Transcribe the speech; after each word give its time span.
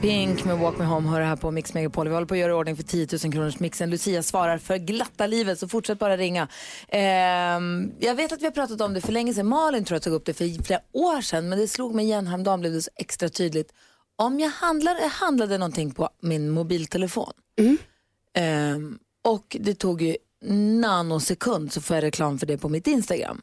Pink 0.00 0.44
med 0.44 0.58
Walk 0.58 0.78
Me 0.78 0.84
Home 0.84 1.08
hör 1.08 1.20
här 1.20 1.36
på 1.36 1.50
Mix 1.50 1.74
Megapol. 1.74 2.08
Vi 2.08 2.14
håller 2.14 2.26
på 2.26 2.34
att 2.34 2.40
göra 2.40 2.52
i 2.52 2.54
ordning 2.54 2.76
för 2.76 2.82
10 2.82 3.08
000 3.24 3.32
kronors 3.32 3.58
mixen. 3.60 3.90
Lucia 3.90 4.22
svarar 4.22 4.58
för 4.58 4.76
glatta 4.76 5.26
livet, 5.26 5.58
så 5.58 5.68
fortsätt 5.68 5.98
bara 5.98 6.16
ringa. 6.16 6.48
Ehm, 6.88 7.92
jag 8.00 8.14
vet 8.14 8.32
att 8.32 8.40
vi 8.40 8.44
har 8.44 8.52
pratat 8.52 8.80
om 8.80 8.94
det 8.94 9.00
för 9.00 9.12
länge 9.12 9.34
sedan. 9.34 9.46
Malin 9.46 9.84
tror 9.84 9.94
jag 9.94 10.02
tog 10.02 10.12
upp 10.12 10.24
det 10.24 10.34
för 10.34 10.64
flera 10.64 10.80
år 10.92 11.20
sedan, 11.20 11.48
men 11.48 11.58
det 11.58 11.68
slog 11.68 11.94
mig 11.94 12.04
igen 12.04 12.26
häromdagen 12.26 12.60
blev 12.60 12.72
det 12.72 12.82
så 12.82 12.90
extra 12.96 13.28
tydligt. 13.28 13.72
Om 14.16 14.40
jag 14.40 14.50
handlade, 14.50 15.00
jag 15.00 15.08
handlade 15.08 15.58
någonting 15.58 15.90
på 15.90 16.08
min 16.22 16.50
mobiltelefon 16.50 17.32
ehm, 18.34 18.98
och 19.24 19.56
det 19.60 19.74
tog 19.74 20.02
ju 20.02 20.16
nanosekund 20.80 21.72
så 21.72 21.80
får 21.80 21.96
jag 21.96 22.02
reklam 22.02 22.38
för 22.38 22.46
det 22.46 22.58
på 22.58 22.68
mitt 22.68 22.86
Instagram. 22.86 23.42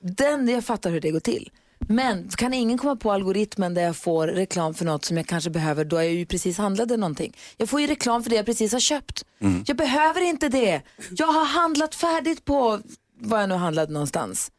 Den, 0.00 0.48
jag 0.48 0.64
fattar 0.64 0.90
hur 0.90 1.00
det 1.00 1.10
går 1.10 1.20
till. 1.20 1.50
Men 1.88 2.28
kan 2.28 2.54
ingen 2.54 2.78
komma 2.78 2.96
på 2.96 3.12
algoritmen 3.12 3.74
där 3.74 3.82
jag 3.82 3.96
får 3.96 4.26
reklam 4.26 4.74
för 4.74 4.84
något 4.84 5.04
som 5.04 5.16
jag 5.16 5.26
kanske 5.26 5.50
behöver 5.50 5.84
då 5.84 5.96
jag 5.96 6.08
ju 6.12 6.26
precis 6.26 6.58
handlade 6.58 6.96
någonting. 6.96 7.36
Jag 7.56 7.68
får 7.68 7.80
ju 7.80 7.86
reklam 7.86 8.22
för 8.22 8.30
det 8.30 8.36
jag 8.36 8.46
precis 8.46 8.72
har 8.72 8.80
köpt. 8.80 9.24
Jag 9.66 9.76
behöver 9.76 10.20
inte 10.20 10.48
det. 10.48 10.82
Jag 11.10 11.26
har 11.26 11.44
handlat 11.44 11.94
färdigt 11.94 12.44
på 12.44 12.80
vad 13.20 13.42
jag 13.42 13.48
nu 13.48 13.54
handlade 13.54 13.92
någonstans. 13.92 14.52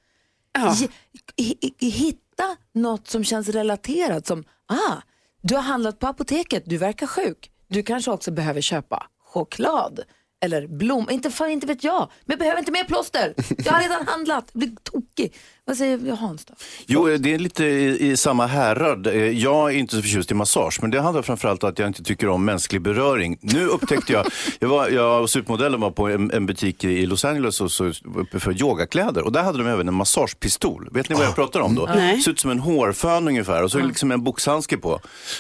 Hi- 1.37 1.73
Hitta 1.79 2.57
något 2.73 3.07
som 3.07 3.23
känns 3.23 3.49
relaterat 3.49 4.27
som, 4.27 4.43
ah, 4.67 4.95
du 5.41 5.55
har 5.55 5.61
handlat 5.61 5.99
på 5.99 6.07
apoteket, 6.07 6.63
du 6.65 6.77
verkar 6.77 7.07
sjuk. 7.07 7.51
Du 7.67 7.83
kanske 7.83 8.11
också 8.11 8.31
behöver 8.31 8.61
köpa 8.61 9.07
choklad 9.33 9.99
eller 10.43 10.67
blom, 10.67 11.09
inte 11.09 11.31
fan 11.31 11.49
inte 11.51 11.67
vet 11.67 11.83
jag, 11.83 11.99
men 12.25 12.33
jag 12.33 12.39
behöver 12.39 12.59
inte 12.59 12.71
mer 12.71 12.83
plåster. 12.83 13.33
Jag 13.65 13.73
har 13.73 13.81
redan 13.81 14.07
handlat, 14.07 14.49
jag 14.53 14.59
blir 14.59 14.75
tokig. 14.83 15.35
Vad 15.65 15.77
säger 15.77 16.15
Hans 16.15 16.45
då? 16.45 16.53
Jo, 16.87 17.17
det 17.17 17.33
är 17.33 17.39
lite 17.39 17.65
i, 17.65 18.11
i 18.11 18.17
samma 18.17 18.45
härad. 18.45 19.07
Eh, 19.07 19.13
Jag 19.15 19.73
är 19.73 19.77
inte 19.77 19.95
så 19.95 20.01
förtjust 20.01 20.31
i 20.31 20.33
massage, 20.33 20.77
men 20.81 20.91
det 20.91 21.01
handlar 21.01 21.21
framförallt 21.21 21.63
om 21.63 21.69
att 21.69 21.79
jag 21.79 21.87
inte 21.87 22.03
tycker 22.03 22.29
om 22.29 22.45
mänsklig 22.45 22.81
beröring. 22.81 23.37
Nu 23.41 23.65
upptäckte 23.67 24.13
jag, 24.13 24.25
jag, 24.59 24.69
var, 24.69 24.87
jag 24.89 25.21
och 25.21 25.29
supermodellen 25.29 25.79
var 25.81 25.91
på 25.91 26.07
en, 26.07 26.31
en 26.31 26.45
butik 26.45 26.83
i 26.83 27.05
Los 27.05 27.25
Angeles 27.25 27.61
och 27.61 27.71
så, 27.71 27.91
för 28.39 28.61
yogakläder 28.61 29.23
och 29.25 29.31
där 29.31 29.43
hade 29.43 29.57
de 29.57 29.67
även 29.67 29.87
en 29.87 29.93
massagepistol. 29.93 30.89
Vet 30.91 31.09
ni 31.09 31.15
vad 31.15 31.25
jag 31.25 31.35
pratar 31.35 31.59
om 31.59 31.75
då? 31.75 31.89
Nej. 31.95 32.21
Ser 32.21 32.31
ut 32.31 32.39
som 32.39 32.51
en 32.51 32.59
hårfön 32.59 33.27
ungefär 33.27 33.63
och 33.63 33.71
så 33.71 33.77
är 33.77 33.81
det 33.81 33.87
liksom 33.87 34.11
en 34.11 34.23
boxhandske 34.23 34.77
på. 34.77 34.99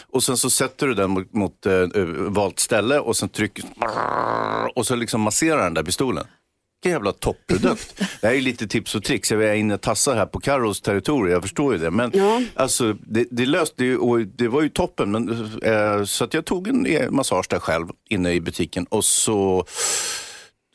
Och 0.09 0.23
sen 0.23 0.37
så 0.37 0.49
sätter 0.49 0.87
du 0.87 0.93
den 0.93 1.09
mot, 1.09 1.33
mot 1.33 1.65
eh, 1.65 1.73
valt 2.17 2.59
ställe 2.59 2.99
och 2.99 3.17
sen 3.17 3.29
trycker 3.29 3.63
och 4.75 4.85
så 4.85 4.95
liksom 4.95 5.21
masserar 5.21 5.63
den 5.63 5.73
där 5.73 5.83
pistolen. 5.83 6.25
Vilken 6.83 6.91
jävla 6.91 7.11
topprodukt. 7.11 7.93
Det 8.21 8.27
här 8.27 8.33
är 8.35 8.41
lite 8.41 8.67
tips 8.67 8.95
och 8.95 9.03
tricks. 9.03 9.31
Jag 9.31 9.43
är 9.43 9.53
inne 9.53 9.73
och 9.73 9.81
tassar 9.81 10.15
här 10.15 10.25
på 10.25 10.39
Carros 10.39 10.81
territorium, 10.81 11.31
jag 11.31 11.41
förstår 11.41 11.73
ju 11.73 11.79
det. 11.79 11.91
Men 11.91 12.11
Ja. 12.13 12.41
alltså, 12.55 12.93
det, 12.93 13.25
det 13.31 13.45
löste 13.45 13.83
ju, 13.85 13.97
och 13.97 14.19
det 14.19 14.47
var 14.47 14.61
ju 14.61 14.69
toppen. 14.69 15.11
Men, 15.11 15.29
eh, 15.63 16.03
så 16.03 16.23
att 16.23 16.33
jag 16.33 16.45
tog 16.45 16.67
en 16.67 16.85
eh, 16.85 17.09
massage 17.09 17.45
där 17.49 17.59
själv 17.59 17.87
inne 18.09 18.31
i 18.33 18.41
butiken 18.41 18.85
och 18.89 19.05
så 19.05 19.65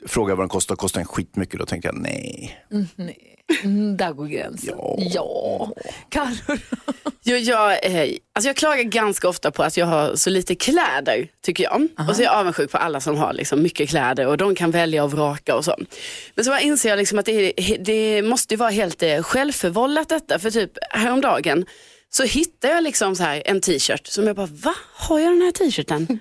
frågade 0.07 0.33
jag 0.33 0.37
vad 0.37 0.43
den 0.45 0.49
kostade. 0.49 0.77
Kostade 0.77 1.01
den 1.01 1.09
skitmycket? 1.09 1.61
Då 1.61 1.67
tänkte 1.67 1.89
jag 1.89 1.97
nej. 1.97 2.59
Nej. 2.97 3.37
Mm, 3.65 3.97
där 3.97 4.13
går 4.13 4.27
gränsen. 4.27 4.75
Ja. 4.79 4.97
ja. 4.99 5.73
Carro. 6.09 6.59
Jag, 7.23 7.41
jag, 7.41 7.85
eh, 7.85 8.17
alltså 8.33 8.49
jag 8.49 8.57
klagar 8.57 8.83
ganska 8.83 9.29
ofta 9.29 9.51
på 9.51 9.63
att 9.63 9.77
jag 9.77 9.87
har 9.87 10.17
så 10.17 10.31
lite 10.31 10.55
kläder, 10.55 11.29
tycker 11.43 11.65
jag. 11.65 11.89
Och 12.09 12.17
så 12.17 12.23
är 12.23 12.25
jag 12.25 12.35
avundsjuk 12.35 12.71
på 12.71 12.79
alla 12.79 13.01
som 13.01 13.17
har 13.17 13.33
liksom 13.33 13.63
mycket 13.63 13.89
kläder 13.89 14.27
och 14.27 14.37
de 14.37 14.55
kan 14.55 14.71
välja 14.71 15.05
och 15.05 15.13
vraka 15.13 15.57
och 15.57 15.65
så. 15.65 15.77
Men 16.35 16.45
så 16.45 16.59
inser 16.59 16.89
jag 16.89 16.97
liksom 16.97 17.19
att 17.19 17.25
det, 17.25 17.53
det 17.81 18.23
måste 18.23 18.55
ju 18.55 18.59
vara 18.59 18.71
helt 18.71 19.03
eh, 19.03 19.23
självförvållat 19.23 20.09
detta. 20.09 20.39
För 20.39 20.51
typ 20.51 20.71
häromdagen 20.91 21.67
så 22.11 22.23
hittade 22.25 22.75
jag 22.75 22.85
liksom 22.85 23.17
så 23.17 23.23
här 23.23 23.43
en 23.45 23.61
t-shirt 23.61 24.07
som 24.07 24.27
jag 24.27 24.37
bara, 24.37 24.47
va? 24.47 24.75
Har 24.95 25.19
jag 25.19 25.33
den 25.33 25.43
här 25.43 25.53
t-shirten? 25.53 26.19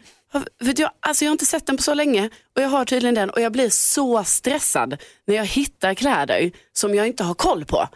Jag, 0.78 0.90
alltså 1.00 1.26
jag 1.26 1.30
har 1.30 1.34
inte 1.34 1.46
sett 1.46 1.66
den 1.66 1.78
på 1.78 1.84
så 1.84 1.94
länge 1.94 2.30
och 2.56 2.62
jag 2.62 2.70
har 2.70 2.86
tydligen 2.86 3.16
den 3.16 3.30
och 3.30 3.42
jag 3.42 3.52
blir 3.52 3.70
så 3.70 4.24
stressad 4.24 4.98
när 5.28 5.36
jag 5.36 5.46
hittar 5.46 5.94
kläder 5.94 6.52
som 6.74 6.96
jag 6.96 7.08
inte 7.08 7.24
har 7.24 7.34
koll 7.34 7.66
på. 7.66 7.88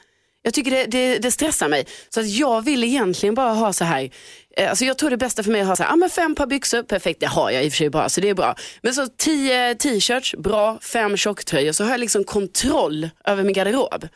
Jag 0.42 0.54
tycker 0.54 0.72
det, 0.72 0.86
det, 0.86 1.18
det 1.18 1.32
stressar 1.32 1.70
mig. 1.70 1.86
Så 2.10 2.20
att 2.20 2.28
jag 2.30 2.62
vill 2.62 2.84
egentligen 2.84 3.36
bara 3.36 3.54
ha 3.54 3.74
så 3.74 3.84
här, 3.86 4.10
eh, 4.58 4.70
alltså 4.70 4.86
jag 4.86 4.98
tror 4.98 5.10
det 5.10 5.18
bästa 5.18 5.44
för 5.44 5.52
mig 5.52 5.60
är 5.62 5.64
att 5.64 5.68
ha 5.70 5.76
så 5.76 5.84
här, 5.84 5.94
ah, 5.94 5.96
men 5.96 6.10
fem 6.10 6.36
par 6.36 6.48
byxor, 6.48 6.84
perfekt, 6.84 7.20
det 7.20 7.26
har 7.26 7.52
jag 7.52 7.64
i 7.66 7.68
och 7.68 7.72
för 7.72 7.78
sig 7.78 7.90
bara, 7.90 8.10
så 8.10 8.22
det 8.22 8.30
är 8.30 8.34
bra. 8.34 8.56
Men 8.82 8.94
så 8.94 9.08
tio 9.18 9.76
t-shirts, 9.76 10.36
bra, 10.38 10.80
fem 10.82 11.18
tjocktröjor, 11.18 11.72
så 11.72 11.84
har 11.84 11.92
jag 11.92 12.00
liksom 12.00 12.24
kontroll 12.24 13.10
över 13.26 13.44
min 13.44 13.54
garderob. 13.54 14.08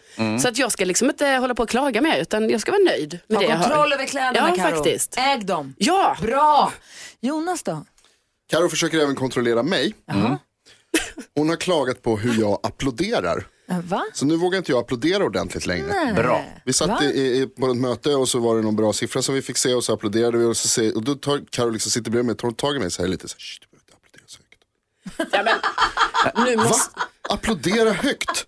Så 0.42 0.48
att 0.48 0.58
jag 0.58 0.72
ska 0.72 0.86
liksom 0.86 1.10
inte 1.10 1.28
hålla 1.28 1.56
på 1.56 1.64
och 1.64 1.70
klaga 1.70 2.02
mer, 2.02 2.18
utan 2.22 2.50
jag 2.50 2.62
ska 2.62 2.72
vara 2.72 2.84
nöjd 2.84 3.20
med 3.28 3.38
Ha 3.38 3.44
det 3.44 3.50
jag 3.52 3.58
har. 3.58 3.64
kontroll 3.64 3.94
över 3.94 4.06
kläderna 4.06 4.50
Ja, 4.50 4.64
Karo. 4.64 4.76
faktiskt. 4.76 5.18
Äg 5.18 5.40
dem. 5.40 5.76
Ja, 5.78 6.18
Bra. 6.22 6.74
Jonas 7.22 7.64
då? 7.64 7.86
Karo 8.54 8.70
försöker 8.70 9.00
även 9.00 9.16
kontrollera 9.16 9.64
mig. 9.64 9.96
Hon 11.36 11.50
har 11.50 11.56
klagat 11.56 12.02
på 12.02 12.18
hur 12.18 12.40
jag 12.42 12.60
applåderar. 12.64 13.48
Eh, 13.70 13.80
Va? 13.82 14.04
Så 14.14 14.26
nu 14.26 14.36
vågar 14.36 14.58
inte 14.58 14.72
jag 14.72 14.80
applådera 14.80 15.24
ordentligt 15.24 15.66
längre. 15.66 16.14
Bra. 16.16 16.46
Vi 16.66 16.74
satt 16.74 16.90
Va? 16.90 17.04
i, 17.04 17.42
i, 17.42 17.48
på 17.48 17.68
ett 17.72 17.78
möte 17.78 18.16
och 18.16 18.30
så 18.30 18.40
var 18.40 18.56
det 18.56 18.62
någon 18.62 18.76
bra 18.76 18.94
siffra 18.94 19.22
som 19.22 19.36
vi 19.36 19.42
fick 19.42 19.58
se 19.58 19.74
och 19.74 19.84
så 19.84 19.94
applåderade 19.94 20.38
vi 20.38 20.46
och, 20.46 20.58
så 20.58 20.68
säger, 20.68 20.96
och 20.96 21.04
då 21.04 21.16
tar 21.16 21.42
Karo 21.50 21.70
liksom 21.70 21.92
sitter 21.92 22.12
bredvid 22.12 22.26
mig, 22.26 22.36
tar 22.36 22.52
tag 22.52 22.76
i 22.76 22.80
mig 22.80 22.92
så 22.92 23.02
här 23.02 23.10
lite 23.10 23.28
så 23.28 23.36
här, 23.36 23.40
"Shh, 23.40 23.60
du 23.62 23.68
behöver 23.68 23.84
inte 23.84 23.94
applådera 23.96 24.26
så 24.28 24.40
högt. 24.50 25.34
ja 25.34 25.44
men, 26.36 26.46
nu 26.46 26.56
Va? 26.56 26.64
måste, 26.64 27.00
Applådera 27.30 27.92
högt? 27.92 28.48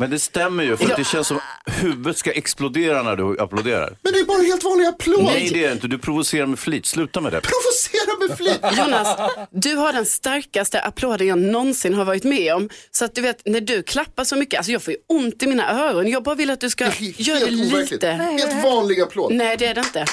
Men 0.00 0.10
det 0.10 0.18
stämmer 0.18 0.64
ju, 0.64 0.76
för 0.76 0.90
att 0.90 0.96
det 0.96 1.04
känns 1.04 1.26
som 1.28 1.40
huvudet 1.66 2.18
ska 2.18 2.32
explodera 2.32 3.02
när 3.02 3.16
du 3.16 3.40
applåderar. 3.40 3.96
Men 4.02 4.12
det 4.12 4.18
är 4.18 4.24
bara 4.24 4.38
en 4.38 4.44
helt 4.46 4.64
vanlig 4.64 4.86
applåd. 4.86 5.24
Nej, 5.24 5.50
det 5.52 5.64
är 5.64 5.68
det 5.68 5.72
inte. 5.72 5.86
Du 5.88 5.98
provocerar 5.98 6.46
med 6.46 6.58
flit. 6.58 6.86
Sluta 6.86 7.20
med 7.20 7.32
det. 7.32 7.40
Provocera 7.40 8.28
med 8.28 8.36
flit. 8.36 8.78
Jonas, 8.78 9.18
du 9.50 9.74
har 9.74 9.92
den 9.92 10.06
starkaste 10.06 10.80
applåden 10.80 11.26
jag 11.26 11.38
någonsin 11.38 11.94
har 11.94 12.04
varit 12.04 12.24
med 12.24 12.54
om. 12.54 12.68
Så 12.90 13.04
att 13.04 13.14
du 13.14 13.20
vet, 13.20 13.42
när 13.46 13.60
du 13.60 13.82
klappar 13.82 14.24
så 14.24 14.36
mycket, 14.36 14.58
alltså 14.58 14.72
jag 14.72 14.82
får 14.82 14.92
ju 14.92 14.98
ont 15.08 15.42
i 15.42 15.46
mina 15.46 15.70
öron. 15.88 16.08
Jag 16.10 16.22
bara 16.22 16.34
vill 16.34 16.50
att 16.50 16.60
du 16.60 16.70
ska 16.70 16.84
göra 17.00 17.38
det 17.38 17.46
overkligt. 17.46 17.90
lite. 17.90 18.08
Helt 18.10 18.64
vanlig 18.64 19.00
applåd. 19.00 19.32
Nej, 19.34 19.56
det 19.56 19.66
är 19.66 19.74
det 19.74 19.80
inte. 19.80 20.04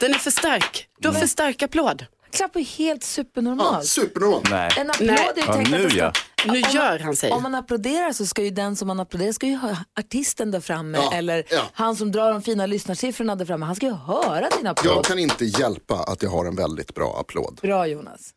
Den 0.00 0.14
är 0.14 0.18
för 0.18 0.30
stark. 0.30 0.86
Du 1.00 1.08
har 1.08 1.14
för 1.14 1.26
stark 1.26 1.62
applåd. 1.62 2.06
Klappar 2.32 2.60
ju 2.60 2.66
helt 2.66 3.02
Ja, 3.02 3.06
supernormalt. 3.06 3.86
supernormalt. 3.86 4.50
Nej. 4.50 4.70
En 4.76 4.90
applåd 4.90 5.08
är 5.10 5.36
ju 5.36 5.42
Ja, 5.46 5.52
tänkt 5.54 5.70
nu 5.70 5.76
att 5.76 5.82
det 5.82 5.90
ska... 5.90 5.98
ja. 5.98 6.12
Nu 6.46 6.52
Om 6.52 6.60
man- 6.60 6.70
gör 6.72 6.98
han 6.98 7.16
sig. 7.16 7.30
Om 7.32 7.42
man 7.42 7.54
applåderar 7.54 8.12
så 8.12 8.26
ska 8.26 8.42
ju 8.42 8.50
den 8.50 8.76
som 8.76 8.88
man 8.88 9.00
applåderar 9.00 9.32
ska 9.32 9.46
ju 9.46 9.56
ha 9.56 9.76
artisten 10.00 10.50
där 10.50 10.60
framme 10.60 10.98
Ja, 10.98 11.12
eller 11.12 11.44
ja. 11.50 11.62
han 11.72 11.96
som 11.96 12.12
drar 12.12 12.32
de 12.32 12.42
fina 12.42 12.66
lyssnarsiffrorna 12.66 13.36
där 13.36 13.44
framme. 13.44 13.66
Han 13.66 13.76
ska 13.76 13.86
ju 13.86 13.92
höra 13.92 14.48
din 14.58 14.66
applåd. 14.66 14.92
Jag 14.96 15.04
kan 15.04 15.18
inte 15.18 15.44
hjälpa 15.44 15.94
att 15.94 16.22
jag 16.22 16.30
har 16.30 16.44
en 16.44 16.56
väldigt 16.56 16.94
bra 16.94 17.16
applåd. 17.20 17.58
Bra 17.62 17.86
Jonas. 17.86 18.30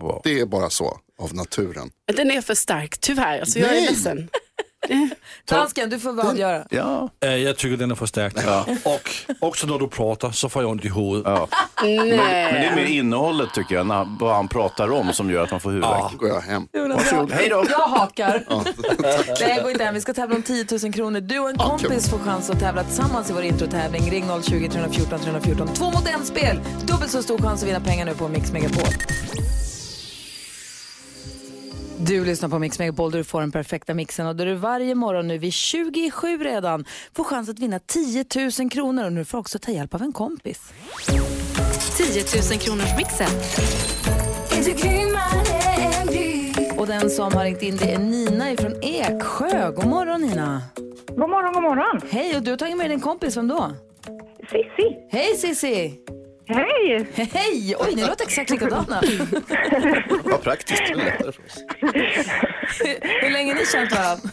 Wow. 0.00 0.20
Det 0.24 0.40
är 0.40 0.46
bara 0.46 0.70
så 0.70 0.98
av 1.18 1.34
naturen. 1.34 1.90
Den 2.16 2.30
är 2.30 2.40
för 2.40 2.54
stark, 2.54 2.98
tyvärr. 2.98 3.40
Alltså, 3.40 3.58
jag 3.58 3.68
är 3.68 3.72
Nej. 3.74 3.86
ledsen. 3.90 4.28
Dansken, 5.48 5.90
du 5.90 5.98
får 5.98 6.28
avgöra. 6.28 6.64
Ja. 6.70 7.08
Eh, 7.24 7.34
Jag 7.36 7.56
tycker 7.56 7.76
den 7.76 7.90
är 7.90 7.94
förstärkt. 7.94 8.38
Och 8.84 9.10
också 9.48 9.66
när 9.66 9.78
du 9.78 9.88
pratar 9.88 10.30
så 10.30 10.48
får 10.48 10.62
jag 10.62 10.70
ont 10.70 10.84
i 10.84 10.88
huvudet. 10.88 11.26
Men 11.82 12.08
det 12.08 12.66
är 12.66 12.76
mer 12.76 12.84
innehållet 12.84 13.48
tycker 13.54 13.74
jag, 13.74 13.86
när, 13.86 14.16
vad 14.20 14.34
han 14.34 14.48
pratar 14.48 14.92
om 14.92 15.12
som 15.12 15.30
gör 15.30 15.42
att 15.44 15.50
man 15.50 15.60
får 15.60 15.70
huvudvärk. 15.70 16.12
Då 16.12 16.18
går 16.18 16.28
jag 16.28 16.40
hem. 16.40 16.68
Varsågod. 16.72 17.32
Hej 17.32 17.48
då. 17.48 17.64
Jag 17.70 17.88
hakar. 17.88 18.44
Nej, 19.40 19.60
går 19.62 19.70
inte 19.70 19.84
hem. 19.84 19.94
Vi 19.94 20.00
ska 20.00 20.14
tävla 20.14 20.36
om 20.36 20.42
10 20.42 20.66
000 20.82 20.92
kronor. 20.92 21.20
Du 21.20 21.38
och 21.38 21.50
en 21.50 21.56
kompis 21.58 22.10
får 22.10 22.18
chans 22.18 22.50
att 22.50 22.60
tävla 22.60 22.84
tillsammans 22.84 23.30
i 23.30 23.32
vår 23.32 23.42
introtävling. 23.42 24.10
Ring 24.10 24.24
020 24.42 24.68
314 24.68 25.20
314. 25.20 25.68
Två 25.74 25.84
mot 25.84 26.08
en 26.08 26.24
spel. 26.24 26.60
Dubbelt 26.84 27.10
så 27.10 27.22
stor 27.22 27.38
chans 27.38 27.62
att 27.62 27.68
vinna 27.68 27.80
pengar 27.80 28.06
nu 28.06 28.14
på 28.14 28.28
Mix 28.28 28.52
Megapol. 28.52 28.84
Du 32.00 32.24
lyssnar 32.24 32.48
på 32.48 32.58
Mix 32.58 32.78
Megapol 32.78 33.10
där 33.10 33.18
du 33.18 33.24
får 33.24 33.40
den 33.40 33.52
perfekta 33.52 33.94
mixen 33.94 34.26
och 34.26 34.36
där 34.36 34.46
du 34.46 34.54
varje 34.54 34.94
morgon 34.94 35.28
nu 35.28 35.38
vid 35.38 35.52
27 35.52 36.38
redan 36.38 36.84
får 37.14 37.24
chans 37.24 37.48
att 37.48 37.58
vinna 37.58 37.78
10 37.78 38.24
000 38.60 38.70
kronor 38.70 39.04
och 39.04 39.12
nu 39.12 39.24
får 39.24 39.38
också 39.38 39.58
ta 39.58 39.72
hjälp 39.72 39.94
av 39.94 40.02
en 40.02 40.12
kompis. 40.12 40.72
10 41.96 42.24
000 42.50 42.60
kronors 42.60 42.96
mixen. 42.96 43.28
Och 46.76 46.86
den 46.86 47.10
som 47.10 47.32
har 47.32 47.44
ringt 47.44 47.62
in 47.62 47.76
det 47.76 47.92
är 47.92 47.98
Nina 47.98 48.56
från 48.56 48.82
Eksjö. 48.82 49.70
God 49.70 49.86
morgon 49.86 50.20
Nina. 50.20 50.62
God 51.08 51.30
morgon, 51.30 51.52
god 51.52 51.62
morgon. 51.62 52.00
Hej, 52.10 52.36
och 52.36 52.42
du 52.42 52.50
har 52.50 52.58
tagit 52.58 52.76
med 52.76 52.90
din 52.90 53.00
kompis, 53.00 53.36
vem 53.36 53.48
då? 53.48 53.72
Sissi. 54.40 54.96
Hej 55.10 55.36
Sissi! 55.36 55.98
Hej! 56.48 57.06
Hej! 57.14 57.74
Oj, 57.78 57.94
ni 57.96 58.02
låter 58.06 58.24
exakt 58.24 58.50
likadana. 58.50 59.00
Vad 60.24 60.42
praktiskt. 60.42 60.82
Det 60.86 60.92
är 60.92 60.96
lättare 60.96 61.32
för 61.32 61.42
oss. 61.44 61.64
Hur 63.22 63.30
länge 63.30 63.52
har 63.52 63.58
ni 63.60 63.66
känt 63.66 63.92
varandra? 63.92 64.30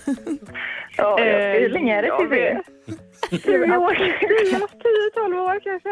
Ja, 0.97 1.17
hur 1.59 1.69
länge 1.69 1.95
är 1.97 2.01
det 2.01 2.07
ja, 2.07 2.19
Sissi? 2.19 3.41
10 3.43 3.77
år, 3.77 3.91
10-12 5.15 5.39
år 5.39 5.59
kanske. 5.63 5.89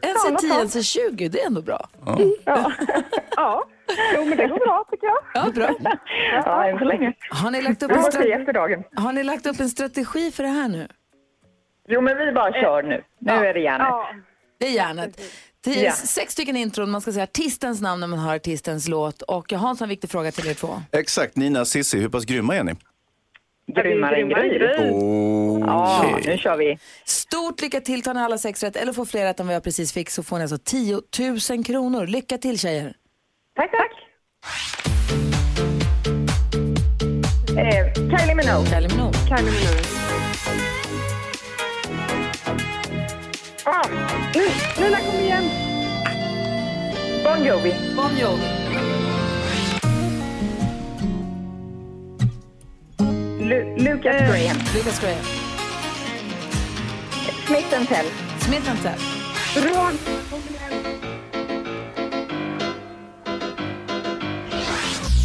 En 0.00 0.14
ser 0.14 0.36
10, 0.48 0.60
en 0.60 0.68
ser 0.68 0.82
20, 0.82 1.28
det 1.28 1.40
är 1.42 1.46
ändå 1.46 1.62
bra. 1.62 1.88
Ja. 2.44 2.72
ja, 3.36 3.64
jo 4.16 4.24
men 4.24 4.38
det 4.38 4.46
går 4.46 4.58
bra 4.58 4.84
tycker 4.90 5.06
jag. 5.06 5.18
Ja, 5.34 5.50
bra. 5.54 5.70
Ja, 6.44 6.64
än 6.68 6.78
så 6.78 6.84
länge. 6.84 7.12
Har 7.30 7.50
ni 7.50 7.62
lagt 7.62 7.82
upp 7.82 7.90
en, 7.90 7.98
stra- 7.98 8.84
har 8.96 9.12
ni 9.12 9.22
lagt 9.24 9.46
upp 9.46 9.60
en 9.60 9.68
strategi 9.68 10.30
för 10.30 10.42
det 10.42 10.48
här 10.48 10.68
nu? 10.68 10.88
Jo 11.88 12.00
men 12.00 12.18
vi 12.18 12.32
bara 12.32 12.52
kör 12.52 12.82
nu. 12.82 13.04
Nu 13.18 13.32
är 13.32 13.54
det 13.54 13.60
järnet. 13.60 13.86
Ja. 13.88 14.08
Det 14.58 14.66
är 14.66 14.70
hjärnet. 14.72 15.20
Tio, 15.64 15.84
Ja. 15.84 15.92
Sex 15.92 16.32
stycken 16.32 16.56
intron, 16.56 16.90
man 16.90 17.00
ska 17.00 17.12
säga 17.12 17.22
artistens 17.24 17.80
namn 17.80 18.00
när 18.00 18.06
man 18.06 18.18
hör 18.18 18.34
artistens 18.34 18.88
låt. 18.88 19.22
Och 19.22 19.52
Hans 19.52 19.80
har 19.80 19.84
en 19.84 19.88
viktig 19.88 20.10
fråga 20.10 20.32
till 20.32 20.48
er 20.48 20.54
två. 20.54 20.82
Exakt, 20.92 21.36
Nina 21.36 21.64
Sissi, 21.64 21.98
hur 21.98 22.08
pass 22.08 22.24
grymma 22.24 22.56
är 22.56 22.64
ni? 22.64 22.72
Grymmare 23.74 24.16
än 24.16 24.28
Gry. 24.28 24.58
Ja, 25.66 26.18
nu 26.26 26.38
kör 26.38 26.56
vi. 26.56 26.78
Stort 27.04 27.60
lycka 27.60 27.80
till, 27.80 28.02
tar 28.02 28.14
ni 28.14 28.20
alla 28.20 28.38
sex 28.38 28.62
rätt 28.62 28.76
eller 28.76 28.92
får 28.92 29.04
fler 29.04 29.24
rätt 29.24 29.40
än 29.40 29.46
vad 29.46 29.56
jag 29.56 29.62
precis 29.64 29.92
fick 29.92 30.10
så 30.10 30.22
får 30.22 30.36
ni 30.36 30.42
alltså 30.42 30.58
10 30.64 31.00
000 31.50 31.64
kronor. 31.64 32.06
Lycka 32.06 32.38
till 32.38 32.58
tjejer! 32.58 32.94
Tack, 33.56 33.70
tack. 33.70 33.90
Eh, 37.58 37.92
Kylie 37.94 38.34
Minogue. 38.34 38.66
Kylie 38.66 38.88
Minogue. 38.88 39.12
Kylie 39.28 39.50
Minogue. 39.50 40.11
Nu, 44.34 44.44
Nina 44.84 44.98
kom 44.98 45.20
igen. 45.20 45.44
Bon 47.24 47.44
Jovi. 47.44 47.74
Bon 47.96 48.18
Jovi. 48.18 48.42
Lu- 53.38 53.74
Lucas 53.78 54.16
Graham. 54.28 54.56
Lucas 54.74 55.00
Graham. 55.00 55.24
Smith 57.46 57.68
Tell. 57.88 58.06
Smith 58.40 58.82
Tell. 58.82 58.98
Ron. 59.56 59.98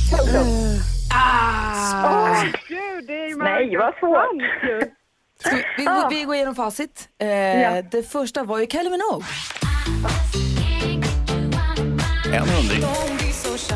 Toto. 0.09 0.43
Ah! 1.13 2.43
Gud, 2.67 3.07
det 3.07 3.13
är 3.13 3.29
ju 3.29 3.35
Nej, 3.37 3.77
vad 3.77 3.93
svårt. 3.99 4.96
Vi, 5.51 5.63
vi, 5.77 5.87
Ah. 5.87 6.07
vi 6.09 6.23
går 6.23 6.35
igenom 6.35 6.55
facit. 6.55 7.09
Eh, 7.21 7.27
Ja. 7.61 7.81
Det 7.81 8.03
första 8.11 8.43
var 8.43 8.59
ju 8.59 8.67
Kylie 8.67 8.89
Minogue. 8.89 9.25
En 12.33 12.49
hundring. 12.49 12.81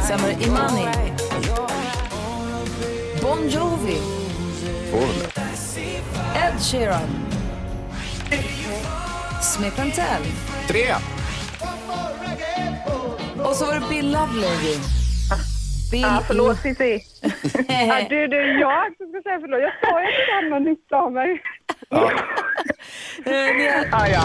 Sen 0.07 0.19
var 0.21 0.27
det 0.27 0.45
Imani. 0.45 0.87
Bon 3.21 3.49
Jovi. 3.49 3.97
200. 4.89 5.11
Ed 6.35 6.61
Sheeran. 6.71 7.09
Smith 9.43 9.75
Tell. 9.95 10.23
Tre. 10.67 10.93
Och 13.43 13.55
så 13.55 13.65
var 13.65 13.73
det 13.73 13.83
Bill 13.89 14.11
Lovelady. 14.11 14.75
Bill 15.91 16.05
Ah, 16.05 16.21
förlåt, 16.27 16.57
Cissi. 16.61 16.99
ah, 17.91 18.01
du, 18.09 18.27
det 18.27 18.37
är 18.37 18.59
jag 18.59 18.85
som 18.97 19.05
ska 19.09 19.21
säga 19.23 19.39
förlåt. 19.41 19.61
Jag 19.61 19.73
sa 19.81 20.01
ju 20.01 20.07
att 20.07 20.13
du 20.27 20.33
hade 20.35 20.49
någon 20.49 20.63
nytta 20.63 20.95
av 20.97 21.11
mig. 21.11 21.41
Eh, 23.25 23.31
Ni 23.31 23.67
har 23.69 23.87
Ah, 23.91 24.07
ja. 24.07 24.23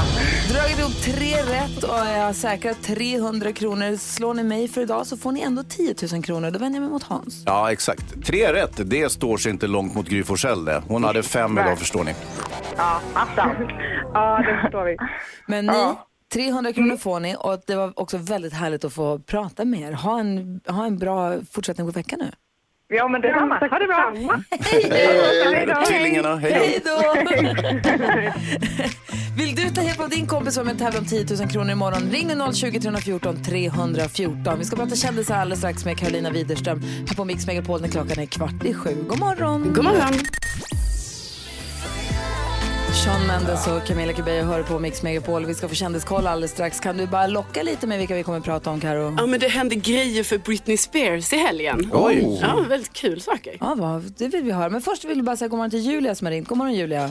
dragit 0.55 0.79
ihop 0.79 0.93
tre 1.03 1.35
rätt 1.43 1.83
och 1.85 1.97
jag 1.99 2.25
har 2.25 2.33
säkrat 2.33 2.83
300 2.83 3.53
kronor. 3.53 3.97
Slår 3.97 4.35
ni 4.35 4.43
mig 4.43 4.69
för 4.69 4.81
idag 4.81 5.07
så 5.07 5.17
får 5.17 5.33
ni 5.33 5.41
ändå 5.41 5.63
10 5.63 5.95
000 6.13 6.23
kronor. 6.23 6.51
Då 6.51 6.59
vänder 6.59 6.77
jag 6.77 6.83
mig 6.83 6.91
mot 6.91 7.03
Hans. 7.03 7.43
Ja, 7.47 7.73
exakt. 7.73 8.25
Tre 8.27 8.53
rätt, 8.53 8.91
det 8.91 9.13
står 9.13 9.37
sig 9.37 9.51
inte 9.53 9.67
långt 9.67 9.95
mot 9.95 10.09
Gry 10.09 10.25
Forssell. 10.25 10.69
Hon 10.89 11.05
hade 11.05 11.23
fem 11.23 11.59
idag 11.59 11.79
förstår 11.79 12.05
ni. 12.05 12.15
Ja, 12.77 13.01
attan. 13.15 13.51
Ja, 14.15 14.43
det 14.47 14.61
förstår 14.63 14.85
vi. 14.85 14.97
Men 15.47 15.67
ni, 15.67 15.95
300 16.35 16.73
kronor 16.73 16.97
får 16.97 17.21
ni 17.21 17.37
och 17.39 17.61
det 17.67 17.75
var 17.77 17.93
också 18.01 18.17
väldigt 18.17 18.53
härligt 18.53 18.85
att 18.85 18.93
få 18.93 19.19
prata 19.19 19.65
med 19.65 19.81
er. 19.81 19.93
Ha 19.93 20.21
en, 20.21 20.61
ha 20.69 20.87
en 20.87 20.99
bra 20.99 21.35
fortsättning 21.51 21.87
på 21.87 21.93
veckan 21.93 22.19
nu. 22.23 22.31
Ja, 22.89 23.09
men 23.09 23.21
detsamma. 23.21 23.59
Ha 23.59 23.79
det 23.79 23.87
bra. 23.87 24.15
Hej 24.61 25.67
då. 25.67 25.87
Tvillingarna, 25.87 26.37
hej 26.37 26.53
Hej 26.53 26.81
då. 26.85 26.91
då! 26.91 27.23
Vill 29.37 29.55
du 29.55 29.71
ta 29.71 29.83
hjälp 29.83 30.01
av 30.01 30.09
din 30.11 30.27
kompis 30.27 30.59
och 30.59 30.67
med 30.67 30.79
tävla 30.79 30.99
om 30.99 31.07
10 31.07 31.27
000 31.41 31.49
kronor 31.49 31.71
imorgon? 31.71 32.11
Ring 32.11 32.27
nu 32.27 32.53
020 32.53 32.81
314 32.81 33.43
314. 33.45 34.59
Vi 34.59 34.65
ska 34.65 34.77
prata 34.77 34.97
kändisar 34.97 35.37
alldeles 35.37 35.59
strax 35.59 35.85
med 35.85 35.99
Carolina 35.99 36.31
Widerström 36.31 36.83
här 37.09 37.17
på 37.17 37.25
Mix 37.25 37.47
Megapol 37.47 37.81
när 37.81 37.89
klockan 37.89 38.19
är 38.19 38.27
kvart 38.27 38.65
i 38.65 38.75
sju. 38.75 39.05
God 39.09 39.19
morgon! 39.19 39.73
God 39.73 39.85
morgon. 39.85 40.13
Sean 43.05 43.27
Mendes 43.27 43.67
och 43.69 43.87
Camilla 43.89 44.13
Cabello 44.13 44.45
hör 44.53 44.63
på 44.63 44.79
Mix 44.79 45.03
Megapol. 45.03 45.47
Vi 45.47 45.55
ska 45.55 45.69
få 45.69 45.75
kändiskoll 45.75 46.27
alldeles 46.27 46.51
strax. 46.51 46.81
Kan 46.81 46.97
du 46.97 47.07
bara 47.07 47.27
locka 47.27 47.63
lite 47.63 47.87
med 47.87 47.99
vilka 47.99 48.15
vi 48.15 48.23
kommer 48.23 48.39
att 48.39 48.45
prata 48.45 48.71
om, 48.71 48.81
Karo? 48.81 49.15
Ja, 49.19 49.27
men 49.27 49.41
det 49.41 49.49
hände 49.49 49.75
grejer 49.75 50.25
för 50.25 50.39
Britney 50.39 50.77
Spears 50.77 51.33
i 51.33 51.37
helgen. 51.37 51.91
Oj. 51.93 52.39
Ja, 52.43 52.65
väldigt 52.69 52.93
kul 52.93 53.21
saker. 53.21 53.55
Ja, 53.61 53.75
vad, 53.79 54.03
det 54.19 54.29
vill 54.29 54.45
vi 54.45 54.53
höra. 54.53 54.69
Men 54.69 54.81
först 54.81 55.05
vill 55.05 55.17
vi 55.17 55.23
bara 55.23 55.37
säga 55.37 55.49
god 55.49 55.57
morgon 55.59 55.71
till 55.71 55.81
Julia 55.91 56.15
som 56.15 56.27
har 56.27 56.33
ringt. 56.33 56.49
God 56.49 56.59
morgon 56.59 56.75
Julia. 56.75 57.11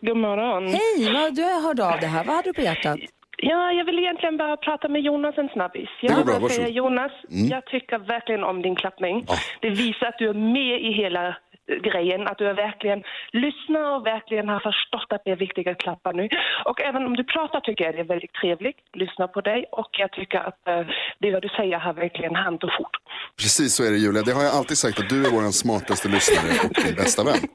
God 0.00 0.16
morgon. 0.16 0.66
Hej, 0.66 1.12
vad, 1.14 1.34
du 1.34 1.42
har 1.42 1.62
hört 1.68 1.78
av 1.94 2.00
det 2.00 2.06
här. 2.06 2.24
Vad 2.24 2.36
hade 2.36 2.48
du 2.48 2.52
på 2.52 2.60
hjärtat? 2.60 2.98
Ja, 3.36 3.72
jag 3.72 3.84
vill 3.84 3.98
egentligen 3.98 4.36
bara 4.36 4.56
prata 4.56 4.88
med 4.88 5.02
Jonas 5.02 5.34
en 5.38 5.48
snabbis. 5.48 5.88
Jag 6.02 6.16
vill 6.16 6.26
bara 6.40 6.48
säga. 6.48 6.68
Jonas, 6.68 7.12
jag 7.28 7.66
tycker 7.66 7.98
verkligen 7.98 8.44
om 8.44 8.62
din 8.62 8.76
klappning. 8.76 9.26
Det 9.60 9.70
visar 9.70 10.06
att 10.06 10.18
du 10.18 10.28
är 10.28 10.34
med 10.34 10.80
i 10.88 10.92
hela 11.02 11.36
grejen, 11.66 12.28
att 12.28 12.38
du 12.38 12.46
är 12.48 12.54
verkligen 12.54 13.02
lyssnar 13.32 13.96
och 13.96 14.06
verkligen 14.06 14.48
har 14.48 14.60
förstått 14.60 15.12
att 15.12 15.22
det 15.24 15.30
är 15.30 15.36
viktigt 15.36 15.66
att 15.66 15.78
klappa 15.78 16.12
nu. 16.12 16.28
Och 16.64 16.80
även 16.80 17.06
om 17.06 17.16
du 17.16 17.24
pratar 17.24 17.60
tycker 17.60 17.84
jag 17.84 17.94
det 17.94 18.00
är 18.00 18.04
väldigt 18.04 18.34
trevligt, 18.34 18.76
lyssna 18.94 19.28
på 19.28 19.40
dig 19.40 19.64
och 19.72 19.90
jag 19.98 20.12
tycker 20.12 20.38
att 20.38 20.68
eh, 20.68 20.86
det 21.18 21.32
vad 21.32 21.42
du 21.42 21.48
säger 21.48 21.78
har 21.78 21.92
verkligen 21.92 22.34
hand 22.34 22.64
och 22.64 22.72
fot. 22.78 22.94
Precis 23.36 23.74
så 23.74 23.84
är 23.84 23.90
det 23.90 23.96
Julia. 23.96 24.22
Det 24.22 24.32
har 24.32 24.42
jag 24.42 24.54
alltid 24.54 24.78
sagt 24.78 25.00
att 25.00 25.08
du 25.08 25.26
är 25.26 25.30
vår 25.30 25.50
smartaste 25.50 26.08
lyssnare 26.08 26.50
och 26.64 26.84
min 26.84 26.94
bästa 26.94 27.24
vän. 27.24 27.42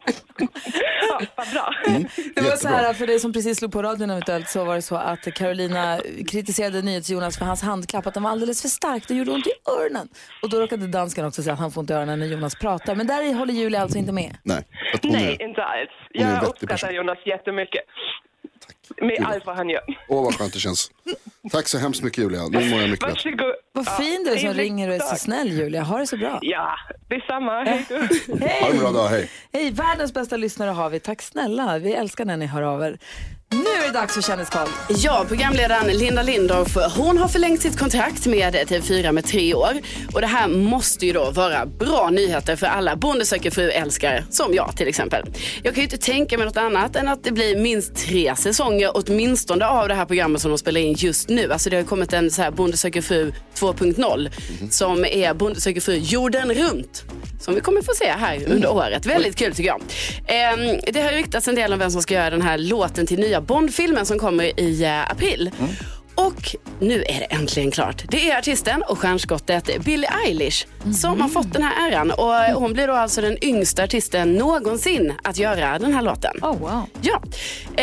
Ja, 1.10 1.22
vad 1.36 1.48
bra. 1.52 1.74
Det 2.36 2.42
var 2.42 2.56
så 2.56 2.68
här, 2.68 2.94
för 2.94 3.08
dig 3.08 3.20
som 3.20 3.34
precis 3.34 3.58
slog 3.58 3.72
på 3.72 3.82
radion 3.82 4.10
eventuellt, 4.10 4.50
så 4.50 4.66
var 4.66 4.76
det 4.76 4.82
så 4.82 4.96
att 4.96 5.34
Carolina 5.34 6.00
kritiserade 6.32 6.82
NyhetsJonas 6.82 7.38
för 7.38 7.46
hans 7.46 7.62
handklapp, 7.62 8.08
att 8.08 8.14
den 8.14 8.24
var 8.24 8.32
alldeles 8.32 8.62
för 8.62 8.70
stark. 8.70 9.08
Det 9.08 9.14
gjorde 9.14 9.32
ont 9.32 9.48
i 9.48 9.52
öronen. 9.72 10.08
Och 10.42 10.50
då 10.50 10.60
råkade 10.60 10.88
dansken 10.88 11.26
också 11.26 11.44
säga 11.44 11.54
att 11.54 11.60
han 11.60 11.72
får 11.72 11.82
ont 11.82 11.90
i 11.90 11.94
öronen 11.94 12.20
när 12.20 12.28
Jonas 12.28 12.56
pratar. 12.56 12.96
Men 12.96 13.08
där 13.08 13.34
håller 13.34 13.54
Julia 13.54 13.82
alltså 13.82 13.97
inte 13.98 14.12
med. 14.12 14.38
Nej, 14.44 14.64
Nej, 15.04 15.38
är... 15.40 15.42
inte 15.48 15.64
alls. 15.64 15.90
Jag 16.12 16.44
uppskattar 16.44 16.68
person. 16.68 16.96
Jonas 16.96 17.18
jättemycket. 17.26 17.82
Med 19.02 19.26
allt 19.26 19.46
vad 19.46 19.56
han 19.56 19.70
gör. 19.70 19.84
Åh 20.08 20.24
vad 20.24 20.36
skönt 20.36 20.54
det 20.54 20.60
känns. 20.60 20.92
Tack 21.52 21.68
så 21.68 21.78
hemskt 21.78 22.04
mycket 22.04 22.24
Julia. 22.24 22.48
Nu 22.48 22.70
mår 22.70 22.80
jag 22.82 22.90
mycket 22.90 23.08
bättre. 23.08 23.32
Vad 23.78 23.86
Ja, 23.88 23.92
fin 23.92 24.24
du 24.26 24.32
är 24.32 24.38
som 24.38 24.54
ringer 24.54 24.90
och 24.90 24.96
är 24.96 25.00
så 25.00 25.16
snäll 25.16 25.52
Julia. 25.52 25.84
Ha 25.84 25.98
det 25.98 26.08
så 26.08 26.18
bra. 26.18 26.40
Ja, 26.42 26.76
detsamma. 27.10 27.64
Hej. 28.42 28.62
Ha 28.62 28.70
en 28.70 28.78
bra 28.80 28.92
dag, 28.92 29.08
hej. 29.08 29.30
Hej, 29.54 29.72
världens 29.72 30.14
bästa 30.14 30.38
lyssnare 30.38 30.70
har 30.70 30.90
vi. 30.90 31.00
Tack 31.00 31.22
snälla. 31.22 31.78
Vi 31.78 31.94
älskar 31.94 32.26
när 32.26 32.38
ni 32.38 32.46
hör 32.46 32.62
av 32.62 32.82
er. 32.84 32.98
Nu 33.52 33.58
är 33.60 33.88
det 33.88 34.00
dags 34.00 34.14
för 34.14 34.22
Kändiskoll. 34.22 34.68
Ja, 34.90 35.26
programledaren 35.28 35.88
Linda 35.98 36.22
Lindorff, 36.22 36.78
hon 36.98 37.18
har 37.18 37.28
förlängt 37.28 37.62
sitt 37.62 37.80
kontrakt 37.80 38.26
med 38.26 38.56
TV4 38.56 39.12
med 39.12 39.26
tre 39.26 39.54
år. 39.54 39.72
Och 40.14 40.22
det 40.22 40.28
här 40.28 40.48
måste 40.48 41.06
ju 41.06 41.14
då 41.14 41.32
vara 41.32 41.66
bra 41.66 42.10
nyheter 42.10 42.56
för 42.56 42.68
alla 42.68 42.96
Bonde 42.96 43.26
söker 43.26 43.52
fru-älskare, 43.52 44.24
som 44.30 44.54
jag 44.54 44.78
till 44.78 44.88
exempel. 44.88 45.24
Jag 45.64 45.74
kan 45.74 45.82
ju 45.82 45.84
inte 45.84 45.98
tänka 45.98 46.38
mig 46.38 46.46
något 46.46 46.58
annat 46.58 46.96
än 46.96 47.08
att 47.08 47.24
det 47.24 47.32
blir 47.32 47.58
minst 47.58 47.96
tre 47.96 48.36
säsonger 48.36 48.92
åtminstone 48.94 49.66
av 49.66 49.88
det 49.88 49.94
här 49.96 50.06
programmet 50.06 50.42
som 50.42 50.52
de 50.52 50.58
spelar 50.58 50.82
in 50.82 50.94
just 50.94 51.30
nu. 51.30 51.52
Alltså 51.52 51.70
det 51.70 51.76
har 51.76 51.82
ju 51.82 51.88
kommit 51.88 52.14
en 52.14 52.32
så 52.32 52.42
här 52.42 52.52
Bonde 52.52 52.78
söker 52.78 53.02
fru 53.02 53.34
2.0 53.74 54.30
som 54.70 55.06
är 55.06 55.34
Bonde 55.34 55.62
söker 55.62 55.82
fru 55.82 55.96
jorden 55.96 56.54
runt. 56.54 57.04
Som 57.40 57.56
vi 57.56 57.62
kommer 57.62 57.82
få 57.82 57.92
se 57.96 58.12
här 58.12 58.40
under 58.48 58.72
året. 58.72 59.06
Väldigt 59.06 59.36
kul 59.36 59.56
tycker 59.56 59.70
jag. 59.70 59.82
Ehm, 60.28 60.80
det 60.94 61.02
har 61.02 61.12
ryktats 61.12 61.48
en 61.48 61.56
del 61.56 61.74
om 61.74 61.80
vem 61.80 61.92
som 61.92 62.02
ska 62.02 62.14
göra 62.14 62.30
den 62.30 62.42
här 62.42 62.58
låten 62.58 63.08
till 63.08 63.20
nya 63.20 63.42
Bond-filmen 63.42 64.06
som 64.06 64.20
kommer 64.20 64.60
i 64.60 64.84
eh, 64.84 65.12
april. 65.12 65.52
Och 66.16 66.56
nu 66.80 67.04
är 67.04 67.20
det 67.20 67.26
äntligen 67.26 67.72
klart. 67.72 68.04
Det 68.10 68.32
är 68.32 68.38
artisten 68.38 68.84
och 68.84 69.00
stjärnskottet 69.00 69.84
Billie 69.84 70.10
Eilish 70.26 70.66
som 70.94 71.22
har 71.22 71.30
fått 71.30 71.54
den 71.54 71.64
här 71.64 71.92
äran. 71.92 72.12
Och 72.12 72.34
hon 72.62 72.74
blir 72.74 72.88
då 72.88 72.94
alltså 72.94 73.22
den 73.22 73.44
yngsta 73.44 73.84
artisten 73.84 74.34
någonsin 74.34 75.14
att 75.24 75.38
göra 75.38 75.80
den 75.80 75.94
här 75.94 76.02
låten. 76.02 76.32
Oh, 76.42 76.58
wow. 76.58 76.84
Ja, 77.02 77.22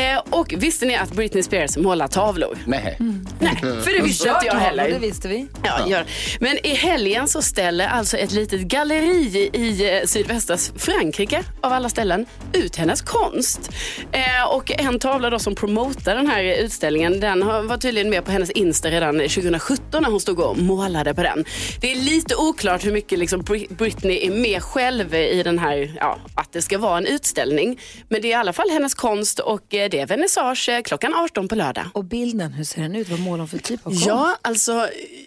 eh, 0.00 0.18
och 0.30 0.54
visste 0.56 0.86
ni 0.86 0.96
att 0.96 1.12
Britney 1.12 1.42
Spears 1.42 1.76
målar 1.76 2.08
tavlor? 2.08 2.58
Nej. 2.66 2.96
Nej, 3.38 3.56
för 3.60 3.98
det 3.98 4.04
visste 4.04 4.28
inte 4.28 4.46
jag 4.46 4.56
Det 4.56 4.60
heller. 4.60 4.98
visste 4.98 5.28
vi. 5.28 5.46
Ja, 5.64 5.88
gör. 5.88 6.04
Men 6.40 6.66
i 6.66 6.74
helgen 6.74 7.28
så 7.28 7.42
ställer 7.42 7.86
alltså 7.88 8.16
ett 8.16 8.32
litet 8.32 8.60
galleri 8.60 9.50
i 9.52 9.96
eh, 9.98 10.06
sydvästra 10.06 10.56
Frankrike, 10.76 11.42
av 11.60 11.72
alla 11.72 11.88
ställen, 11.88 12.26
ut 12.52 12.76
hennes 12.76 13.02
konst. 13.02 13.70
Eh, 14.12 14.44
och 14.54 14.70
en 14.80 14.98
tavla 14.98 15.30
då 15.30 15.38
som 15.38 15.54
promotar 15.54 16.14
den 16.16 16.26
här 16.26 16.44
utställningen, 16.44 17.20
den 17.20 17.42
har- 17.42 17.62
var 17.62 17.76
tydligen 17.76 18.10
med 18.10 18.24
på 18.24 18.30
hennes 18.32 18.50
Insta 18.50 18.90
redan 18.90 19.14
2017 19.18 20.02
när 20.02 20.10
hon 20.10 20.20
stod 20.20 20.40
och 20.40 20.58
målade 20.58 21.14
på 21.14 21.22
den. 21.22 21.44
Det 21.80 21.92
är 21.92 21.96
lite 21.96 22.36
oklart 22.36 22.84
hur 22.84 22.92
mycket 22.94 23.18
liksom 23.18 23.42
Bri- 23.42 23.74
Britney 23.74 24.26
är 24.26 24.30
med 24.30 24.62
själv 24.62 25.14
i 25.14 25.42
den 25.42 25.58
här, 25.58 25.96
ja, 26.00 26.18
att 26.34 26.52
det 26.52 26.62
ska 26.62 26.78
vara 26.78 26.98
en 26.98 27.06
utställning. 27.06 27.80
Men 28.08 28.22
det 28.22 28.28
är 28.28 28.30
i 28.30 28.34
alla 28.34 28.52
fall 28.52 28.70
hennes 28.70 28.94
konst 28.94 29.38
och 29.38 29.74
eh, 29.74 29.90
det 29.90 30.00
är 30.00 30.06
vernissage 30.06 30.68
eh, 30.68 30.82
klockan 30.82 31.14
18 31.14 31.48
på 31.48 31.54
lördag. 31.54 31.84
Och 31.94 32.04
bilden, 32.04 32.52
hur 32.52 32.64
ser 32.64 32.82
den 32.82 32.96
ut? 32.96 33.08
Vad 33.08 33.20
målar 33.20 33.38
hon 33.38 33.48
för 33.48 33.58
typ 33.58 33.80
av 33.86 33.90
konst? 33.90 34.06
Ja, 34.06 34.36
alltså 34.42 34.72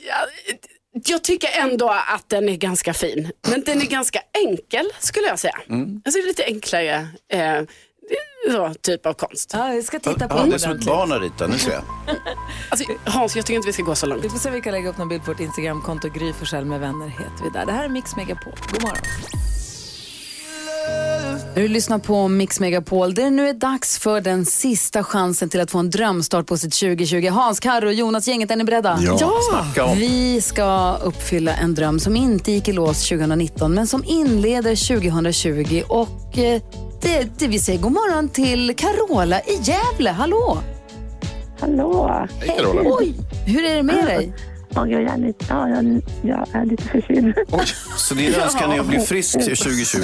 ja, 0.07 0.15
jag 1.07 1.24
tycker 1.24 1.50
ändå 1.62 1.89
att 1.89 2.29
den 2.29 2.50
är 2.50 2.55
ganska 2.55 2.93
fin. 2.93 3.31
Men 3.47 3.63
den 3.63 3.81
är 3.81 3.86
ganska 3.86 4.19
enkel 4.47 4.89
skulle 5.00 5.27
jag 5.27 5.39
säga. 5.39 5.57
Alltså 6.05 6.12
det 6.12 6.19
är 6.19 6.27
lite 6.27 6.43
enklare 6.45 7.07
eh, 7.33 7.62
så, 8.51 8.74
typ 8.82 9.06
av 9.06 9.13
konst. 9.13 9.51
Ja, 9.54 9.74
jag 9.74 9.84
ska 9.84 10.00
titta 10.00 10.27
på 10.27 10.38
Ja, 10.38 10.44
det 10.46 10.54
är 10.54 10.58
som 10.58 10.72
ett 10.72 10.86
barn 10.86 11.12
att 11.12 11.22
rita, 11.22 11.48
nu 11.48 11.58
ser 11.58 11.72
jag. 11.72 11.84
Alltså, 12.70 12.92
Hans, 13.06 13.36
jag 13.36 13.46
tycker 13.46 13.56
inte 13.56 13.68
vi 13.68 13.74
ska 13.74 13.84
gå 13.84 13.96
så 13.96 14.06
långt. 14.06 14.25
Vi 14.25 14.30
får 14.30 14.38
se 14.38 14.50
om 14.50 14.56
vi 14.56 14.62
kan 14.62 14.74
lägga 14.74 14.89
upp 14.89 14.98
någon 14.98 15.10
bild 15.10 15.24
på 15.25 15.32
vårt 15.32 15.39
Instagramkonto. 15.39 16.10
Gry 16.10 16.34
Forssell 16.34 16.66
med 16.66 16.80
vänner 16.80 17.08
heter 17.08 17.44
vi 17.44 17.50
där. 17.50 17.66
Det 17.66 17.72
här 17.72 17.86
är 17.86 17.89
Mix 17.89 18.16
Megapol. 18.16 18.54
God 18.72 18.82
morgon. 18.82 19.01
Du 21.56 21.68
lyssnar 21.68 22.00
på 22.00 22.27
Mix 22.27 22.60
Megapol. 22.60 23.13
Det 23.13 23.30
nu 23.30 23.50
är 23.50 23.54
dags 23.54 24.00
för 24.00 24.22
den 24.22 24.46
sista 24.46 25.04
chansen 25.04 25.50
till 25.50 25.62
att 25.62 25.72
få 25.72 25.77
en 25.77 25.89
drömstart 25.89 26.48
på 26.48 26.58
sitt 26.58 26.74
2020. 26.74 27.27
Hans, 27.30 27.60
Karo, 27.60 27.89
Jonas, 27.89 28.27
gänget, 28.27 28.51
är 28.51 28.56
ni 28.56 28.63
beredda? 28.63 29.00
Ja. 29.01 29.32
Om. 29.84 29.98
Vi 29.98 30.42
ska 30.42 30.98
uppfylla 31.04 31.56
en 31.56 31.75
dröm 31.75 32.00
som 32.00 32.16
inte 32.16 32.51
gick 32.51 32.68
i 32.68 32.74
lås 32.74 33.10
2019 33.10 33.74
men 33.74 33.88
som 33.88 34.04
inleder 34.04 35.00
2020. 35.00 35.84
Och 35.88 36.38
eh, 36.38 36.62
det, 37.01 37.39
det 37.39 37.48
vi 37.48 37.60
säger 37.60 37.80
god 37.80 37.92
morgon 37.92 38.30
till 38.30 38.75
Carola 38.75 39.42
i 39.42 39.60
Gävle. 39.62 40.10
Hallå! 40.10 40.58
Hallå! 41.60 42.27
Hej 42.39 42.50
Carola. 42.58 42.82
Oj, 42.86 43.13
hur 43.46 43.63
är 43.63 43.75
det 43.75 43.84
med 43.84 44.06
dig? 44.06 44.34
Ja, 44.70 44.88
jag, 44.88 45.01
är 45.04 45.18
lite, 45.18 45.46
ja, 45.50 45.70
jag, 45.70 46.01
jag 46.22 46.48
är 46.54 46.66
lite 46.66 46.84
förkyld. 46.84 47.34
Oj, 47.51 47.66
så 47.98 48.13
din 48.13 48.34
önskan 48.34 48.72
är 48.72 48.80
att 48.80 48.88
bli 48.88 49.00
frisk 49.00 49.34
till 49.34 49.58
2020? 49.58 50.00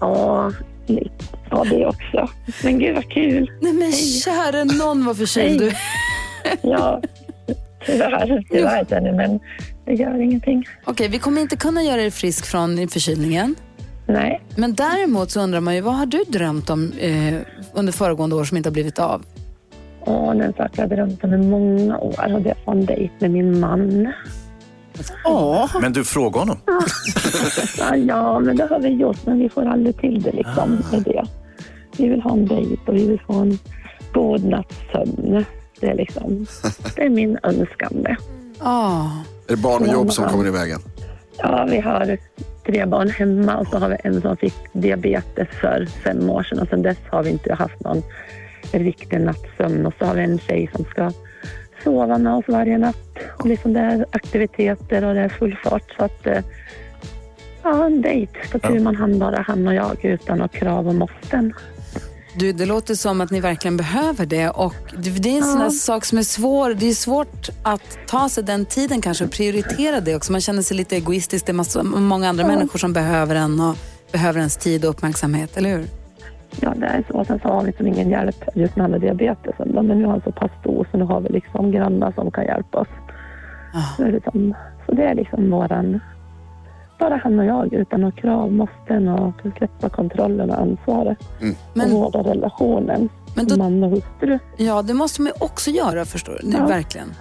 Ja, 0.00 0.52
lite. 0.86 1.10
Ja, 1.50 1.64
det 1.70 1.86
också. 1.86 2.28
Men 2.62 2.78
gud 2.78 2.94
vad 2.94 3.10
kul. 3.12 3.50
Nej 3.60 3.72
men 3.72 3.92
käre 3.92 4.64
någon 4.64 5.04
var 5.04 5.14
förkyld 5.14 5.60
du. 5.60 5.72
Ja, 6.62 7.02
tyvärr. 7.86 8.44
Tyvärr 8.50 8.86
Jenny, 8.90 9.12
men 9.12 9.40
det 9.86 9.94
gör 9.94 10.20
ingenting. 10.22 10.64
Okej, 10.84 11.08
vi 11.08 11.18
kommer 11.18 11.40
inte 11.40 11.56
kunna 11.56 11.82
göra 11.82 11.96
dig 11.96 12.10
frisk 12.10 12.46
från 12.46 12.88
förkylningen. 12.88 13.54
Nej. 14.08 14.42
Men 14.56 14.74
däremot 14.74 15.30
så 15.30 15.40
undrar 15.40 15.60
man 15.60 15.74
ju, 15.74 15.80
vad 15.80 15.94
har 15.94 16.06
du 16.06 16.24
drömt 16.28 16.70
om 16.70 16.92
eh, 16.92 17.34
under 17.72 17.92
föregående 17.92 18.36
år 18.36 18.44
som 18.44 18.56
inte 18.56 18.68
har 18.68 18.72
blivit 18.72 18.98
av? 18.98 19.22
Och 20.00 20.34
en 20.34 20.52
sak 20.52 20.70
jag 20.72 20.82
har 20.82 20.96
drömt 20.96 21.24
om 21.24 21.34
i 21.34 21.36
många 21.38 21.98
år 21.98 22.34
och 22.34 22.46
att 22.50 22.58
få 22.64 22.70
en 22.70 22.86
dejt 22.86 23.12
med 23.18 23.30
min 23.30 23.60
man. 23.60 24.12
Ja, 25.24 25.68
Men 25.82 25.92
du, 25.92 26.04
fråga 26.04 26.38
honom. 26.38 26.58
Ja, 27.78 27.96
ja, 27.96 28.38
men 28.38 28.56
det 28.56 28.66
har 28.70 28.80
vi 28.80 28.88
gjort, 28.88 29.26
men 29.26 29.38
vi 29.38 29.48
får 29.48 29.66
aldrig 29.66 30.00
till 30.00 30.22
det 30.22 30.32
liksom 30.32 30.78
med 30.92 31.02
det. 31.02 31.24
Vi 31.96 32.08
vill 32.08 32.20
ha 32.22 32.32
en 32.32 32.46
dejt 32.46 32.76
och 32.86 32.96
vi 32.96 33.06
vill 33.06 33.20
få 33.26 33.32
en 33.32 33.58
god 34.12 34.44
natts 34.44 34.76
sömn. 34.92 35.44
Det 35.80 35.86
är 35.86 35.94
liksom, 35.94 36.46
det 36.96 37.02
är 37.02 37.08
min 37.10 37.38
önskan 37.42 38.02
det. 38.02 38.16
Ah, 38.58 39.02
Är 39.48 39.56
det 39.56 39.56
barn 39.56 39.82
och 39.82 39.92
jobb 39.92 40.12
som 40.12 40.24
kommer 40.28 40.46
i 40.46 40.50
vägen? 40.50 40.80
Ja, 41.38 41.66
vi 41.70 41.80
har 41.80 42.18
tre 42.68 42.86
barn 42.86 43.10
hemma 43.10 43.56
och 43.56 43.66
så 43.66 43.78
har 43.78 43.88
vi 43.88 43.96
en 44.04 44.20
som 44.20 44.36
fick 44.36 44.54
diabetes 44.72 45.48
för 45.48 45.86
fem 45.86 46.30
år 46.30 46.42
sedan 46.42 46.58
och 46.58 46.68
sedan 46.68 46.82
dess 46.82 46.98
har 47.10 47.22
vi 47.22 47.30
inte 47.30 47.54
haft 47.54 47.80
någon 47.80 48.02
riktig 48.72 49.20
nattsömn. 49.20 49.86
Och 49.86 49.94
så 49.98 50.04
har 50.04 50.14
vi 50.14 50.22
en 50.22 50.38
tjej 50.38 50.70
som 50.76 50.84
ska 50.84 51.10
sova 51.84 52.18
med 52.18 52.34
oss 52.34 52.44
varje 52.48 52.78
natt. 52.78 53.18
Och 53.38 53.46
liksom 53.46 53.72
det 53.72 53.80
är 53.80 54.06
aktiviteter 54.10 55.04
och 55.04 55.14
det 55.14 55.20
är 55.20 55.28
full 55.28 55.56
fart. 55.64 55.94
Så 55.96 56.04
att 56.04 56.26
eh, 56.26 56.42
ja, 57.62 57.86
en 57.86 58.02
dejt 58.02 58.38
på 58.52 58.58
tur 58.58 58.80
man 58.80 58.96
hand 58.96 59.18
bara 59.18 59.40
han 59.40 59.68
och 59.68 59.74
jag 59.74 60.04
utan 60.04 60.38
några 60.38 60.48
krav 60.48 60.88
och 60.88 60.94
måsten. 60.94 61.54
Du, 62.38 62.52
det 62.52 62.66
låter 62.66 62.94
som 62.94 63.20
att 63.20 63.30
ni 63.30 63.40
verkligen 63.40 63.76
behöver 63.76 64.26
det 64.26 64.48
och 64.48 64.74
det 64.96 65.30
är 65.30 65.36
en 65.36 65.42
sån 65.42 65.60
här 65.60 65.70
sak 65.70 66.04
som 66.04 66.18
är 66.18 66.22
svår. 66.22 66.74
Det 66.74 66.86
är 66.86 66.94
svårt 66.94 67.48
att 67.62 67.98
ta 68.06 68.28
sig 68.28 68.44
den 68.44 68.64
tiden 68.66 69.00
kanske 69.00 69.24
och 69.24 69.30
prioritera 69.30 70.00
det 70.00 70.16
också. 70.16 70.32
Man 70.32 70.40
känner 70.40 70.62
sig 70.62 70.76
lite 70.76 70.96
egoistisk. 70.96 71.46
Det 71.46 71.52
är 71.52 71.54
massa, 71.54 71.82
många 71.82 72.28
andra 72.28 72.46
människor 72.46 72.78
som 72.78 72.92
behöver 72.92 73.34
en 73.34 73.60
och 73.60 73.76
behöver 74.12 74.38
ens 74.38 74.56
tid 74.56 74.84
och 74.84 74.90
uppmärksamhet, 74.90 75.56
eller 75.56 75.70
hur? 75.70 75.86
Ja, 76.60 76.74
det 76.76 76.86
är 76.86 77.04
så. 77.10 77.24
Sen 77.24 77.40
så 77.42 77.48
har 77.48 77.60
vi 77.60 77.66
liksom 77.66 77.86
ingen 77.86 78.10
hjälp 78.10 78.44
just 78.54 78.76
med 78.76 78.84
alla 78.84 78.98
diabetesen. 78.98 79.74
då, 79.74 79.82
Men 79.82 79.98
nu 79.98 80.04
är 80.04 80.08
han 80.08 80.22
så 80.24 80.32
pass 80.32 80.50
stor 80.60 80.88
så 80.90 80.98
nu 80.98 81.04
har 81.04 81.20
vi 81.20 81.28
liksom 81.28 81.72
grannar 81.72 82.12
som 82.12 82.30
kan 82.30 82.44
hjälpa 82.44 82.78
oss. 82.78 82.88
Så, 83.96 84.02
det 84.02 84.08
är 84.08 84.12
liksom, 84.12 84.54
så 84.86 84.94
det 84.94 85.02
är 85.02 85.14
liksom 85.14 85.50
våran... 85.50 86.00
Bara 86.98 87.16
han 87.24 87.38
och 87.38 87.44
jag 87.44 87.72
utan 87.74 88.00
några 88.00 88.16
krav, 88.16 88.52
måsten 88.52 89.08
och 89.08 89.32
släppa 89.58 89.88
kontrollen 89.88 90.50
och 90.50 90.58
ansvaret. 90.60 91.18
Men- 91.74 91.92
och 91.92 91.98
vårda 91.98 92.18
relationen. 92.30 93.08
Men 93.34 93.46
då- 93.46 93.56
Man 93.56 93.82
och 93.84 93.90
hustru. 93.90 94.38
Ja, 94.56 94.82
det 94.82 94.94
måste 94.94 95.22
man 95.22 95.32
ju 95.36 95.44
också 95.44 95.70
göra, 95.70 96.04
förstår 96.04 96.40
du. 96.42 96.50
Ja. 96.50 96.66
Verkligen. 96.66 97.14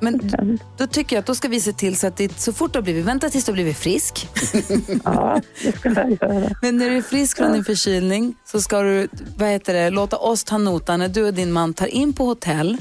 Men 0.00 0.58
då 0.78 0.86
tycker 0.86 1.16
jag 1.16 1.20
att 1.20 1.26
då 1.26 1.34
ska 1.34 1.48
vi 1.48 1.60
se 1.60 1.72
till 1.72 1.96
så 1.96 2.06
att 2.06 2.16
det, 2.16 2.38
så 2.38 2.52
fort 2.52 2.72
du 2.72 2.78
har 2.78 2.82
blivit, 2.82 3.04
vänta 3.06 3.28
tills 3.28 3.44
du 3.44 3.52
har 3.52 3.54
blivit 3.54 3.76
frisk. 3.76 4.28
ja, 5.04 5.40
det 5.64 5.72
ska 5.76 5.88
jag 5.88 6.10
göra. 6.10 6.50
Men 6.62 6.76
när 6.76 6.90
du 6.90 6.96
är 6.96 7.02
frisk 7.02 7.36
från 7.38 7.52
din 7.52 7.64
förkylning 7.64 8.34
så 8.44 8.60
ska 8.60 8.82
du 8.82 9.08
vad 9.36 9.48
heter 9.48 9.74
det, 9.74 9.90
låta 9.90 10.16
oss 10.16 10.44
ta 10.44 10.58
notan 10.58 10.98
när 10.98 11.08
du 11.08 11.26
och 11.26 11.34
din 11.34 11.52
man 11.52 11.74
tar 11.74 11.86
in 11.86 12.12
på 12.12 12.24
hotell, 12.24 12.76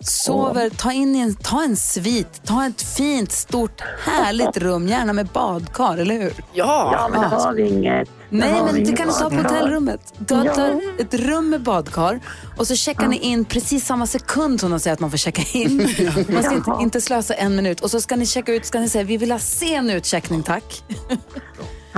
sover, 0.00 0.70
ta, 0.70 0.92
in 0.92 1.16
i 1.16 1.18
en, 1.18 1.34
ta 1.34 1.62
en 1.62 1.76
svit, 1.76 2.40
ta 2.46 2.66
ett 2.66 2.82
fint, 2.82 3.32
stort, 3.32 3.80
härligt 4.04 4.56
rum, 4.56 4.88
gärna 4.88 5.12
med 5.12 5.26
badkar, 5.26 5.98
eller 5.98 6.14
hur? 6.14 6.32
ja. 6.52 6.90
Ja, 6.92 7.08
men 7.12 7.20
det 7.20 7.26
har 7.26 7.52
vi 7.54 7.68
inget. 7.68 8.08
Nej, 8.30 8.52
har 8.52 8.72
men 8.72 8.84
det 8.84 8.92
kan 8.92 9.08
du 9.08 9.12
ta 9.14 9.30
på 9.30 9.36
hotellrummet. 9.36 10.14
Du 10.18 10.34
har 10.34 10.44
Ja. 10.44 10.54
tar 10.54 10.80
ett 10.98 11.14
rum 11.14 11.50
med 11.50 11.62
badkar 11.62 12.20
och 12.58 12.66
så 12.66 12.74
checkar 12.76 13.08
ni 13.08 13.18
in 13.18 13.44
precis 13.44 13.86
samma 13.86 14.06
sekund 14.06 14.60
som 14.60 14.70
de 14.70 14.80
säger 14.80 14.94
att 14.94 15.00
man 15.00 15.10
får 15.10 15.18
checka 15.18 15.42
in. 15.58 15.76
Man 16.28 16.42
ska 16.42 16.54
inte, 16.54 16.70
inte 16.80 17.00
slösa 17.00 17.34
en 17.34 17.56
minut. 17.56 17.80
Och 17.80 17.90
så 17.90 18.00
ska 18.00 18.16
ni 18.16 18.26
checka 18.26 18.54
ut, 18.54 18.66
ska 18.66 18.80
ni 18.80 18.88
säga 18.88 19.04
vi 19.04 19.16
vill 19.16 19.32
ha 19.32 19.38
sen 19.38 19.90
utcheckning 19.90 20.42
tack. 20.42 20.82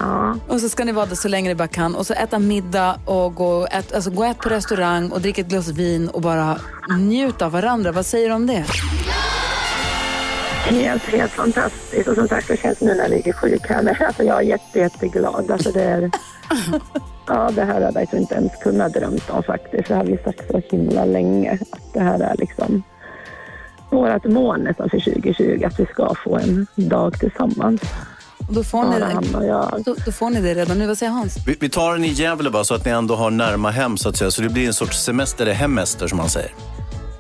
Ja, 0.03 0.37
Och 0.49 0.61
så 0.61 0.69
ska 0.69 0.85
ni 0.85 0.93
vara 0.93 1.07
där 1.07 1.17
så 1.17 1.29
länge 1.29 1.49
ni 1.49 1.55
bara 1.55 1.69
kan 1.69 1.95
och 1.95 2.07
så 2.07 2.15
äta 2.15 2.39
middag 2.39 3.01
och 3.05 3.35
gå, 3.35 3.67
ät, 3.67 3.95
alltså 3.95 4.11
gå 4.11 4.19
och 4.23 4.27
ät 4.27 4.39
på 4.39 4.49
restaurang 4.49 5.11
och 5.11 5.21
dricka 5.21 5.41
ett 5.41 5.49
glas 5.49 5.69
vin 5.69 6.09
och 6.09 6.21
bara 6.21 6.59
njuta 6.99 7.47
av 7.47 7.53
varandra. 7.53 7.93
Vad 7.93 8.07
säger 8.07 8.29
du 8.29 8.35
om 8.35 8.47
det? 8.47 8.65
helt, 10.71 11.03
helt 11.03 11.33
fantastiskt. 11.33 12.09
Och 12.09 12.15
som 12.15 12.29
sagt, 12.29 12.49
det 12.49 12.57
känns 12.57 12.81
nu 12.81 12.95
när 12.95 13.03
jag 13.03 13.11
ligger 13.11 13.33
sjuk 13.33 13.69
här. 13.69 13.83
Men 13.83 13.95
alltså, 14.07 14.23
jag 14.23 14.37
är 14.37 14.43
jätte, 14.43 14.79
jätteglad. 14.79 15.51
Alltså, 15.51 15.73
det 15.73 15.83
är... 15.83 16.11
Ja, 17.31 17.51
det 17.55 17.65
här 17.65 17.81
hade 17.81 18.07
jag 18.11 18.21
inte 18.21 18.35
ens 18.35 18.53
kunnat 18.63 18.95
drömt 18.95 19.31
om 19.31 19.43
faktiskt. 19.43 19.89
Det 19.89 19.95
har 19.95 20.05
vi 20.05 20.19
sagt 20.19 20.51
så 20.51 20.63
himla 20.71 21.05
länge. 21.05 21.59
Att 21.71 21.93
det 21.93 22.01
här 22.01 22.21
är 22.21 22.37
liksom 22.39 22.83
vårt 23.91 24.25
mål 24.25 24.63
nästan 24.63 24.91
för 24.91 25.01
2020. 25.01 25.63
Att 25.67 25.81
vi 25.81 25.87
ska 25.87 26.15
få 26.25 26.37
en 26.37 26.67
dag 26.75 27.19
tillsammans. 27.21 27.81
Och 28.49 28.55
då, 28.55 28.65
får 28.65 28.85
ni 28.85 28.99
då, 29.85 29.95
då 30.05 30.13
får 30.13 30.31
ni 30.31 30.41
det 30.41 30.55
redan 30.55 30.79
nu. 30.79 30.87
Vad 30.87 30.99
säger 30.99 31.13
Hans? 31.13 31.37
Vi, 31.47 31.57
vi 31.61 31.69
tar 31.69 31.93
den 31.93 32.05
i 32.05 32.09
Gävle 32.09 32.51
bara 32.51 32.65
så 32.65 32.75
att 32.75 32.85
ni 32.85 32.91
ändå 32.91 33.17
har 33.17 33.31
närma 33.31 33.71
hem 33.71 33.97
så 33.97 34.09
att 34.09 34.17
säga. 34.17 34.31
Så 34.31 34.43
det 34.43 34.49
blir 34.49 34.67
en 34.67 34.75
sorts 34.75 35.05
semester, 35.05 35.43
eller 35.45 35.55
hemmester 35.55 36.09
som 36.09 36.19
man 36.19 36.29
säger. 36.29 36.55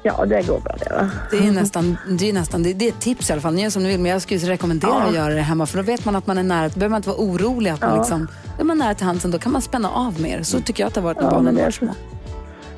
Ja, 0.02 0.24
det 0.26 0.42
går 0.46 0.60
bra 0.60 0.76
det 0.78 0.94
va. 0.94 1.10
Det 1.30 1.36
är 1.38 1.50
nästan, 1.52 1.96
det 2.18 2.28
är 2.28 2.32
nästan, 2.32 2.62
det, 2.62 2.72
det 2.72 2.84
är 2.84 2.88
ett 2.88 3.00
tips 3.00 3.30
i 3.30 3.32
alla 3.32 3.42
fall. 3.42 3.54
Ni 3.54 3.62
gör 3.62 3.70
som 3.70 3.82
ni 3.82 3.88
vill, 3.88 4.00
men 4.00 4.12
jag 4.12 4.22
skulle 4.22 4.40
rekommendera 4.40 4.90
Ja. 4.90 5.02
att 5.08 5.14
göra 5.14 5.34
det 5.34 5.40
hemma. 5.40 5.66
För 5.66 5.76
då 5.76 5.82
vet 5.82 6.04
man 6.04 6.16
att 6.16 6.26
man 6.26 6.38
är 6.38 6.42
nära, 6.42 6.68
då 6.68 6.74
behöver 6.74 6.88
man 6.90 6.96
inte 6.98 7.08
vara 7.08 7.18
orolig 7.18 7.70
att 7.70 7.80
man 7.80 7.90
Ja. 7.90 7.98
liksom, 7.98 8.28
är 8.60 8.64
man 8.64 8.78
nära 8.78 8.94
till 8.94 9.06
hands, 9.06 9.22
då 9.24 9.38
kan 9.38 9.52
man 9.52 9.62
spänna 9.62 9.90
av 9.90 10.20
mer. 10.20 10.42
Så 10.42 10.60
tycker 10.60 10.82
jag 10.82 10.88
att 10.88 10.94
det 10.94 11.00
har 11.00 11.04
varit 11.04 11.16
när 11.16 11.24
Ja, 11.24 11.30
barnen 11.30 11.56
var 11.56 11.70
små. 11.70 11.94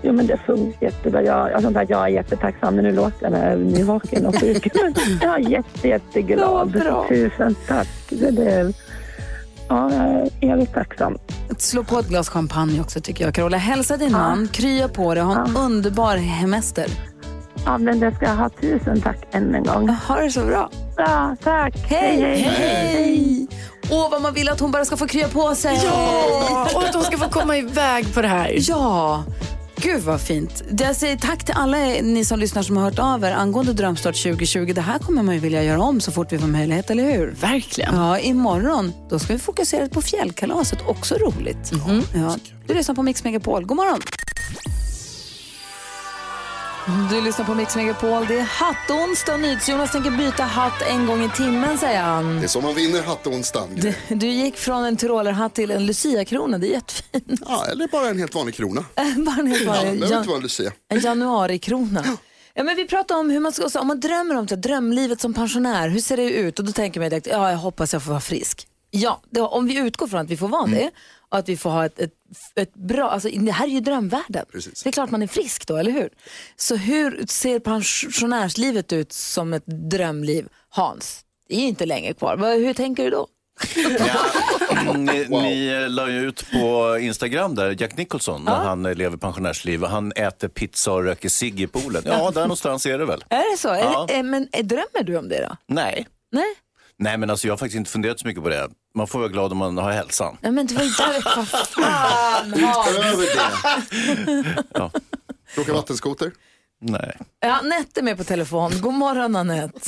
Jo, 0.03 0.13
men 0.13 0.27
det 0.27 0.37
funkar 0.47 0.87
jättebra. 0.87 1.23
Jag, 1.23 1.51
jag, 1.53 1.73
sagt, 1.73 1.91
jag 1.91 2.05
är 2.05 2.09
jättetacksam. 2.09 2.75
Men 2.75 2.85
nu 2.85 2.93
låter 2.93 3.23
jag 3.23 3.33
när 3.33 3.51
jag 3.51 3.81
är 3.81 3.85
vaken 3.85 4.27
och 4.27 4.41
sjuk. 4.41 4.67
Jag 5.23 5.35
är 5.35 5.49
jätte, 5.49 5.89
jätteglad. 5.89 6.73
Ja, 6.75 6.81
bra. 6.81 7.07
Tusen 7.09 7.55
tack. 7.69 7.89
Det, 8.09 8.31
det, 8.31 8.73
ja, 9.69 9.91
jag 10.41 10.61
är 10.61 10.67
tacksam. 10.67 11.19
Slå 11.59 11.85
på 11.85 11.99
ett 11.99 12.09
glas 12.09 12.29
champagne 12.29 12.81
också 12.81 13.01
tycker 13.01 13.25
jag. 13.25 13.35
Carola, 13.35 13.57
hälsa 13.57 13.97
din 13.97 14.13
man, 14.13 14.49
krya 14.49 14.89
på 14.89 15.15
dig 15.15 15.23
ha 15.23 15.45
en 15.45 15.57
underbar 15.57 16.17
hemester. 16.17 16.87
Ja, 17.65 17.79
men 17.79 18.01
det 18.01 18.15
ska 18.15 18.25
jag 18.25 18.37
ha. 18.37 18.49
Tusen 18.49 19.01
tack 19.01 19.17
än 19.35 19.55
en 19.55 19.65
gång. 19.65 19.89
Ha 19.89 20.21
det 20.21 20.31
så 20.31 20.45
bra. 20.45 20.71
Ja, 20.97 21.37
tack. 21.43 21.77
Hej, 21.77 22.43
hej! 22.43 23.47
Åh, 23.91 24.11
vad 24.11 24.23
man 24.23 24.35
vill 24.35 24.49
att 24.49 24.61
hon 24.61 24.71
bara 24.71 24.85
ska 24.85 24.97
få 24.97 25.07
krya 25.07 25.29
på 25.29 25.55
sig. 25.55 25.81
Ja, 25.85 26.69
och 26.75 26.83
att 26.83 26.93
de 26.93 27.03
ska 27.03 27.19
få 27.19 27.31
komma 27.31 27.57
iväg 27.57 28.15
på 28.15 28.23
det 28.23 28.29
här. 28.29 28.55
Ja, 28.59 29.25
gud 29.81 30.03
vad 30.03 30.21
fint. 30.21 30.63
Jag 30.79 30.97
säger 30.97 31.17
tack 31.17 31.45
till 31.45 31.55
alla 31.59 31.77
ni 32.03 32.25
som 32.25 32.39
lyssnar 32.39 32.63
som 32.63 32.77
har 32.77 32.85
hört 32.85 32.99
av 32.99 33.25
er 33.25 33.33
angående 33.33 33.73
Drömstart 33.73 34.23
2020. 34.23 34.73
Det 34.75 34.81
här 34.81 34.99
kommer 34.99 35.23
man 35.23 35.35
ju 35.35 35.41
vilja 35.41 35.65
göra 35.65 35.83
om 35.83 36.01
så 36.01 36.13
fort 36.13 36.33
vi 36.33 36.39
får 36.39 36.47
möjlighet, 36.47 36.91
eller 36.91 37.05
hur? 37.13 37.31
Verkligen. 37.41 37.95
Ja, 37.95 38.19
imorgon 38.19 38.93
då 39.11 39.19
ska 39.19 39.33
vi 39.33 39.39
fokusera 39.39 39.89
på 39.89 40.03
fjällkalaset. 40.03 40.79
Också 40.87 41.15
roligt. 41.15 41.73
Ja. 42.15 42.37
Du 42.67 42.75
lyssnar 42.75 42.95
på 42.95 43.03
Mix 43.03 43.25
Megapol. 43.25 43.65
God 43.65 43.77
morgon. 43.77 44.01
Du 47.11 47.21
lyssnar 47.21 47.45
på 47.45 47.55
Mix 47.55 47.77
Megapol. 47.77 48.27
Det 48.27 48.39
är 48.39 48.43
hattonsdag 48.43 49.35
och 49.35 49.41
NyhetsJonas 49.41 49.93
tänker 49.93 50.11
byta 50.11 50.43
hatt 50.45 50.83
en 50.83 51.07
gång 51.07 51.25
i 51.25 51.29
timmen 51.31 51.79
säger 51.79 52.03
han. 52.03 52.37
Det 52.37 52.45
är 52.45 52.49
så 52.49 52.61
man 52.61 52.75
vinner 52.75 53.03
hattonsdagen. 53.03 53.77
Du, 53.81 53.95
du 54.09 54.27
gick 54.27 54.57
från 54.57 54.85
en 54.85 54.97
tyrolerhatt 54.97 55.55
till 55.55 55.71
en 55.71 55.87
luciakrona, 55.87 56.59
det 56.59 56.67
är 56.67 56.71
jättefint. 56.71 57.41
Ja, 57.49 57.67
eller 57.67 57.89
bara 57.89 58.09
en 58.09 58.19
helt 58.19 58.35
vanlig 58.35 58.55
krona. 58.55 58.85
Bara 59.17 59.37
en 59.41 59.47
helt 59.47 59.63
Ja, 59.65 59.73
det 59.73 59.77
vanlig 59.79 60.01
behöver 60.01 60.07
jan- 60.11 60.19
inte 60.19 60.31
vara 60.31 60.41
lucia. 60.41 60.73
en 60.89 61.01
januarikrona. 61.01 62.05
Ja, 62.55 62.65
men 62.65 62.77
vi 62.77 62.87
pratar 62.87 63.17
om 63.19 63.31
hur 63.31 63.41
man 63.41 63.53
ska, 63.53 63.81
om 63.81 63.87
man 63.87 64.01
drömmer 64.01 64.37
om 64.37 64.47
det, 64.47 64.57
drömlivet 64.57 65.21
som 65.21 65.35
pensionär, 65.35 65.89
hur 65.89 66.01
ser 66.01 66.17
det 66.17 66.31
ut? 66.31 66.59
Och 66.59 66.65
då 66.65 66.73
tänker 66.73 67.01
man 67.01 67.09
direkt, 67.11 67.27
ja 67.27 67.51
jag 67.51 67.59
hoppas 67.59 67.93
jag 67.93 68.03
får 68.03 68.11
vara 68.11 68.21
frisk. 68.21 68.67
Ja, 68.91 69.21
det, 69.31 69.41
om 69.41 69.67
vi 69.67 69.79
utgår 69.79 70.07
från 70.07 70.21
att 70.21 70.31
vi 70.31 70.37
får 70.37 70.49
vara 70.49 70.67
det 70.67 70.91
och 71.31 71.39
att 71.39 71.49
vi 71.49 71.57
får 71.57 71.71
ha 71.71 71.87
ett, 71.87 72.01
ett, 72.01 72.13
ett 72.55 72.75
bra, 72.75 73.11
alltså 73.11 73.29
det 73.29 73.53
här 73.53 73.67
är 73.67 73.71
ju 73.71 73.81
drömvärlden. 73.81 74.45
Precis. 74.53 74.83
Det 74.83 74.91
är 74.91 74.93
klart 74.93 75.11
man 75.11 75.23
är 75.23 75.27
frisk 75.27 75.67
då, 75.67 75.77
eller 75.77 75.93
hur? 75.93 76.11
Så 76.57 76.77
hur 76.77 77.25
ser 77.27 77.59
pensionärslivet 77.59 78.93
ut 78.93 79.13
som 79.13 79.53
ett 79.53 79.67
drömliv? 79.67 80.49
Hans, 80.69 81.25
det 81.49 81.55
är 81.55 81.61
ju 81.61 81.67
inte 81.67 81.87
länge 81.87 82.13
kvar. 82.13 82.57
Hur 82.59 82.75
tänker 82.75 83.05
du 83.05 83.11
då? 83.11 83.27
Ja, 83.77 84.93
ni, 84.97 85.27
ni 85.29 85.67
eh, 85.67 85.91
la 85.91 86.09
ju 86.09 86.21
ut 86.21 86.51
på 86.51 86.99
Instagram 87.01 87.55
där, 87.55 87.77
Jack 87.83 87.97
Nicholson, 87.97 88.45
när 88.45 88.57
han 88.57 88.87
eh, 88.87 88.95
lever 88.95 89.17
pensionärsliv. 89.17 89.85
Han 89.85 90.13
äter 90.13 90.49
pizza 90.49 90.93
och 90.93 91.05
röker 91.05 91.29
cigg 91.29 91.61
i 91.61 91.67
poolen. 91.67 92.03
Ja, 92.07 92.31
där 92.31 92.43
någonstans 92.43 92.87
är 92.87 92.99
det 92.99 93.05
väl. 93.05 93.25
Är 93.29 93.53
det 93.53 93.59
så? 93.59 93.69
Ja. 93.69 94.07
Är, 94.11 94.19
är, 94.19 94.23
men 94.23 94.49
är, 94.53 94.63
drömmer 94.63 95.03
du 95.05 95.17
om 95.17 95.29
det 95.29 95.41
då? 95.49 95.57
Nej. 95.67 96.07
Nej? 96.33 96.55
Nej, 97.03 97.19
men 97.19 97.31
alltså 97.31 97.47
jag 97.47 97.53
har 97.53 97.59
faktiskt 97.59 97.77
inte 97.77 97.91
funderat 97.91 98.21
så 98.21 98.27
mycket 98.27 98.43
på 98.43 98.49
det. 98.49 98.69
Man 98.95 99.07
får 99.07 99.19
vara 99.19 99.29
glad 99.29 99.53
om 99.53 99.59
man 99.59 99.79
har 99.79 99.91
hälsan. 99.93 100.37
Nej 100.41 100.53
men 100.53 100.67
det 100.67 100.75
var 100.75 100.83
ju 100.83 100.89
där, 100.91 101.37
vad 101.37 101.49
fan 101.49 102.53
Hans. 102.65 102.99
Över 102.99 103.23
det. 104.55 104.65
Ja. 104.75 104.91
Åka 105.59 105.73
vattenskoter. 105.73 106.33
Nej. 106.81 107.17
Ja, 107.41 107.59
Anette 107.59 108.01
är 108.01 108.05
med 108.05 108.17
på 108.19 108.25
telefon. 108.25 108.71
God 108.83 108.95
morgon 108.95 109.37
Anette. 109.37 109.81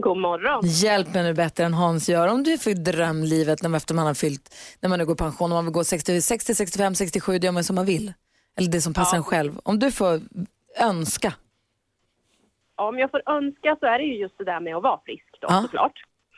God 0.00 0.18
morgon. 0.18 0.60
Hjälp 0.64 1.14
mig 1.14 1.22
nu 1.22 1.34
bättre 1.34 1.64
än 1.64 1.74
Hans 1.74 2.08
gör. 2.08 2.28
Om 2.28 2.42
du 2.42 2.58
får 2.58 2.70
drömlivet 2.70 3.62
när 3.62 3.68
man, 3.68 3.76
efter 3.76 3.94
man 3.94 4.06
har 4.06 4.14
fyllt, 4.14 4.54
när 4.80 4.88
man 4.88 4.98
nu 4.98 5.06
går 5.06 5.14
i 5.14 5.18
pension, 5.18 5.44
om 5.52 5.56
man 5.56 5.64
vill 5.64 5.72
gå 5.74 5.84
60, 5.84 6.22
60 6.22 6.54
65, 6.54 6.94
67, 6.94 7.38
det 7.38 7.44
gör 7.44 7.52
man 7.52 7.64
som 7.64 7.76
man 7.76 7.86
vill. 7.86 8.12
Eller 8.58 8.68
det 8.70 8.80
som 8.80 8.94
passar 8.94 9.16
en 9.16 9.24
själv. 9.24 9.60
Om 9.62 9.78
du 9.78 9.92
får 9.92 10.20
önska. 10.78 11.32
Om 12.76 12.98
jag 12.98 13.10
får 13.10 13.22
önska 13.30 13.76
så 13.80 13.86
är 13.86 13.98
det 13.98 14.04
ju 14.04 14.14
just 14.18 14.38
det 14.38 14.44
där 14.44 14.60
med 14.60 14.76
att 14.76 14.82
vara 14.82 15.00
frisk 15.04 15.24
då 15.40 15.46
Ja. 15.50 15.62
såklart. 15.62 15.92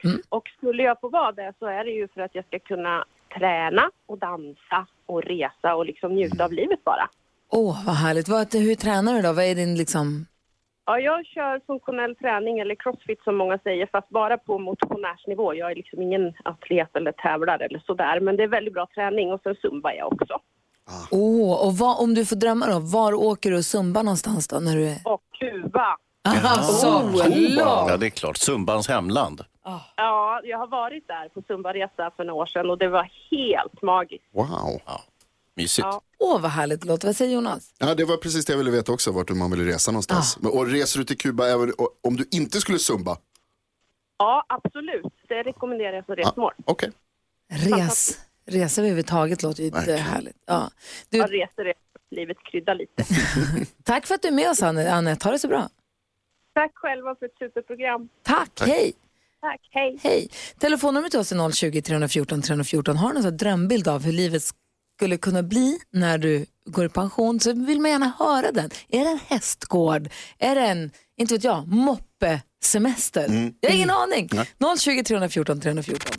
Mm. 0.05 0.21
Och 0.29 0.49
skulle 0.57 0.83
jag 0.83 1.01
få 1.01 1.09
vara 1.09 1.33
det 1.33 1.53
så 1.59 1.67
är 1.67 1.85
det 1.85 1.91
ju 1.91 2.09
för 2.09 2.21
att 2.21 2.35
jag 2.35 2.47
ska 2.47 2.59
kunna 2.59 3.05
träna 3.39 3.91
och 4.07 4.19
dansa 4.19 4.87
och 5.07 5.23
resa 5.23 5.75
och 5.75 5.87
liksom 5.87 6.15
njuta 6.15 6.45
av 6.45 6.53
livet 6.53 6.85
bara. 6.85 7.09
Åh, 7.51 7.87
vad 7.87 7.95
härligt. 7.95 8.29
Vad, 8.29 8.55
hur 8.55 8.75
tränar 8.75 9.15
du 9.15 9.23
då? 9.23 9.33
Vad 9.33 9.45
är 9.45 9.55
din 9.55 9.75
liksom... 9.75 10.27
Ja, 10.87 10.99
jag 10.99 11.27
kör 11.27 11.61
funktionell 11.67 12.17
träning 12.17 12.59
eller 12.59 12.75
crossfit 12.75 13.23
som 13.25 13.37
många 13.37 13.59
säger 13.59 13.89
fast 13.93 14.09
bara 14.09 14.39
på 14.39 14.59
motionärsnivå. 14.59 15.55
Jag 15.55 15.71
är 15.71 15.75
liksom 15.75 16.03
ingen 16.03 16.35
atlet 16.45 16.97
eller 16.97 17.13
tävlare 17.13 17.65
eller 17.65 17.83
sådär 17.87 18.21
men 18.21 18.37
det 18.37 18.43
är 18.43 18.49
väldigt 18.49 18.75
bra 18.75 18.87
träning 18.95 19.33
och 19.33 19.41
sen 19.43 19.55
zumba 19.63 19.93
jag 19.93 20.13
också. 20.13 20.39
Åh, 21.11 21.67
och 21.67 21.73
vad, 21.75 22.01
om 22.01 22.15
du 22.15 22.27
får 22.27 22.37
drömma 22.37 22.67
då, 22.67 22.79
var 22.79 23.15
åker 23.15 23.51
du 23.51 23.57
och 23.57 23.65
zumba 23.65 24.03
någonstans 24.03 24.49
då? 24.49 24.61
När 24.61 24.77
du 24.77 24.89
är... 24.89 24.97
Och 25.05 25.23
Kuba. 25.39 25.97
Såklart! 26.63 27.89
Ja, 27.89 27.97
det 27.97 28.07
är 28.07 28.11
klart. 28.11 28.37
Zumbans 28.37 28.89
hemland. 28.89 29.41
Ja, 29.97 30.40
jag 30.45 30.59
har 30.59 30.66
varit 30.66 31.09
där 31.09 31.28
på 31.28 31.42
zumbaresa 31.42 32.11
för 32.16 32.25
några 32.25 32.42
år 32.42 32.47
sedan 32.47 32.71
och 32.71 32.78
det 32.78 32.88
var 32.88 33.11
helt 33.31 33.83
magiskt. 33.83 34.25
Wow. 34.33 34.81
Mysigt. 35.57 35.87
Ja. 35.90 36.00
Åh, 36.19 36.40
vad 36.40 36.50
härligt 36.50 36.81
det 36.81 36.87
låter. 36.88 37.09
Vad 37.09 37.16
säger 37.16 37.35
Jonas? 37.35 37.75
Ja, 37.78 37.95
det 37.95 38.04
var 38.04 38.16
precis 38.16 38.45
det 38.45 38.52
jag 38.52 38.59
ville 38.59 38.71
veta 38.71 38.92
också, 38.92 39.12
vart 39.12 39.31
man 39.31 39.50
ville 39.50 39.64
resa 39.73 39.90
någonstans. 39.90 40.38
Men, 40.40 40.52
och 40.52 40.66
reser 40.66 40.99
du 40.99 41.04
till 41.04 41.19
Kuba 41.19 41.47
även 41.49 41.73
om 42.02 42.16
du 42.16 42.25
inte 42.31 42.61
skulle 42.61 42.78
zumba? 42.78 43.16
Ja, 44.19 44.45
absolut. 44.49 45.12
Det 45.28 45.42
rekommenderar 45.42 45.92
jag 45.92 46.04
som 46.04 46.14
Ja, 46.19 46.25
resmål. 46.28 46.52
Okej. 46.64 46.90
Res. 47.50 48.19
Resa 48.47 48.81
överhuvudtaget 48.81 49.42
låter 49.42 49.62
ju 49.62 49.71
Verkligen. 49.71 49.99
härligt. 50.00 50.37
Ja. 50.47 50.71
Jag 51.11 51.31
Du, 51.31 51.37
reser 51.37 51.64
det, 51.64 51.75
livet 52.11 52.37
kryddar 52.45 52.75
lite. 52.75 53.04
tack 53.85 54.07
för 54.07 54.14
att 54.14 54.23
du 54.23 54.28
är 54.28 54.33
med 54.33 54.50
oss 54.50 54.62
Anette. 54.62 55.26
Ha 55.28 55.33
det 55.33 55.38
så 55.38 55.49
bra. 55.49 55.69
Tack 56.54 56.71
själva 56.75 57.14
för 57.14 57.26
ett 57.26 57.38
superprogram. 57.38 58.09
Tack, 58.23 58.61
hej! 58.61 58.92
Tack, 59.42 59.61
hej. 59.70 59.98
Hej! 60.02 60.28
Telefonnumret 60.59 61.11
till 61.11 61.20
oss 61.20 61.33
är 61.33 61.50
020 61.52 61.83
314 61.83 62.42
314. 62.42 62.96
Har 62.96 63.12
du 63.12 63.20
någon 63.22 63.37
drömbild 63.37 63.88
av 63.88 64.02
hur 64.02 64.12
livet 64.12 64.42
skulle 64.96 65.16
kunna 65.16 65.42
bli 65.42 65.78
när 65.92 66.18
du 66.18 66.46
går 66.66 66.85
i 66.85 66.88
pension 66.88 67.40
så 67.40 67.52
vill 67.52 67.81
man 67.81 67.90
gärna 67.90 68.12
höra 68.18 68.52
den. 68.52 68.70
Är 68.88 69.05
det 69.05 69.11
en 69.11 69.20
hästgård? 69.26 70.09
Är 70.38 70.55
det 70.55 70.61
en, 70.61 70.90
inte 71.16 71.35
vet 71.35 71.44
jag, 71.44 71.68
moppesemester? 71.68 73.52
Jag 73.61 73.70
har 73.70 73.76
ingen 73.76 73.90
aning. 73.90 74.28
020 74.78 75.05
314 75.05 75.61
314. 75.61 76.12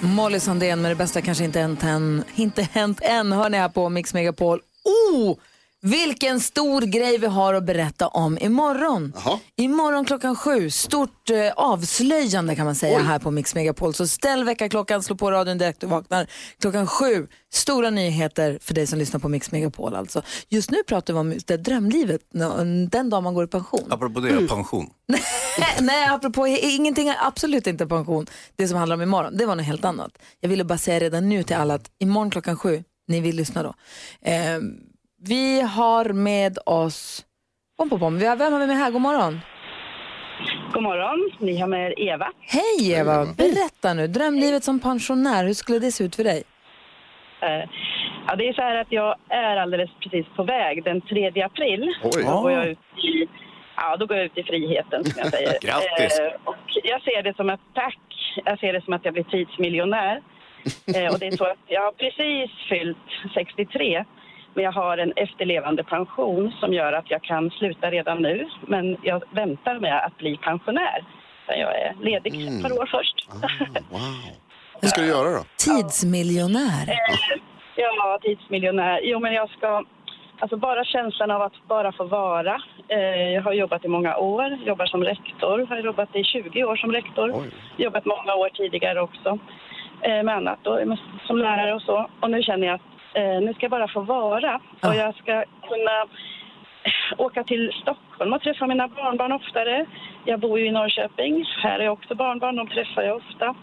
Molly 0.00 0.40
Sandén 0.40 0.82
med 0.82 0.90
det 0.90 0.94
bästa 0.94 1.20
kanske 1.20 1.44
inte 1.44 1.60
hänt 1.60 1.82
än. 1.82 2.24
Inte 2.34 2.62
hänt 2.62 2.98
än 3.02 3.32
hör 3.32 3.50
ni 3.50 3.56
här 3.56 3.68
på 3.68 3.88
Mix 3.88 4.14
Megapol. 4.14 4.60
Oh! 4.84 5.36
Vilken 5.82 6.40
stor 6.40 6.82
grej 6.82 7.18
vi 7.18 7.26
har 7.26 7.54
att 7.54 7.64
berätta 7.64 8.08
om 8.08 8.38
imorgon. 8.38 9.12
Jaha. 9.24 9.38
Imorgon 9.56 10.04
klockan 10.04 10.36
sju, 10.36 10.70
stort 10.70 11.30
eh, 11.30 11.52
avslöjande 11.56 12.56
kan 12.56 12.64
man 12.64 12.74
säga 12.74 12.98
här 12.98 13.18
på 13.18 13.30
Mix 13.30 13.54
Megapol. 13.54 13.94
Så 13.94 14.06
ställ 14.06 14.44
väckarklockan, 14.44 15.02
slå 15.02 15.16
på 15.16 15.30
radion 15.30 15.58
direkt 15.58 15.80
du 15.80 15.86
vaknar. 15.86 16.26
Klockan 16.60 16.86
sju, 16.86 17.26
stora 17.52 17.90
nyheter 17.90 18.58
för 18.62 18.74
dig 18.74 18.86
som 18.86 18.98
lyssnar 18.98 19.20
på 19.20 19.28
Mix 19.28 19.52
Megapol 19.52 19.94
alltså. 19.94 20.22
Just 20.48 20.70
nu 20.70 20.82
pratar 20.86 21.14
vi 21.14 21.20
om 21.20 21.38
det 21.46 21.56
drömlivet, 21.56 22.20
den 22.90 23.10
dag 23.10 23.22
man 23.22 23.34
går 23.34 23.44
i 23.44 23.48
pension. 23.48 23.86
Apropå 23.90 24.20
det, 24.20 24.48
pension. 24.48 24.90
Nej, 25.80 26.08
apropå 26.08 26.46
ingenting, 26.46 27.12
absolut 27.18 27.66
inte 27.66 27.86
pension. 27.86 28.26
Det 28.56 28.68
som 28.68 28.78
handlar 28.78 28.96
om 28.96 29.02
imorgon, 29.02 29.36
det 29.36 29.46
var 29.46 29.56
något 29.56 29.66
helt 29.66 29.84
annat. 29.84 30.10
Jag 30.40 30.48
ville 30.48 30.64
bara 30.64 30.78
säga 30.78 31.00
redan 31.00 31.28
nu 31.28 31.42
till 31.42 31.56
alla 31.56 31.74
att 31.74 31.90
imorgon 31.98 32.30
klockan 32.30 32.56
sju, 32.56 32.84
ni 33.08 33.20
vill 33.20 33.36
lyssna 33.36 33.62
då. 33.62 33.74
Eh, 34.30 34.58
vi 35.28 35.60
har 35.60 36.04
med 36.12 36.58
oss, 36.66 37.24
bom, 37.78 37.88
bom, 37.88 37.98
bom. 38.00 38.18
Vi 38.18 38.26
har, 38.26 38.36
vem 38.36 38.52
har 38.52 38.60
vi 38.60 38.66
med 38.66 38.76
här? 38.76 38.90
God 38.90 39.00
morgon. 39.00 39.40
God 40.72 40.82
morgon, 40.82 41.30
ni 41.38 41.58
har 41.60 41.66
med 41.68 41.90
er 41.92 42.00
Eva. 42.00 42.32
Hej 42.40 42.92
Eva, 42.92 43.26
berätta 43.36 43.94
nu. 43.94 44.06
Drömlivet 44.06 44.64
som 44.64 44.80
pensionär, 44.80 45.44
hur 45.44 45.54
skulle 45.54 45.78
det 45.78 45.92
se 45.92 46.04
ut 46.04 46.16
för 46.16 46.24
dig? 46.24 46.42
Eh, 47.40 47.68
Ja, 48.26 48.36
det 48.36 48.48
är 48.48 48.52
så 48.52 48.62
här 48.62 48.76
att 48.76 48.92
jag 48.92 49.14
är 49.28 49.56
alldeles 49.56 49.90
precis 50.00 50.26
på 50.36 50.42
väg. 50.42 50.84
Den 50.84 51.00
3 51.00 51.42
april 51.42 51.94
Oj. 52.02 52.24
då 52.24 52.40
går 52.42 52.52
jag 52.52 52.66
ut 52.66 52.78
i, 53.04 53.28
ja, 53.76 53.96
då 53.96 54.06
går 54.06 54.16
jag 54.16 54.26
ut 54.26 54.38
i 54.38 54.42
friheten 54.42 55.04
som 55.04 55.14
jag 55.18 55.30
säger. 55.30 55.52
Grattis. 55.66 56.18
Eh, 56.20 56.32
och 56.44 56.56
jag 56.84 57.02
ser 57.02 57.22
det 57.22 57.36
som 57.36 57.50
ett 57.50 57.60
tack. 57.74 57.98
Jag 58.44 58.58
ser 58.58 58.72
det 58.72 58.84
som 58.84 58.94
att 58.94 59.04
jag 59.04 59.14
blir 59.14 59.24
tidsmiljonär. 59.24 60.20
Eh, 60.96 61.12
och 61.12 61.18
det 61.18 61.26
är 61.26 61.36
så 61.36 61.44
att 61.44 61.58
jag 61.66 61.80
har 61.82 61.92
precis 61.92 62.50
fyllt 62.68 63.34
63. 63.34 64.04
Men 64.54 64.64
jag 64.64 64.72
har 64.72 64.98
en 64.98 65.12
efterlevande 65.16 65.84
pension 65.84 66.52
som 66.60 66.72
gör 66.74 66.92
att 66.92 67.10
jag 67.10 67.22
kan 67.22 67.50
sluta 67.50 67.90
redan 67.90 68.22
nu. 68.22 68.48
Men 68.66 68.96
jag 69.02 69.22
väntar 69.30 69.78
med 69.78 70.04
att 70.06 70.16
bli 70.18 70.36
pensionär. 70.36 71.04
Jag 71.46 71.80
är 71.80 71.94
ledig 72.00 72.46
ett 72.46 72.62
par 72.62 72.72
år 72.72 72.86
först. 72.86 73.28
Wow. 73.90 74.00
Vad 74.82 74.90
ska 74.90 75.00
du 75.00 75.08
göra 75.08 75.30
då? 75.30 75.44
Tidsmiljonär. 75.66 76.86
Ja, 77.76 78.18
tidsmiljonär. 78.22 79.00
Jo, 79.02 79.18
men 79.18 79.32
jag 79.32 79.50
ska... 79.50 79.84
Alltså 80.38 80.56
bara 80.56 80.84
känslan 80.84 81.30
av 81.30 81.42
att 81.42 81.52
bara 81.68 81.92
få 81.92 82.04
vara. 82.04 82.62
Eh, 82.88 83.28
jag 83.34 83.42
har 83.42 83.52
jobbat 83.52 83.84
i 83.84 83.88
många 83.88 84.16
år, 84.16 84.58
jobbar 84.66 84.86
som 84.86 85.04
rektor. 85.04 85.66
Har 85.66 85.78
jobbat 85.78 86.16
i 86.16 86.24
20 86.24 86.64
år 86.64 86.76
som 86.76 86.92
rektor. 86.92 87.32
Oj. 87.34 87.50
Jobbat 87.76 88.04
många 88.04 88.34
år 88.34 88.48
tidigare 88.48 89.00
också 89.00 89.38
eh, 90.02 90.22
med 90.22 90.36
annat 90.36 90.58
då, 90.62 90.96
som 91.26 91.38
lärare 91.38 91.74
och 91.74 91.82
så. 91.82 92.10
Och 92.20 92.30
nu 92.30 92.42
känner 92.42 92.66
jag 92.66 92.74
att 92.74 92.89
eh, 93.14 93.40
nu 93.44 93.54
ska 93.54 93.64
jag 93.64 93.70
bara 93.70 93.88
få 93.88 94.00
vara. 94.00 94.60
Och 94.82 94.94
jag 94.94 95.14
ska 95.14 95.44
kunna 95.68 95.96
åka 97.18 97.44
till 97.44 97.72
Stockholm 97.82 98.32
och 98.32 98.42
träffa 98.42 98.66
mina 98.66 98.88
barnbarn 98.88 99.32
oftare. 99.32 99.86
Jag 100.24 100.40
bor 100.40 100.58
ju 100.58 100.66
i 100.66 100.70
Norrköping. 100.70 101.44
Här 101.62 101.78
är 101.78 101.88
också 101.88 102.14
barnbarn, 102.14 102.56
de 102.56 102.68
träffar 102.68 103.02
jag 103.02 103.16
ofta. 103.16 103.54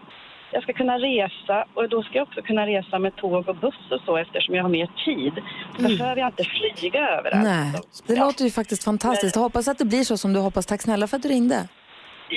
Jag 0.52 0.64
ska 0.64 0.74
kunna 0.74 0.98
resa 0.98 1.66
och 1.74 1.90
då 1.90 2.04
ska 2.04 2.18
jag 2.18 2.28
också 2.28 2.42
kunna 2.42 2.68
resa 2.68 3.00
med 3.00 3.16
tåg 3.16 3.50
och 3.50 3.56
buss 3.56 3.92
och 3.92 4.02
så 4.06 4.18
eftersom 4.18 4.56
jag 4.56 4.64
har 4.64 4.70
mer 4.70 4.90
tid. 5.06 5.34
Så 5.76 5.98
behöver 5.98 6.22
jag 6.22 6.28
inte 6.28 6.44
flyga 6.44 7.08
överallt. 7.10 7.44
Nej, 7.44 7.74
det 8.08 8.14
ja. 8.16 8.26
låter 8.26 8.44
ju 8.44 8.52
faktiskt 8.52 8.84
fantastiskt. 8.84 9.36
Jag 9.36 9.44
hoppas 9.44 9.68
att 9.68 9.78
det 9.78 9.86
blir 9.86 10.04
så 10.04 10.18
som 10.18 10.34
du 10.34 10.40
hoppas. 10.40 10.66
Tack 10.66 10.82
snälla 10.82 11.08
för 11.08 11.18
att 11.18 11.24
du 11.24 11.30
ringde. 11.30 11.68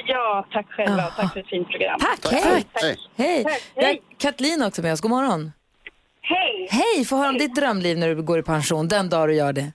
Ja, 0.06 0.46
tack 0.52 0.66
själva. 0.70 1.02
Ah. 1.02 1.10
Tack 1.22 1.32
för 1.32 1.40
ett 1.40 1.48
fint 1.48 1.68
program. 1.68 2.00
Tack, 2.00 2.32
hej! 2.32 2.64
Hej. 2.74 2.96
Hej! 3.16 3.44
Tack, 3.44 3.62
Vi 3.74 3.80
har 3.80 3.88
hej. 3.88 4.02
Katlin 4.18 4.62
också 4.62 4.82
med 4.82 4.92
oss, 4.92 5.00
god 5.00 5.10
morgon. 5.10 5.52
Hej! 6.68 7.04
Få 7.04 7.16
höra 7.16 7.28
om 7.28 7.38
ditt 7.38 7.54
drömliv 7.54 7.98
när 7.98 8.08
du 8.08 8.22
går 8.22 8.38
i 8.38 8.42
pension, 8.42 8.88
den 8.88 9.08
dag 9.08 9.28
du 9.28 9.34
gör 9.34 9.52
det. 9.52 9.72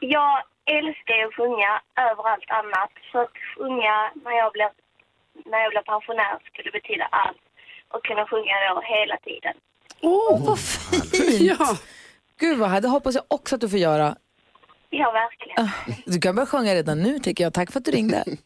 Jag 0.00 0.42
älskar 0.78 1.14
ju 1.14 1.24
att 1.28 1.34
sjunga 1.34 1.70
över 2.10 2.22
allt 2.32 2.50
annat. 2.60 2.90
Så 3.12 3.18
att 3.18 3.36
sjunga 3.56 3.94
när 4.24 4.32
jag 4.42 4.52
blir, 4.52 4.70
när 5.50 5.58
jag 5.58 5.70
blir 5.70 5.82
pensionär 5.82 6.38
skulle 6.52 6.70
betyda 6.70 7.04
allt. 7.04 7.42
Och 7.88 8.04
kunna 8.04 8.26
sjunga 8.26 8.54
då 8.68 8.80
hela 8.80 9.16
tiden. 9.16 9.54
Åh, 10.02 10.46
vad 10.46 10.58
fint! 10.60 11.40
Ja. 11.40 11.76
Gud 12.38 12.58
vad 12.58 12.68
härligt, 12.68 12.82
det 12.82 12.88
hoppas 12.88 13.14
jag 13.14 13.24
också 13.28 13.54
att 13.54 13.60
du 13.60 13.68
får 13.68 13.78
göra. 13.78 14.16
Ja, 14.90 15.10
verkligen. 15.10 15.70
Du 16.06 16.20
kan 16.20 16.34
börja 16.34 16.46
sjunga 16.46 16.74
redan 16.74 17.02
nu 17.02 17.18
tycker 17.18 17.44
jag. 17.44 17.52
Tack 17.54 17.72
för 17.72 17.78
att 17.78 17.84
du 17.84 17.90
ringde. 17.90 18.24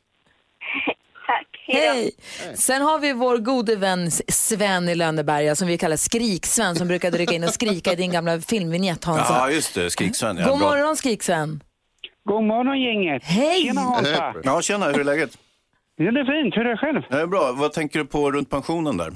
Hej! 1.73 2.11
Sen 2.55 2.83
har 2.83 2.99
vi 2.99 3.13
vår 3.13 3.39
gode 3.39 3.77
vän 3.77 4.11
Sven 4.29 4.89
i 4.89 4.95
Lönneberga 4.95 5.55
som 5.57 5.69
vi 5.69 5.79
kallar 5.79 5.97
Skrik-Sven 5.97 6.75
som 6.77 6.89
brukade 6.89 7.19
rycka 7.19 7.35
in 7.35 7.45
och 7.45 7.51
skrika 7.51 7.93
i 7.93 7.97
din 7.97 8.13
gamla 8.13 8.41
filmvignett 8.41 9.05
Hansa. 9.05 9.35
Ja, 9.35 9.51
just 9.51 9.75
det. 9.75 9.91
Skrik-Sven. 9.91 10.37
Ja, 10.37 10.49
God 10.49 10.59
bra. 10.59 10.69
morgon 10.69 10.97
Skrik-Sven. 10.97 11.61
God 12.25 12.45
morgon 12.45 12.81
gänget. 12.81 13.25
Hej! 13.25 13.63
Tjena 13.63 13.81
Hansa. 13.81 14.35
Ja, 14.45 14.63
tjena. 14.63 14.87
Hur 14.87 15.01
är 15.01 15.05
läget? 15.05 15.39
Ja, 15.97 16.11
det 16.11 16.21
är 16.21 16.43
fint. 16.43 16.57
Hur 16.57 16.67
är 16.67 16.71
det 16.71 16.77
själv? 16.77 17.03
Det 17.11 17.21
är 17.21 17.27
bra. 17.27 17.53
Vad 17.53 17.73
tänker 17.73 17.99
du 17.99 18.05
på 18.05 18.33
runt 18.33 18.51
pensionen 18.51 18.97
där? 18.97 19.13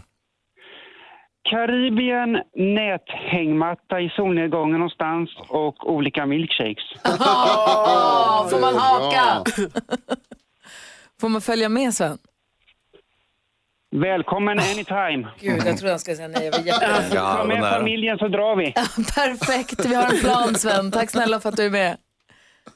Karibien, 1.50 2.32
näthängmatta 2.74 4.00
i 4.00 4.08
solnedgången 4.16 4.78
någonstans 4.78 5.30
och 5.48 5.90
olika 5.92 6.26
milkshakes. 6.26 6.84
Åh, 7.04 8.48
får 8.48 8.60
man 8.60 8.74
haka? 8.74 9.44
Får 11.20 11.28
man 11.28 11.40
följa 11.40 11.68
med 11.68 11.94
Sven? 11.94 12.18
Välkommen 14.02 14.59
anytime. 14.59 15.28
Gud, 15.40 15.62
jag 15.66 15.78
trodde 15.78 15.90
han 15.90 15.98
skulle 15.98 16.16
säga 16.16 16.28
nej. 16.28 16.44
Jag 16.44 16.52
var 16.52 16.66
jätterädd. 16.66 17.11
Ta 17.12 17.44
med 17.44 17.61
familjen 17.61 18.18
så 18.18 18.28
drar 18.28 18.57
vi. 18.57 18.72
Perfekt, 19.14 19.87
vi 19.87 19.94
har 19.94 20.04
en 20.14 20.20
plan 20.20 20.54
Sven. 20.54 20.90
Tack 20.90 21.11
snälla 21.11 21.40
för 21.40 21.48
att 21.48 21.57
du 21.57 21.64
är 21.66 21.70
med. 21.70 21.96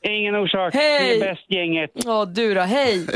Ingen 0.02 0.34
orsak. 0.34 0.74
Hej! 0.74 1.18
Ni 1.18 1.24
är 1.26 1.30
bäst 1.34 1.50
gänget. 1.50 1.90
Ja, 1.94 2.24
du 2.24 2.54
då. 2.54 2.60
Hej. 2.60 3.06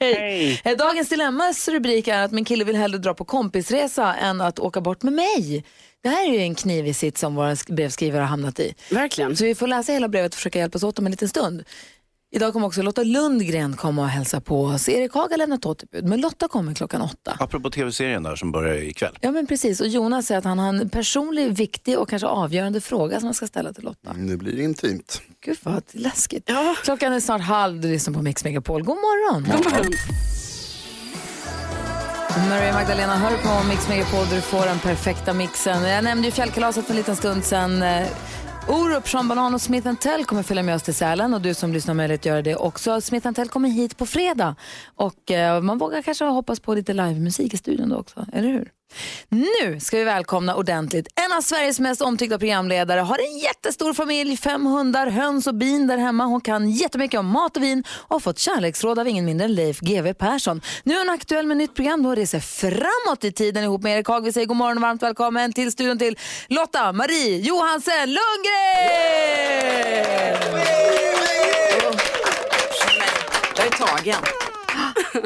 Hej. 0.00 0.60
Eh, 0.64 0.76
Dagens 0.76 1.08
Dilemmas 1.08 1.68
rubrik 1.68 2.08
är 2.08 2.22
att 2.22 2.32
min 2.32 2.44
kille 2.44 2.64
vill 2.64 2.76
hellre 2.76 2.98
dra 2.98 3.14
på 3.14 3.24
kompisresa 3.24 4.14
än 4.14 4.40
att 4.40 4.58
åka 4.58 4.80
bort 4.80 5.02
med 5.02 5.12
mig. 5.12 5.64
Det 6.02 6.08
här 6.08 6.28
är 6.28 6.32
ju 6.32 6.38
en 6.38 6.54
knivig 6.54 6.96
sits 6.96 7.20
som 7.20 7.34
våra 7.34 7.50
sk- 7.54 7.74
brevskrivare 7.74 8.20
har 8.20 8.28
hamnat 8.28 8.60
i. 8.60 8.74
Verkligen. 8.90 9.36
Så 9.36 9.44
vi 9.44 9.54
får 9.54 9.66
läsa 9.66 9.92
hela 9.92 10.08
brevet 10.08 10.32
och 10.32 10.36
försöka 10.36 10.58
hjälpas 10.58 10.82
åt 10.82 10.98
om 10.98 11.06
en 11.06 11.10
liten 11.10 11.28
stund. 11.28 11.64
Idag 12.36 12.52
kommer 12.52 12.66
också 12.66 12.82
Lotta 12.82 13.02
Lundgren 13.02 13.76
komma 13.76 14.02
och 14.02 14.08
hälsa 14.08 14.40
på 14.40 14.64
oss. 14.64 14.88
Erik 14.88 15.12
Haga 15.12 15.32
har 15.32 15.38
lämnat 15.38 15.66
återbud, 15.66 16.04
men 16.04 16.20
Lotta 16.20 16.48
kommer 16.48 16.74
klockan 16.74 17.02
åtta. 17.02 17.36
Apropå 17.40 17.70
tv-serien 17.70 18.22
där 18.22 18.36
som 18.36 18.52
börjar 18.52 18.74
ikväll. 18.74 19.18
Ja 19.20 19.30
men 19.30 19.46
precis, 19.46 19.80
och 19.80 19.86
Jonas 19.86 20.26
säger 20.26 20.38
att 20.38 20.44
han 20.44 20.58
har 20.58 20.68
en 20.68 20.88
personlig, 20.88 21.52
viktig 21.52 21.98
och 21.98 22.08
kanske 22.08 22.28
avgörande 22.28 22.80
fråga 22.80 23.20
som 23.20 23.24
han 23.24 23.34
ska 23.34 23.46
ställa 23.46 23.72
till 23.72 23.84
Lotta. 23.84 24.12
Nu 24.12 24.36
blir 24.36 24.56
det 24.56 24.62
intimt. 24.62 25.22
Gud 25.44 25.56
vad 25.62 25.82
läskigt. 25.90 26.50
Klockan 26.82 27.12
är 27.12 27.20
snart 27.20 27.40
halv, 27.40 27.80
du 27.80 27.88
lyssnar 27.88 28.14
på 28.14 28.22
Mix 28.22 28.44
Megapol. 28.44 28.82
God 28.82 28.96
morgon! 28.96 29.42
God 29.42 29.72
morgon. 29.72 29.92
Maria 32.48 32.72
Magdalena 32.72 33.16
hör 33.16 33.36
på 33.36 33.68
Mix 33.68 33.88
Megapol 33.88 34.26
där 34.26 34.36
du 34.36 34.42
får 34.42 34.66
den 34.66 34.78
perfekta 34.78 35.34
mixen. 35.34 35.82
Jag 35.82 36.04
nämnde 36.04 36.28
ju 36.28 36.32
fjällkalaset 36.32 36.84
för 36.84 36.92
en 36.92 36.96
liten 36.96 37.16
stund 37.16 37.44
sedan. 37.44 37.82
Orup, 38.68 39.08
Sean 39.08 39.28
Banan 39.28 39.54
och 39.54 39.60
Smith 39.60 39.94
Tell 39.94 40.24
kommer 40.24 40.42
följa 40.42 40.62
med 40.62 40.74
oss 40.74 40.82
till 40.82 40.94
Sälen 40.94 41.34
och 41.34 41.40
du 41.40 41.54
som 41.54 41.72
lyssnar 41.72 41.94
har 41.94 41.96
möjlighet 41.96 42.20
att 42.20 42.26
göra 42.26 42.42
det 42.42 42.56
också. 42.56 43.00
Smith 43.00 43.32
Tell 43.32 43.48
kommer 43.48 43.68
hit 43.68 43.96
på 43.96 44.06
fredag 44.06 44.54
och 44.94 45.30
eh, 45.30 45.60
man 45.60 45.78
vågar 45.78 46.02
kanske 46.02 46.24
hoppas 46.24 46.60
på 46.60 46.74
lite 46.74 46.92
livemusik 46.92 47.54
i 47.54 47.56
studion 47.56 47.88
då 47.88 47.96
också, 47.96 48.26
eller 48.32 48.48
hur? 48.48 48.70
Nu 49.28 49.80
ska 49.80 49.98
vi 49.98 50.04
välkomna 50.04 50.54
ordentligt 50.54 51.06
en 51.26 51.32
av 51.32 51.40
Sveriges 51.40 51.80
mest 51.80 52.02
omtyckta 52.02 52.38
programledare. 52.38 53.00
Har 53.00 53.18
en 53.18 53.38
jättestor 53.38 53.92
familj, 53.92 54.36
fem 54.36 54.66
hundar, 54.66 55.06
höns 55.06 55.46
och 55.46 55.54
bin 55.54 55.86
där 55.86 55.98
hemma. 55.98 56.24
Hon 56.24 56.40
kan 56.40 56.70
jättemycket 56.70 57.20
om 57.20 57.26
mat 57.26 57.56
och 57.56 57.62
vin 57.62 57.84
och 57.90 58.14
har 58.14 58.20
fått 58.20 58.38
kärleksråd 58.38 58.98
av 58.98 59.08
ingen 59.08 59.24
mindre 59.24 59.44
än 59.44 59.54
Leif 59.54 59.80
GW 59.80 60.14
Persson. 60.14 60.60
Nu 60.84 60.94
är 60.94 60.98
hon 60.98 61.10
aktuell 61.10 61.46
med 61.46 61.56
nytt 61.56 61.74
program 61.74 62.02
då 62.02 62.08
hon 62.08 62.16
reser 62.16 62.40
framåt 62.40 63.24
i 63.24 63.32
tiden 63.32 63.64
ihop 63.64 63.82
med 63.82 63.96
Erik 63.96 64.08
Haag. 64.08 64.24
Vi 64.24 64.32
säger 64.32 64.46
god 64.46 64.56
morgon 64.56 64.76
och 64.76 64.82
varmt 64.82 65.02
välkommen 65.02 65.52
till 65.52 65.72
studion 65.72 65.98
till 65.98 66.18
Lotta 66.48 66.92
Marie 66.92 67.38
Johansen 67.38 68.06
Lundgren! 68.06 68.56
Jag 73.56 73.66
är 73.66 73.70
tagen. 73.70 74.45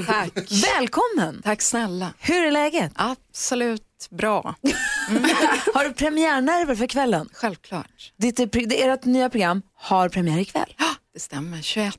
Tack. 0.07 0.33
Välkommen! 0.79 1.43
Tack 1.45 1.63
snälla. 1.63 2.13
Hur 2.19 2.45
är 2.47 2.51
läget? 2.51 2.93
Absolut 2.95 3.83
bra. 4.11 4.55
Har 5.75 5.85
du 5.85 5.93
premiärnerver 5.93 6.75
för 6.75 6.87
kvällen? 6.87 7.29
Självklart. 7.33 8.13
Ditt, 8.17 8.37
det- 8.37 8.83
ert 8.83 9.05
nya 9.05 9.31
program 9.31 9.63
har 9.75 10.09
premiär 10.09 10.39
ikväll. 10.39 10.75
Det 11.15 11.21
stämmer. 11.21 11.63
21 11.63 11.95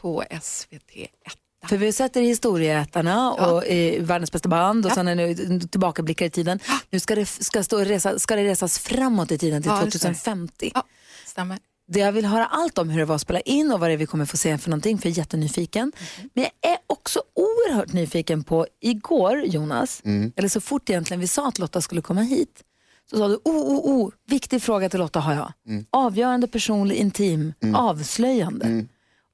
på 0.00 0.24
SVT 0.42 0.96
1. 0.96 1.68
För 1.68 1.76
vi 1.76 1.86
har 1.86 1.92
sett 1.92 2.16
er 2.16 2.22
i 2.22 2.26
Historieätarna 2.26 3.32
och 3.32 3.64
i 3.66 3.98
Världens 3.98 4.32
bästa 4.32 4.48
band 4.48 4.86
och 4.86 4.92
sen 4.92 5.08
är 5.08 5.14
nu 5.14 5.60
tillbakablickar 5.60 6.26
i 6.26 6.30
tiden. 6.30 6.58
Nu 6.90 7.00
ska 7.00 7.14
det, 7.14 7.26
ska 7.26 7.62
stå 7.62 7.78
resa, 7.78 8.18
ska 8.18 8.36
det 8.36 8.44
resas 8.44 8.78
framåt 8.78 9.30
i 9.32 9.38
tiden 9.38 9.62
till 9.62 9.70
Ja, 9.70 9.74
det 9.84 9.90
ska 9.90 10.08
det. 10.08 10.14
2050. 10.14 10.70
Ja, 10.74 10.84
stämmer. 11.26 11.58
Det 11.92 12.00
jag 12.00 12.12
vill 12.12 12.24
höra 12.26 12.46
allt 12.46 12.78
om 12.78 12.90
hur 12.90 12.98
det 12.98 13.04
var 13.04 13.14
att 13.14 13.20
spela 13.20 13.40
in 13.40 13.72
och 13.72 13.80
vad 13.80 13.90
det 13.90 13.92
är 13.92 13.96
vi 13.96 14.06
kommer 14.06 14.24
få 14.24 14.36
se 14.36 14.58
för 14.58 14.70
någonting, 14.70 14.98
för 14.98 15.08
jag 15.08 15.12
är 15.14 15.18
jättenyfiken. 15.18 15.92
Mhm. 16.18 16.30
Men 16.34 16.44
jag 16.44 16.70
är 16.72 16.78
också 16.86 17.22
oerhört 17.34 17.92
nyfiken 17.92 18.44
på 18.44 18.66
igår, 18.80 19.42
Jonas, 19.44 20.02
Mm. 20.04 20.32
eller 20.36 20.48
så 20.48 20.60
fort 20.60 20.90
egentligen 20.90 21.20
vi 21.20 21.26
sa 21.28 21.48
att 21.48 21.58
Lotta 21.58 21.80
skulle 21.80 22.00
komma 22.02 22.20
hit, 22.22 22.62
så 23.10 23.16
sa 23.16 23.28
du, 23.28 23.34
oh, 23.34 23.56
oh, 23.56 23.78
oh, 24.04 24.10
viktig 24.28 24.62
fråga 24.62 24.88
till 24.88 25.00
Lotta 25.00 25.20
har 25.20 25.34
jag. 25.34 25.52
Mm. 25.68 25.84
Avgörande, 25.90 26.48
personlig, 26.48 26.96
intim, 26.96 27.52
avslöjande. 27.74 28.86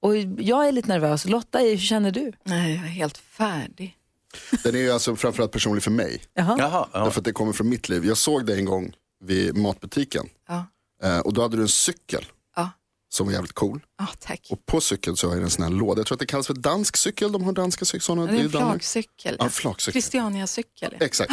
Och 0.03 0.17
jag 0.39 0.69
är 0.69 0.73
lite 0.73 0.89
nervös. 0.89 1.25
Lotta, 1.25 1.59
hur 1.59 1.77
känner 1.79 2.11
du? 2.11 2.33
Nej, 2.45 2.75
jag 2.75 2.85
är 2.85 2.89
helt 2.89 3.19
färdig. 3.19 3.95
Den 4.65 4.75
är 4.75 4.79
ju 4.79 4.91
alltså 4.91 5.17
framförallt 5.17 5.53
personlig 5.53 5.83
för 5.83 5.91
mig. 5.91 6.21
Jaha. 6.35 6.57
Jaha, 6.59 6.89
ja. 6.93 7.05
Därför 7.05 7.21
att 7.21 7.25
det 7.25 7.33
kommer 7.33 7.53
från 7.53 7.69
mitt 7.69 7.89
liv. 7.89 8.05
Jag 8.07 8.17
såg 8.17 8.47
dig 8.47 8.59
en 8.59 8.65
gång 8.65 8.93
vid 9.25 9.57
matbutiken. 9.57 10.27
Ja. 10.49 10.65
Eh, 11.03 11.19
och 11.19 11.33
då 11.33 11.43
hade 11.43 11.57
du 11.57 11.63
en 11.63 11.69
cykel. 11.69 12.25
Ja. 13.19 13.21
Som 13.21 13.27
var 13.27 13.33
jävligt 13.33 13.53
cool. 13.53 13.81
Ja, 13.99 14.07
tack. 14.19 14.47
Och 14.51 14.67
på 14.67 14.81
cykeln 14.81 15.17
så 15.17 15.29
har 15.29 15.35
jag 15.35 15.43
en 15.45 15.51
sån 15.51 15.63
här 15.63 15.71
låda. 15.71 16.01
Jag 16.01 16.07
tror 16.07 16.17
att 16.17 16.21
det 16.21 16.27
kallas 16.27 16.47
för 16.47 16.55
dansk 16.55 16.97
cykel. 16.97 17.33
De 17.33 17.43
har 17.45 17.53
danska 17.53 17.85
cyklar. 17.85 18.17
Det 18.17 18.23
är 18.23 18.27
en 18.45 18.51
Danmark. 18.51 18.71
flagcykel. 18.73 19.37
Ja, 19.39 19.49
flagcykel. 19.49 19.93
Christiania-cykel. 20.03 20.95
Exakt. 21.01 21.33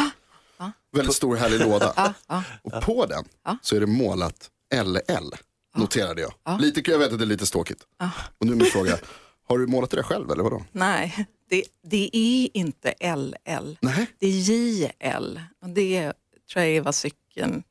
Väldigt 0.92 1.14
stor 1.16 1.36
härlig 1.36 1.60
låda. 1.66 1.92
Ja, 1.96 2.12
ja. 2.28 2.42
Och 2.62 2.82
på 2.82 3.06
den 3.06 3.24
Ja. 3.44 3.58
så 3.62 3.76
är 3.76 3.80
det 3.80 3.86
målat 3.86 4.50
LL. 4.74 5.34
Noterade 5.76 6.20
jag. 6.22 6.60
Lite, 6.60 6.90
jag 6.90 6.98
vet 6.98 7.12
att 7.12 7.18
det 7.18 7.24
är 7.24 7.26
lite 7.26 7.46
ståkigt. 7.46 7.82
Och 8.38 8.46
nu 8.46 8.52
är 8.52 8.56
min 8.56 8.66
fråga. 8.66 8.98
Har 9.48 9.58
du 9.58 9.66
målat 9.66 9.90
det 9.90 9.96
där 9.96 10.02
själv 10.02 10.30
eller 10.30 10.42
vadå? 10.42 10.64
Nej, 10.72 11.26
det, 11.50 11.64
det 11.82 12.10
är 12.16 12.48
inte 12.56 12.94
LL. 13.16 13.76
Nej. 13.80 14.06
Det 14.18 14.26
är 14.26 14.30
JL. 14.30 15.40
Och 15.62 15.68
det 15.68 16.12
tror 16.52 16.64
jag 16.64 16.76
är 16.76 16.80
vad 16.80 16.94
cykeln 16.94 17.62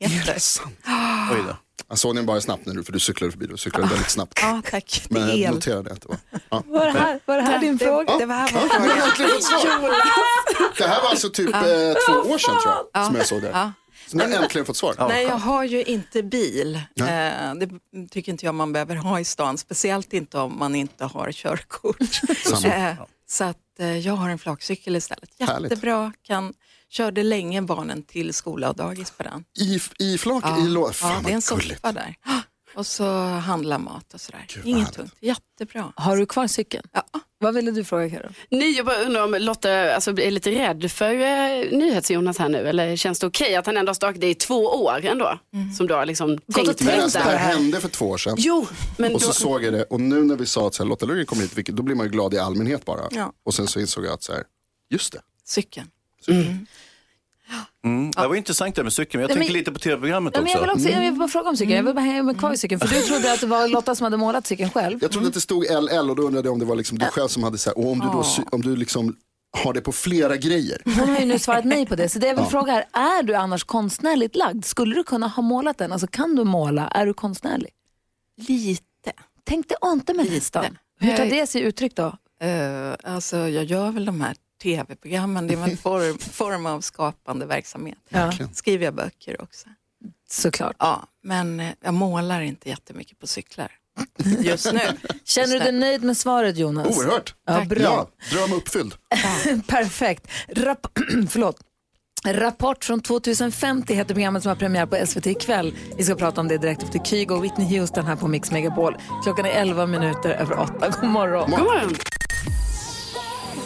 heter. 0.00 0.38
Sant. 0.38 0.78
Oj 1.32 1.42
då. 1.46 1.56
Jag 1.88 1.98
såg 1.98 2.16
den 2.16 2.26
bara 2.26 2.40
snabbt 2.40 2.66
nu 2.66 2.84
för 2.84 2.92
du 2.92 3.00
cyklade 3.00 3.32
förbi. 3.32 3.46
Du 3.46 3.56
cyklade 3.56 3.88
väldigt 3.88 4.10
snabbt. 4.10 4.38
Ja, 4.42 4.62
tack. 4.70 5.06
Men 5.10 5.28
jag 5.28 5.38
el. 5.38 5.54
noterade 5.54 5.92
att 5.92 6.00
det 6.00 6.08
var. 6.08 6.18
Ja. 6.50 6.62
Var 6.66 6.86
det 6.86 6.92
här, 6.92 7.20
var 7.24 7.36
det 7.36 7.42
här 7.42 7.58
din 7.58 7.76
det, 7.76 7.84
fråga? 7.84 8.18
Det 8.18 8.26
var 8.26 8.34
här 8.34 8.50
Ja, 8.54 8.60
fått 8.60 9.42
svar. 9.42 10.78
Det 10.78 10.86
här 10.86 11.02
var 11.02 11.10
alltså 11.10 11.30
typ 11.30 11.54
eh, 11.54 11.60
två 11.60 12.30
år 12.32 12.38
sedan 12.38 12.54
tror 12.62 12.74
jag. 12.92 13.06
Som 13.06 13.16
jag 13.16 13.26
såg 13.26 13.42
det. 13.42 13.48
Ja. 13.48 13.72
Så 14.08 14.16
nu 14.16 14.24
har 14.24 14.30
jag 14.30 14.42
äntligen 14.42 14.66
fått 14.66 14.76
svar. 14.76 14.94
Nej, 15.08 15.24
jag 15.24 15.38
har 15.38 15.64
ju 15.64 15.82
inte 15.82 16.22
bil. 16.22 16.80
Nej. 16.94 17.32
Eh, 17.32 17.54
det 17.54 17.68
tycker 18.10 18.32
inte 18.32 18.46
jag 18.46 18.54
man 18.54 18.72
behöver 18.72 18.96
ha 18.96 19.20
i 19.20 19.24
stan, 19.24 19.58
speciellt 19.58 20.12
inte 20.12 20.38
om 20.38 20.58
man 20.58 20.74
inte 20.74 21.04
har 21.04 21.32
körkort. 21.32 22.20
Samma. 22.44 22.74
Eh, 22.74 22.94
så 23.28 23.44
att 23.44 23.56
eh, 23.78 23.98
jag 23.98 24.14
har 24.14 24.28
en 24.30 24.38
flakcykel 24.38 24.96
istället. 24.96 25.30
Jättebra, 25.38 26.12
kan, 26.22 26.54
körde 26.92 27.22
länge 27.22 27.62
barnen 27.62 28.02
till 28.02 28.34
skola 28.34 28.70
och 28.70 28.76
dagis 28.76 29.10
på 29.10 29.22
den. 29.22 29.44
I, 29.58 29.80
i 29.98 30.18
flak, 30.18 30.44
Ja, 30.46 30.64
i 30.64 30.68
låda. 30.68 30.94
ja, 31.02 31.20
det 31.24 31.30
är 31.30 31.34
en 31.34 31.42
soffa 31.42 31.92
där. 31.92 32.14
Och 32.74 32.86
så 32.86 33.04
handla 33.24 33.78
mat 33.78 34.14
och 34.14 34.20
sådär. 34.20 34.46
Gud, 34.54 34.66
Inget 34.66 34.92
tungt, 34.92 35.14
jättebra. 35.20 35.92
Har 35.96 36.16
du 36.16 36.26
kvar 36.26 36.46
cykeln? 36.46 36.84
Ja. 36.92 37.02
Vad 37.38 37.54
ville 37.54 37.70
du 37.70 37.84
fråga 37.84 38.10
Karo? 38.10 38.28
Nej, 38.50 38.70
jag 38.76 38.86
bara 38.86 39.02
undrar 39.02 39.24
om 39.24 39.34
Lotta 39.40 39.94
alltså, 39.94 40.10
är 40.10 40.30
lite 40.30 40.50
rädd 40.50 40.90
för 40.90 41.14
eh, 41.14 41.78
NyhetsJonas 41.78 42.38
här 42.38 42.48
nu 42.48 42.58
eller 42.58 42.96
känns 42.96 43.18
det 43.18 43.26
okej 43.26 43.56
att 43.56 43.66
han 43.66 43.76
ändå 43.76 43.90
har 43.90 43.94
stakat 43.94 44.20
det 44.20 44.30
i 44.30 44.34
två 44.34 44.64
år 44.66 45.04
ändå? 45.04 45.38
Som 45.76 45.86
du 45.86 45.94
har 45.94 46.06
liksom 46.06 46.38
tänkt 46.38 46.68
alltså, 46.68 47.18
det 47.18 47.24
här 47.24 47.36
hände 47.38 47.80
för 47.80 47.88
två 47.88 48.06
år 48.06 48.18
sedan. 48.18 48.34
Jo, 48.38 48.66
men 48.96 49.14
Och 49.14 49.20
då, 49.20 49.26
så 49.26 49.32
såg 49.32 49.64
jag 49.64 49.72
det 49.72 49.82
och 49.84 50.00
nu 50.00 50.24
när 50.24 50.36
vi 50.36 50.46
sa 50.46 50.66
att 50.66 50.74
så 50.74 50.82
här, 50.82 50.88
Lotta 50.88 51.06
Lundgren 51.06 51.26
kommer 51.26 51.42
hit, 51.42 51.58
vilket, 51.58 51.76
då 51.76 51.82
blir 51.82 51.94
man 51.94 52.06
ju 52.06 52.12
glad 52.12 52.34
i 52.34 52.38
allmänhet 52.38 52.84
bara. 52.84 53.08
Ja. 53.10 53.32
Och 53.44 53.54
sen 53.54 53.66
så 53.66 53.80
insåg 53.80 54.04
jag 54.04 54.12
att 54.12 54.22
så 54.22 54.32
här, 54.32 54.42
just 54.90 55.12
det. 55.12 55.20
Cykeln. 55.44 55.86
Mm. 56.28 58.10
Det 58.10 58.28
var 58.28 58.34
intressant 58.34 58.74
det 58.74 58.78
här 58.80 58.84
med 58.84 58.92
cykeln, 58.92 59.20
men 59.20 59.22
jag 59.22 59.28
Nej, 59.28 59.36
tänker 59.36 59.52
men- 59.52 59.58
lite 59.58 59.72
på 59.72 59.78
tv-programmet 59.78 60.32
Ja, 60.36 60.40
men 60.40 60.46
också. 60.46 60.58
jag 60.58 60.60
vill 60.62 60.70
också 60.70 60.88
jag 60.88 61.00
vill 61.00 61.18
bara 61.18 61.28
fråga 61.28 61.48
om 61.48 61.56
cykeln. 61.56 61.76
Jag 61.76 61.82
vill 61.82 61.94
bara 61.94 62.00
hänga 62.00 62.22
mig 62.22 62.34
kvar 62.34 62.52
i 62.52 62.56
cykeln. 62.56 62.80
För 62.80 62.88
du 62.88 63.02
trodde 63.02 63.32
att 63.32 63.40
det 63.40 63.46
var 63.46 63.68
Lotta 63.68 63.94
som 63.94 64.04
hade 64.04 64.16
målat 64.16 64.46
cykeln 64.46 64.70
själv. 64.70 64.98
Jag 65.02 65.12
trodde 65.12 65.28
att 65.28 65.34
det 65.34 65.40
stod 65.40 65.64
LL 65.64 66.10
och 66.10 66.16
då 66.16 66.22
undrade 66.22 66.46
jag 66.48 66.52
om 66.52 66.58
det 66.58 66.64
var 66.64 66.76
liksom 66.76 66.98
du 66.98 67.06
själv 67.06 67.28
som 67.28 67.42
hade 67.42 67.58
så 67.58 67.70
här, 67.70 67.78
och 67.78 67.90
om 67.92 67.98
du 67.98 68.06
då 68.06 68.24
om 68.52 68.60
du 68.62 68.76
liksom 68.76 69.16
har 69.64 69.72
det 69.72 69.80
på 69.80 69.92
flera 69.92 70.36
grejer. 70.36 70.82
Hon 70.84 71.08
har 71.08 71.18
ju 71.20 71.26
nu 71.26 71.38
svarat 71.38 71.64
nej 71.64 71.86
på 71.86 71.96
det. 71.96 72.08
Så 72.08 72.18
det 72.18 72.26
jag 72.26 72.36
vill 72.36 72.44
fråga 72.44 72.72
är, 72.72 73.00
är 73.00 73.22
du 73.22 73.34
annars 73.34 73.64
konstnärligt 73.64 74.36
lagd? 74.36 74.64
Skulle 74.64 74.94
du 74.94 75.04
kunna 75.04 75.26
ha 75.28 75.42
målat 75.42 75.78
den? 75.78 75.92
Alltså 75.92 76.06
kan 76.06 76.34
du 76.36 76.44
måla? 76.44 76.88
Är 76.88 77.06
du 77.06 77.14
konstnärlig? 77.14 77.70
Lite. 78.48 79.12
Tänk 79.44 79.68
dig 79.68 79.76
inte 79.84 80.14
med 80.14 80.30
listan. 80.30 80.78
Hur 81.00 81.16
tar 81.16 81.26
det 81.26 81.46
sig 81.46 81.62
uttryck 81.62 81.96
då? 81.96 82.16
Eh, 82.42 83.12
alltså, 83.14 83.36
jag 83.36 83.64
gör 83.64 83.90
väl 83.90 84.04
de 84.04 84.20
här 84.20 84.36
tv-programmen, 84.62 85.46
det 85.46 85.54
är 85.54 85.64
en 85.64 85.76
form, 85.88 86.18
form 86.18 86.66
av 86.66 86.80
skapande 86.80 87.46
verksamhet. 87.46 87.98
Ja. 88.08 88.32
Skriver 88.54 88.84
jag 88.84 88.94
böcker 88.94 89.42
också. 89.42 89.68
Såklart. 90.30 90.76
Ja, 90.78 91.06
men 91.22 91.60
eh, 91.60 91.68
jag 91.80 91.94
målar 91.94 92.40
inte 92.40 92.68
jättemycket 92.68 93.18
på 93.18 93.26
cyklar. 93.26 93.72
just 94.40 94.72
nu. 94.72 94.80
Känner 95.24 95.52
du 95.52 95.58
dig 95.58 95.72
nöjd 95.72 96.02
med 96.02 96.16
svaret 96.16 96.56
Jonas? 96.56 96.98
Oerhört. 96.98 97.34
Ja, 97.46 97.64
bra. 97.64 97.82
Ja, 97.82 98.08
dröm 98.30 98.52
uppfylld. 98.52 98.94
Perfekt. 99.66 100.26
Rapp 100.48 100.86
Förlåt. 101.28 101.56
Rapport 102.26 102.84
från 102.84 103.00
2050 103.00 103.94
heter 103.94 104.14
programmet 104.14 104.42
som 104.42 104.48
har 104.48 104.56
premiär 104.56 104.86
på 104.86 105.06
SVT 105.06 105.26
ikväll. 105.26 105.74
Vi 105.96 106.04
ska 106.04 106.14
prata 106.14 106.40
om 106.40 106.48
det 106.48 106.58
direkt 106.58 106.82
efter 106.82 106.98
Kygo 106.98 107.34
och 107.34 107.44
Whitney 107.44 107.78
Houston 107.78 108.06
här 108.06 108.16
på 108.16 108.28
Mix 108.28 108.50
Megapol. 108.50 108.96
Klockan 109.22 109.46
är 109.46 109.50
11 109.50 109.86
minuter 109.86 110.30
över 110.30 110.58
8. 110.60 110.92
God 111.00 111.10
morgon. 111.10 111.50
God 111.50 111.60
morgon. 111.60 111.94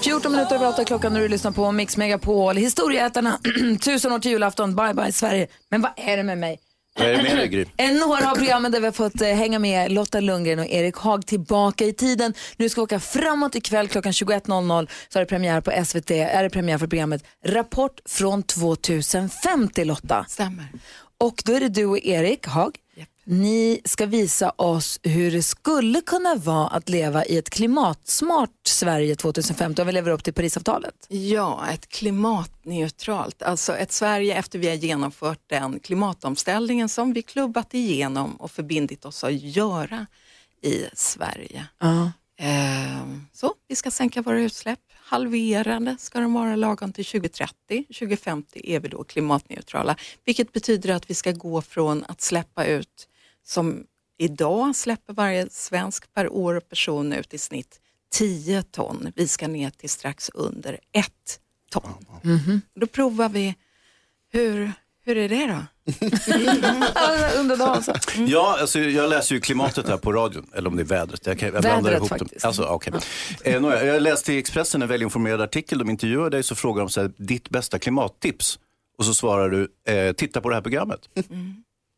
14 0.07 0.33
minuter 0.33 0.55
över 0.55 0.69
8 0.69 0.85
klockan 0.85 1.13
när 1.13 1.21
du 1.21 1.29
lyssnar 1.29 1.51
på 1.51 1.73
Mix 1.73 1.97
Megapol. 1.97 2.57
Historieätarna, 2.57 3.39
tusen 3.81 4.13
år 4.13 4.19
till 4.19 4.31
julafton, 4.31 4.77
bye 4.77 4.95
bye 4.95 5.13
Sverige. 5.13 5.47
Men 5.69 5.81
vad 5.81 5.93
är 5.97 6.17
det 6.17 6.23
med 6.23 6.39
mig? 6.39 6.59
Vad 6.99 7.09
är 7.09 7.17
det 7.17 7.23
med 7.23 7.37
dig 7.37 7.49
Gry? 7.49 7.67
En 7.77 7.97
några 7.97 8.31
av 8.31 8.35
programmen 8.35 8.73
där 8.73 8.81
vi 8.81 8.87
har 8.87 8.93
fått 8.93 9.21
eh, 9.21 9.29
hänga 9.29 9.59
med 9.59 9.93
Lotta 9.93 10.21
Lundgren 10.21 10.59
och 10.59 10.67
Erik 10.67 10.97
Haag 10.97 11.27
tillbaka 11.27 11.85
i 11.85 11.93
tiden. 11.93 12.35
Nu 12.57 12.69
ska 12.69 12.81
vi 12.81 12.85
åka 12.85 13.01
framåt 13.01 13.55
ikväll 13.55 13.89
klockan 13.89 14.13
21.00 14.13 14.89
så 15.09 15.19
är 15.19 15.21
det 15.23 15.27
premiär 15.27 15.61
på 15.61 15.85
SVT, 15.85 16.11
är 16.11 16.43
det 16.43 16.51
premiär 16.51 16.79
för 16.79 16.87
programmet 16.87 17.25
Rapport 17.45 18.01
från 18.05 18.43
2050 18.43 19.85
Lotta. 19.85 20.27
Stämmer. 20.29 20.67
Och 21.19 21.43
då 21.45 21.53
är 21.53 21.61
det 21.61 21.69
du 21.69 21.85
och 21.85 21.99
Erik 21.99 22.47
Haag. 22.47 22.77
Ni 23.29 23.81
ska 23.85 24.07
visa 24.07 24.51
oss 24.57 25.01
hur 25.03 25.31
det 25.31 25.43
skulle 25.43 26.01
kunna 26.01 26.35
vara 26.35 26.69
att 26.69 26.89
leva 26.89 27.25
i 27.25 27.39
ett 27.39 27.51
klimatsmart 27.51 28.51
Sverige 28.67 29.17
2050 29.17 29.83
om 29.83 29.87
vi 29.87 29.93
lever 29.93 30.11
upp 30.11 30.25
till 30.25 30.33
Parisavtalet. 30.35 30.95
Ja, 31.09 31.67
ett 31.73 31.89
klimatneutralt, 31.89 33.43
alltså 33.43 33.77
ett 33.77 33.93
Sverige 33.93 34.35
efter 34.35 34.59
vi 34.59 34.69
har 34.69 34.75
genomfört 34.75 35.41
den 35.47 35.81
klimatomställningen 35.81 36.89
som 36.89 37.13
vi 37.13 37.23
klubbat 37.23 37.75
igenom 37.75 38.37
och 38.37 38.51
förbindit 38.51 39.05
oss 39.05 39.25
att 39.25 39.43
göra 39.43 40.07
i 40.63 40.85
Sverige. 40.95 41.67
Ehm, 42.39 43.27
Så, 43.33 43.55
vi 43.69 43.77
ska 43.77 43.91
sänka 43.91 44.23
våra 44.23 44.41
utsläpp, 44.41 44.81
halverade 44.93 45.97
ska 45.99 46.21
de 46.21 46.33
vara 46.33 46.57
lagom 46.57 46.93
till 46.93 47.05
2030. 47.05 47.85
2050 47.85 48.61
är 48.65 48.81
vi 48.81 48.89
då 48.89 49.05
klimatneutrala, 49.05 49.97
vilket 50.25 50.53
betyder 50.53 50.95
att 50.95 51.11
vi 51.11 51.15
ska 51.15 51.33
gå 51.33 51.63
från 51.63 52.05
att 52.09 52.21
släppa 52.21 52.65
ut, 52.65 53.09
som 53.47 53.85
idag 54.19 54.77
släpper 54.77 55.13
varje 55.13 55.51
svensk 55.51 56.15
per 56.15 56.33
år 56.33 56.55
och 56.55 56.69
person 56.69 57.13
ut 57.13 57.35
i 57.35 57.39
snitt 57.39 57.81
10 58.13 58.63
ton. 58.63 59.13
Vi 59.17 59.29
ska 59.29 59.49
ner 59.49 59.71
till 59.71 59.91
strax 59.91 60.31
under 60.35 60.79
1 60.93 61.07
ton. 61.71 61.93
Då 62.75 62.87
provar 62.87 63.29
vi, 63.29 63.55
hur, 64.33 64.73
hur 65.05 65.17
är 65.17 65.29
det 65.29 65.47
då? 65.47 65.63
Underdag 67.41 67.69
alltså. 67.69 67.93
Ja, 68.27 68.59
alltså, 68.61 68.79
jag 68.81 69.11
läser 69.11 69.35
ju 69.35 69.41
klimatet 69.41 69.89
här 69.89 69.97
på 69.97 70.13
radion, 70.13 70.47
eller 70.55 70.69
om 70.69 70.77
det 70.77 70.83
är 70.83 70.85
vädret. 70.85 71.27
Jag, 71.27 71.39
kan, 71.39 71.53
jag 71.53 71.63
blandar 71.63 71.91
Vädret 71.91 71.99
ihop 71.99 72.09
dem. 72.09 72.19
faktiskt. 72.19 72.45
Alltså, 72.45 72.69
okay. 72.69 72.93
eh, 73.45 73.61
nåja, 73.61 73.85
jag 73.85 74.03
läste 74.03 74.33
i 74.33 74.39
Expressen 74.39 74.83
en 74.83 74.89
välinformerad 74.89 75.41
artikel, 75.41 75.79
de 75.79 75.91
intervjuar 75.91 76.31
dig, 76.31 76.43
så 76.43 76.55
frågar 76.55 76.81
de 76.81 76.89
så 76.91 77.01
här, 77.01 77.13
ditt 77.17 77.49
bästa 77.51 77.79
klimattips. 77.79 78.59
Och 78.99 79.05
så 79.05 79.15
svarar 79.15 79.51
du, 79.51 79.93
eh, 79.93 80.13
titta 80.13 80.41
på 80.41 80.49
det 80.49 80.55
här 80.55 80.63
programmet. 80.63 81.01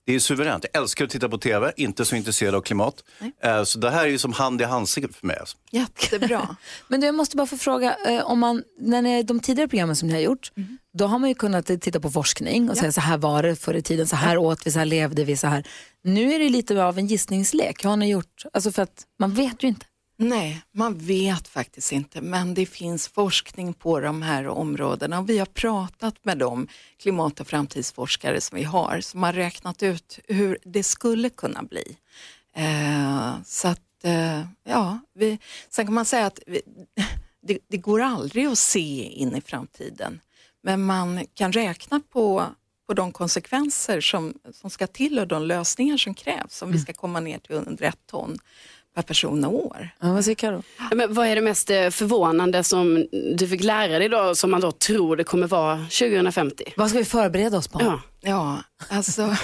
Det 0.09 0.15
är 0.15 0.19
suveränt. 0.19 0.65
Jag 0.73 0.83
älskar 0.83 1.05
att 1.05 1.11
titta 1.11 1.29
på 1.29 1.39
tv, 1.39 1.73
inte 1.77 2.05
så 2.05 2.17
intresserad 2.17 2.55
av 2.55 2.61
klimat. 2.61 3.05
Eh, 3.43 3.65
så 3.65 3.79
det 3.79 3.91
här 3.91 4.05
är 4.05 4.09
ju 4.09 4.19
som 4.19 4.33
hand 4.33 4.61
i 4.61 4.65
handske 4.65 5.09
för 5.09 5.27
mig. 5.27 5.37
Alltså. 5.41 5.57
Jättebra. 5.71 6.57
Men 6.89 7.01
du, 7.01 7.07
jag 7.07 7.15
måste 7.15 7.37
bara 7.37 7.47
få 7.47 7.57
fråga, 7.57 7.97
eh, 8.07 8.31
om 8.31 8.39
man, 8.39 8.63
när 8.81 9.03
ni, 9.03 9.23
de 9.23 9.41
tidigare 9.41 9.69
programmen 9.69 9.97
som 9.97 10.09
ni 10.09 10.15
har 10.15 10.21
gjort, 10.21 10.53
då 10.99 11.07
har 11.07 11.19
man 11.19 11.29
ju 11.29 11.35
kunnat 11.35 11.67
titta 11.67 12.01
på 12.01 12.11
forskning 12.11 12.71
och 12.71 12.77
säga 12.77 12.93
så 12.93 13.01
här 13.01 13.19
var 13.19 13.43
det 13.43 13.57
förr 13.57 13.75
i 13.75 13.83
tiden, 13.83 14.07
så 14.07 14.17
här 14.17 14.39
åt 14.39 14.67
vi, 14.67 14.71
så 14.71 14.79
här 14.79 14.87
levde 14.87 15.25
vi, 15.25 15.37
så 15.37 15.47
här. 15.47 15.67
Nu 16.05 16.33
är 16.33 16.39
det 16.39 16.49
lite 16.49 16.85
av 16.85 16.99
en 16.99 17.07
gissningslek. 17.07 17.85
Hur 17.85 17.91
har 17.91 17.97
ni 17.97 18.11
gjort? 18.11 18.43
Alltså 18.53 18.73
för 18.73 18.83
att 18.83 19.05
man 19.19 19.35
vet 19.35 19.63
ju 19.63 19.69
inte. 19.69 19.87
Nej, 20.21 20.63
man 20.73 20.99
vet 20.99 21.49
faktiskt 21.49 21.93
inte, 21.93 22.21
men 22.21 22.55
det 22.55 22.67
finns 22.67 23.09
forskning 23.09 23.75
på 23.75 24.01
de 24.01 24.23
här 24.23 24.49
områdena 24.49 25.19
och 25.19 25.29
vi 25.29 25.39
har 25.39 25.47
pratat 25.47 26.25
med 26.25 26.39
de 26.39 26.69
klimat 26.97 27.41
och 27.41 27.47
framtidsforskare 27.47 28.41
som 28.41 28.57
vi 28.57 28.65
har, 28.65 29.01
som 29.01 29.23
har 29.23 29.33
räknat 29.33 29.83
ut 29.83 30.19
hur 30.29 30.59
det 30.65 30.83
skulle 30.83 31.31
kunna 31.31 31.63
bli. 31.63 31.97
Eh, 32.55 33.43
så 33.45 33.69
att, 33.69 34.05
eh, 34.05 34.43
ja, 34.65 34.99
vi, 35.15 35.39
sen 35.69 35.87
kan 35.87 35.95
man 35.95 36.05
säga 36.05 36.27
att 36.27 36.41
vi, 36.47 36.63
det, 37.43 37.59
det 37.69 37.79
går 37.79 38.01
aldrig 38.01 38.47
att 38.47 38.59
se 38.59 39.03
in 39.03 39.37
i 39.37 39.41
framtiden, 39.41 40.21
men 40.63 40.83
man 40.83 41.27
kan 41.35 41.53
räkna 41.53 42.01
på 42.13 42.47
på 42.89 42.95
de 42.95 43.13
konsekvenser 43.13 44.01
som, 44.01 44.35
som 44.53 44.71
ska 44.71 44.87
till 44.87 45.19
och 45.19 45.29
de 45.29 45.43
lösningar 45.43 45.97
som 45.97 46.15
krävs 46.15 46.63
om 46.63 46.73
vi 46.73 46.79
ska 46.79 46.93
komma 46.93 47.21
ner 47.21 47.39
till 47.39 47.55
under 47.55 47.85
ett 47.85 48.07
ton 48.07 48.39
per 48.99 49.03
person 49.03 49.45
och 49.45 49.67
år. 49.67 49.91
Ja, 50.01 50.13
vad 50.13 50.25
säger 50.25 50.35
Karo? 50.35 50.63
Ja, 50.79 50.97
Men 50.97 51.15
vad 51.15 51.27
är 51.27 51.35
det 51.35 51.43
mest 51.43 51.71
eh, 51.71 51.91
förvånande 51.91 52.65
som 52.65 53.07
du 53.37 53.49
fick 53.49 53.65
lära 53.65 53.99
dig 53.99 54.09
då, 54.09 54.35
som 54.35 54.51
man 54.51 54.61
då 54.61 54.73
tror 54.73 55.17
det 55.17 55.25
kommer 55.25 55.47
vara 55.47 55.77
2050? 55.77 56.65
Vad 56.77 56.89
ska 56.91 56.99
vi 56.99 57.05
förbereda 57.05 57.59
oss 57.59 57.69
på? 57.69 57.81
Ja. 57.83 58.01
Ja, 58.21 58.59
alltså 58.89 59.37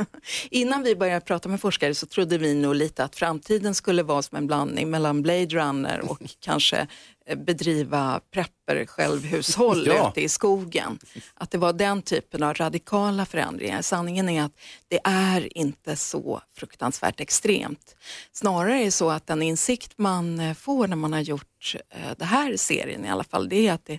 innan 0.50 0.82
vi 0.82 0.96
började 0.96 1.20
prata 1.20 1.48
med 1.48 1.60
forskare 1.60 1.94
så 1.94 2.06
trodde 2.06 2.38
vi 2.38 2.54
nog 2.54 2.74
lite 2.74 3.04
att 3.04 3.16
framtiden 3.16 3.74
skulle 3.74 4.02
vara 4.02 4.22
som 4.22 4.38
en 4.38 4.46
blandning 4.46 4.90
mellan 4.90 5.22
Blade 5.22 5.46
Runner 5.46 6.10
och 6.10 6.18
kanske 6.40 6.86
bedriva 7.36 8.20
prepper 8.30 8.86
självhushåll 8.86 9.86
Ja. 9.86 10.10
ute 10.10 10.20
i 10.20 10.28
skogen. 10.28 10.98
Att 11.34 11.50
det 11.50 11.58
var 11.58 11.72
den 11.72 12.02
typen 12.02 12.42
av 12.42 12.54
radikala 12.54 13.26
förändringar. 13.26 13.82
Sanningen 13.82 14.28
är 14.28 14.42
att 14.42 14.52
det 14.88 15.00
är 15.04 15.58
inte 15.58 15.96
så 15.96 16.40
fruktansvärt 16.56 17.20
extremt. 17.20 17.96
Snarare 18.32 18.80
är 18.80 18.84
det 18.84 18.90
så 18.90 19.10
att 19.10 19.26
den 19.26 19.42
insikt 19.42 19.92
man 19.98 20.40
eh, 20.40 20.54
får 20.54 20.88
när 20.88 20.96
man 20.96 21.12
har 21.12 21.20
gjort 21.20 21.74
eh, 21.90 22.12
det 22.18 22.24
här 22.24 22.56
serien 22.56 23.04
i 23.04 23.08
alla 23.08 23.24
fall, 23.24 23.48
det 23.48 23.68
är 23.68 23.72
att 23.72 23.84
det, 23.84 23.98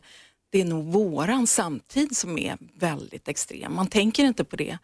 det 0.51 0.61
är 0.61 0.65
nog 0.65 0.85
våran 0.85 1.47
samtid 1.47 2.17
som 2.17 2.37
är 2.37 2.57
väldigt 2.79 3.27
extrem. 3.27 3.75
Man 3.75 3.87
tänker 3.87 4.23
inte 4.25 4.43
på 4.43 4.55
det 4.55 4.77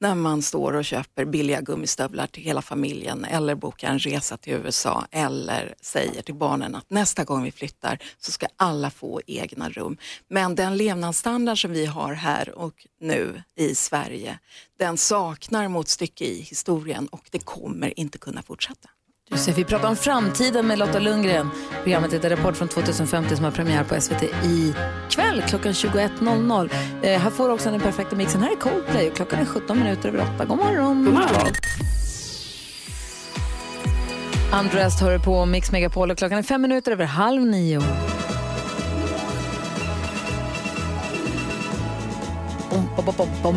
när 0.00 0.14
man 0.14 0.42
står 0.42 0.72
och 0.72 0.84
köper 0.84 1.24
billiga 1.24 1.60
gummistövlar 1.60 2.26
till 2.26 2.42
hela 2.42 2.62
familjen 2.62 3.24
eller 3.24 3.54
bokar 3.54 3.88
en 3.88 3.98
resa 3.98 4.36
till 4.36 4.52
USA 4.52 5.06
eller 5.10 5.74
säger 5.80 6.22
till 6.22 6.34
barnen 6.34 6.74
att 6.74 6.90
nästa 6.90 7.24
gång 7.24 7.42
vi 7.42 7.52
flyttar 7.52 7.98
så 8.18 8.32
ska 8.32 8.46
alla 8.56 8.90
få 8.90 9.20
egna 9.26 9.70
rum. 9.70 9.96
Men 10.28 10.54
den 10.54 10.76
levnadsstandard 10.76 11.60
som 11.60 11.72
vi 11.72 11.86
har 11.86 12.12
här 12.14 12.58
och 12.58 12.86
nu 13.00 13.42
i 13.56 13.74
Sverige, 13.74 14.38
den 14.78 14.96
saknar 14.96 15.68
motstycke 15.68 16.24
i 16.24 16.40
historien 16.40 17.06
och 17.06 17.28
det 17.30 17.38
kommer 17.38 18.00
inte 18.00 18.18
kunna 18.18 18.42
fortsätta. 18.42 18.88
Du 19.30 19.38
ser, 19.38 19.52
vi 19.52 19.64
pratar 19.64 19.88
om 19.88 19.96
framtiden 19.96 20.66
med 20.66 20.78
Lotta 20.78 20.98
Lundgren. 20.98 21.50
Programmet 21.82 22.12
heter 22.12 22.30
Rapport 22.30 22.56
från 22.56 22.68
2050 22.68 23.36
som 23.36 23.44
har 23.44 23.52
premiär 23.52 23.84
på 23.84 24.00
SVT 24.00 24.22
i 24.22 24.74
kväll 25.10 25.42
klockan 25.48 25.72
21.00. 25.72 26.70
Eh, 27.02 27.20
här 27.20 27.30
får 27.30 27.48
du 27.48 27.54
också 27.54 27.70
den 27.70 27.80
perfekta 27.80 28.16
mixen. 28.16 28.42
Här 28.42 28.50
är 28.50 28.56
Coldplay 28.56 29.08
och 29.08 29.16
klockan 29.16 29.40
är 29.40 29.44
17 29.44 29.78
minuter 29.78 30.08
över 30.08 30.34
8. 30.34 30.44
God 30.44 30.58
morgon! 30.58 31.04
God 31.04 31.14
morgon. 31.14 31.52
Andrest 34.52 35.00
hör 35.00 35.18
på 35.18 35.46
Mix 35.46 35.72
Megapol 35.72 36.10
och 36.10 36.18
klockan 36.18 36.38
är 36.38 36.42
fem 36.42 36.62
minuter 36.62 36.92
över 36.92 37.04
halv 37.04 37.42
nio. 37.46 37.82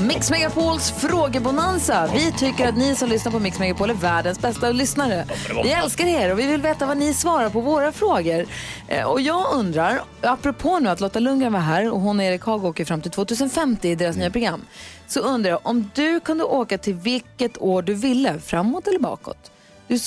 Mix 0.07 0.31
Megapols 0.31 0.91
frågebonanza. 0.91 2.09
Vi 2.13 2.31
tycker 2.31 2.67
att 2.67 2.77
ni 2.77 2.95
som 2.95 3.09
lyssnar 3.09 3.31
på 3.31 3.39
Mix 3.39 3.59
Megapol 3.59 3.89
är 3.89 3.93
världens 3.93 4.39
bästa 4.39 4.71
lyssnare. 4.71 5.25
Vi 5.63 5.71
älskar 5.71 6.05
er 6.05 6.31
och 6.31 6.39
vi 6.39 6.47
vill 6.47 6.61
veta 6.61 6.85
vad 6.85 6.97
ni 6.97 7.13
svarar 7.13 7.49
på 7.49 7.61
våra 7.61 7.91
frågor. 7.91 8.45
Eh, 8.87 9.03
Och 9.05 9.21
jag 9.21 9.53
undrar, 9.53 10.01
apropå 10.21 10.79
nu 10.79 10.89
att 10.89 10.99
Lotta 10.99 11.19
Lundgren 11.19 11.53
var 11.53 11.59
här 11.59 11.91
och 11.91 11.99
hon 11.99 12.19
och 12.19 12.25
Erik 12.25 12.43
Haag 12.43 12.65
åker 12.65 12.85
fram 12.85 13.01
till 13.01 13.11
2050 13.11 13.89
i 13.89 13.95
deras 13.95 14.15
nya 14.15 14.29
program. 14.29 14.61
Så 15.07 15.19
undrar 15.19 15.49
jag, 15.51 15.59
om 15.63 15.89
du 15.95 16.19
kunde 16.19 16.43
åka 16.43 16.77
till 16.77 16.93
vilket 16.93 17.61
år 17.61 17.81
du 17.81 17.93
ville, 17.93 18.39
framåt 18.39 18.87
eller 18.87 18.99
bakåt? 18.99 19.51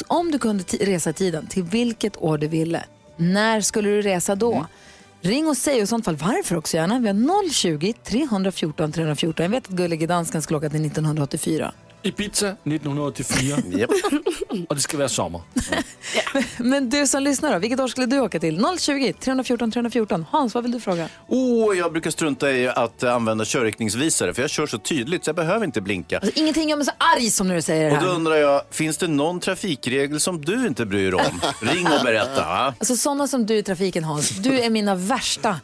Om 0.07 0.30
du 0.30 0.38
kunde 0.38 0.64
resa 0.64 1.12
tiden, 1.12 1.46
till 1.46 1.62
vilket 1.62 2.16
år 2.22 2.38
du 2.38 2.46
ville, 2.48 2.85
när 3.16 3.61
skulle 3.61 3.88
du 3.88 4.02
resa 4.02 4.35
då? 4.35 4.66
Ring 5.26 5.48
och 5.48 5.56
säg 5.56 5.76
och 5.76 5.82
i 5.82 5.87
sånt 5.87 6.04
fall 6.04 6.16
varför 6.16 6.56
också 6.56 6.76
gärna. 6.76 6.98
Vi 6.98 7.08
har 7.08 7.50
020 7.52 7.92
314 8.04 8.92
314. 8.92 9.44
Jag 9.44 9.50
vet 9.50 9.68
att 9.68 9.76
Gullige 9.76 10.06
Dansken 10.06 10.42
skulle 10.42 10.58
åka 10.58 10.70
till 10.70 10.87
1984. 10.87 11.72
Ibiza 12.05 12.49
1984. 12.64 13.57
Japp. 13.79 13.90
Och 14.69 14.75
det 14.75 14.81
ska 14.81 14.97
vara 14.97 15.09
sommar. 15.09 15.40
Men 16.59 16.90
du 16.90 17.07
som 17.07 17.23
lyssnar 17.23 17.53
då, 17.53 17.59
vilket 17.59 17.81
år 17.81 17.88
skulle 17.88 18.07
du 18.07 18.21
åka 18.21 18.40
till? 18.40 18.64
020 18.79 19.12
314 19.21 19.71
314. 19.73 20.27
Hans, 20.31 20.55
vad 20.55 20.62
vill 20.62 20.73
du 20.73 20.81
fråga? 20.81 21.09
Oh, 21.29 21.77
jag 21.79 21.93
brukar 21.93 22.11
strunta 22.11 22.51
i 22.53 22.69
att 22.69 23.03
använda 23.05 23.45
körriktningsvisare 23.45 24.35
för 24.35 24.43
jag 24.43 24.51
kör 24.51 24.67
så 24.67 24.79
tydligt 24.79 25.25
så 25.25 25.29
jag 25.29 25.37
behöver 25.37 25.64
inte 25.67 25.81
blinka. 25.81 26.19
Alltså, 26.19 26.40
ingenting 26.40 26.69
gör 26.69 26.77
mig 26.77 26.87
så 26.87 26.93
arg 27.17 27.31
som 27.31 27.49
när 27.49 27.55
du 27.55 27.62
säger 27.62 27.90
det 27.90 27.97
Och 27.97 28.03
då 28.03 28.09
här. 28.09 28.14
undrar 28.14 28.35
jag, 28.37 28.62
finns 28.71 28.97
det 28.99 29.09
någon 29.09 29.40
trafikregel 29.40 30.21
som 30.21 30.45
du 30.45 30.67
inte 30.67 30.87
bryr 30.87 31.11
dig 31.12 31.21
om? 31.21 31.40
Ring 31.69 31.87
och 31.87 32.05
berätta. 32.05 32.40
va? 32.40 32.75
Alltså 32.79 32.97
sådana 32.97 33.29
som 33.29 33.47
du 33.47 33.55
i 33.57 33.62
trafiken 33.62 34.05
Hans, 34.05 34.31
du 34.31 34.61
är 34.61 34.71
mina 34.71 34.95
värsta. 34.95 35.57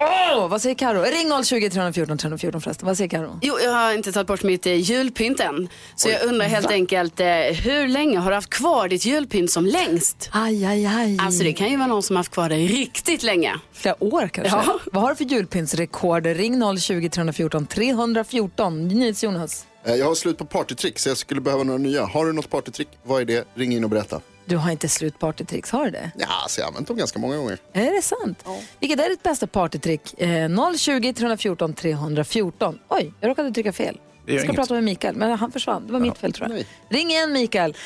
Åh, 0.00 0.48
vad 0.48 0.62
säger 0.62 0.74
Karo? 0.74 1.02
Ring 1.02 1.44
020 1.44 1.70
314 1.70 2.18
314 2.18 2.60
förresten. 2.60 2.86
Vad 2.86 2.96
säger 2.96 3.10
Karo? 3.10 3.38
Jo, 3.42 3.58
jag 3.64 3.70
har 3.72 3.92
inte 3.92 4.12
tagit 4.12 4.26
bort 4.26 4.42
mitt 4.42 4.66
eh, 4.66 4.74
julpynt 4.74 5.40
än. 5.40 5.68
Så 5.96 6.08
jag 6.08 6.22
undrar 6.24 6.46
helt 6.46 6.70
enkelt, 6.70 7.20
eh, 7.20 7.26
hur 7.64 7.88
länge 7.88 8.18
har 8.18 8.30
du 8.30 8.34
haft 8.34 8.50
kvar 8.50 8.88
ditt 8.88 9.04
julpynt 9.06 9.50
som 9.50 9.66
längst? 9.66 10.28
Aj, 10.32 10.64
aj, 10.64 10.86
aj. 10.86 11.18
Alltså 11.20 11.42
det 11.44 11.52
kan 11.52 11.70
ju 11.70 11.76
vara 11.76 11.86
någon 11.86 12.02
som 12.02 12.16
har 12.16 12.20
haft 12.20 12.32
kvar 12.32 12.48
det 12.48 12.56
riktigt 12.56 13.22
länge. 13.22 13.54
Flera 13.72 14.04
år 14.04 14.28
kanske? 14.28 14.56
Ja. 14.56 14.78
Vad 14.92 15.02
har 15.02 15.10
du 15.10 15.16
för 15.16 15.24
julpyntsrekord? 15.24 16.26
Ring 16.26 16.78
020 16.78 17.08
314 17.08 17.66
314. 17.66 18.88
NyhetsJonas. 18.88 19.66
Jag 19.84 20.06
har 20.06 20.14
slut 20.14 20.38
på 20.38 20.44
partytrick 20.44 20.98
så 20.98 21.08
jag 21.08 21.16
skulle 21.16 21.40
behöva 21.40 21.62
några 21.62 21.78
nya. 21.78 22.04
Har 22.04 22.26
du 22.26 22.32
något 22.32 22.50
partytrick? 22.50 22.88
Vad 23.02 23.20
är 23.20 23.24
det? 23.24 23.44
Ring 23.54 23.72
in 23.76 23.84
och 23.84 23.90
berätta. 23.90 24.20
Du 24.48 24.56
har 24.56 24.70
inte 24.70 24.88
slut 24.88 25.18
partytricks, 25.18 25.70
har 25.70 25.84
du 25.84 25.90
det? 25.90 26.10
Ja, 26.18 26.26
så 26.48 26.60
jag 26.60 26.64
har 26.64 26.68
använt 26.68 26.88
dem 26.88 26.96
ganska 26.96 27.18
många 27.18 27.36
gånger. 27.36 27.58
Är 27.72 27.94
det 27.96 28.02
sant? 28.02 28.44
Vilket 28.80 29.00
är 29.00 29.08
ditt 29.10 29.22
bästa 29.22 29.46
partytrick? 29.46 30.20
Eh, 30.20 30.48
020 30.76 31.12
314 31.12 31.74
314. 31.74 32.78
Oj, 32.88 33.12
jag 33.20 33.28
råkade 33.30 33.50
trycka 33.50 33.72
fel. 33.72 33.98
Jag 34.26 34.38
ska 34.38 34.44
inget. 34.44 34.56
prata 34.56 34.74
med 34.74 34.84
Mikael, 34.84 35.16
men 35.16 35.38
han 35.38 35.52
försvann. 35.52 35.86
Det 35.86 35.92
var 35.92 36.00
mitt 36.00 36.18
fel 36.18 36.32
tror 36.32 36.50
jag. 36.50 36.64
Ring 36.88 37.10
igen 37.10 37.32
Mikael. 37.32 37.76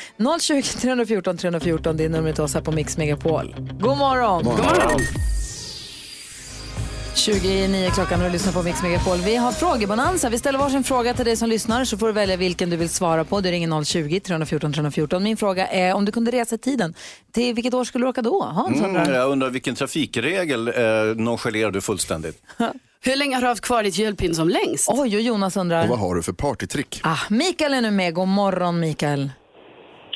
020 0.41 0.61
314 0.61 1.37
314, 1.37 1.97
det 1.97 2.05
är 2.05 2.09
numret 2.09 2.35
till 2.35 2.43
oss 2.43 2.53
här 2.53 2.61
på 2.61 2.71
Mix 2.71 2.97
Megapol. 2.97 3.55
God 3.79 3.97
morgon! 3.97 4.43
God 4.43 4.57
morgon. 4.57 4.99
29 7.15 7.89
klockan 7.93 8.19
och 8.19 8.25
du 8.25 8.31
lyssnar 8.31 8.53
på 8.53 8.63
Mix 8.63 8.83
Megapol. 8.83 9.17
Vi 9.17 9.35
har 9.35 9.51
frågebonanza. 9.51 10.29
Vi 10.29 10.37
ställer 10.37 10.59
varsin 10.59 10.83
fråga 10.83 11.13
till 11.13 11.25
dig 11.25 11.37
som 11.37 11.49
lyssnar 11.49 11.85
så 11.85 11.97
får 11.97 12.07
du 12.07 12.13
välja 12.13 12.37
vilken 12.37 12.69
du 12.69 12.77
vill 12.77 12.89
svara 12.89 13.23
på. 13.23 13.41
Du 13.41 13.51
ringer 13.51 13.83
020 13.83 14.19
314 14.19 14.73
314. 14.73 15.23
Min 15.23 15.37
fråga 15.37 15.67
är 15.67 15.93
om 15.93 16.05
du 16.05 16.11
kunde 16.11 16.31
resa 16.31 16.55
i 16.55 16.57
tiden, 16.57 16.93
till 17.31 17.53
vilket 17.53 17.73
år 17.73 17.83
skulle 17.83 18.05
du 18.05 18.09
åka 18.09 18.21
då? 18.21 18.43
Hans 18.43 18.77
Mm, 18.79 18.85
undrar. 18.95 19.13
jag 19.13 19.29
undrar 19.31 19.49
vilken 19.49 19.75
trafikregel 19.75 20.67
eh, 20.67 20.73
nonchalerar 21.15 21.71
du 21.71 21.81
fullständigt? 21.81 22.41
Hur 23.03 23.15
länge 23.15 23.35
har 23.35 23.41
du 23.41 23.47
haft 23.47 23.61
kvar 23.61 23.83
ditt 23.83 23.97
julpynt 23.97 24.35
som 24.35 24.49
längst? 24.49 24.89
Oj, 24.91 25.15
och 25.15 25.21
Jonas 25.21 25.57
undrar. 25.57 25.83
Och 25.83 25.89
vad 25.89 25.99
har 25.99 26.15
du 26.15 26.23
för 26.23 26.33
partytrick? 26.33 26.99
Ah, 27.03 27.17
Mikael 27.29 27.73
är 27.73 27.81
nu 27.81 27.91
med. 27.91 28.13
God 28.13 28.27
morgon 28.27 28.79
Mikael. 28.79 29.31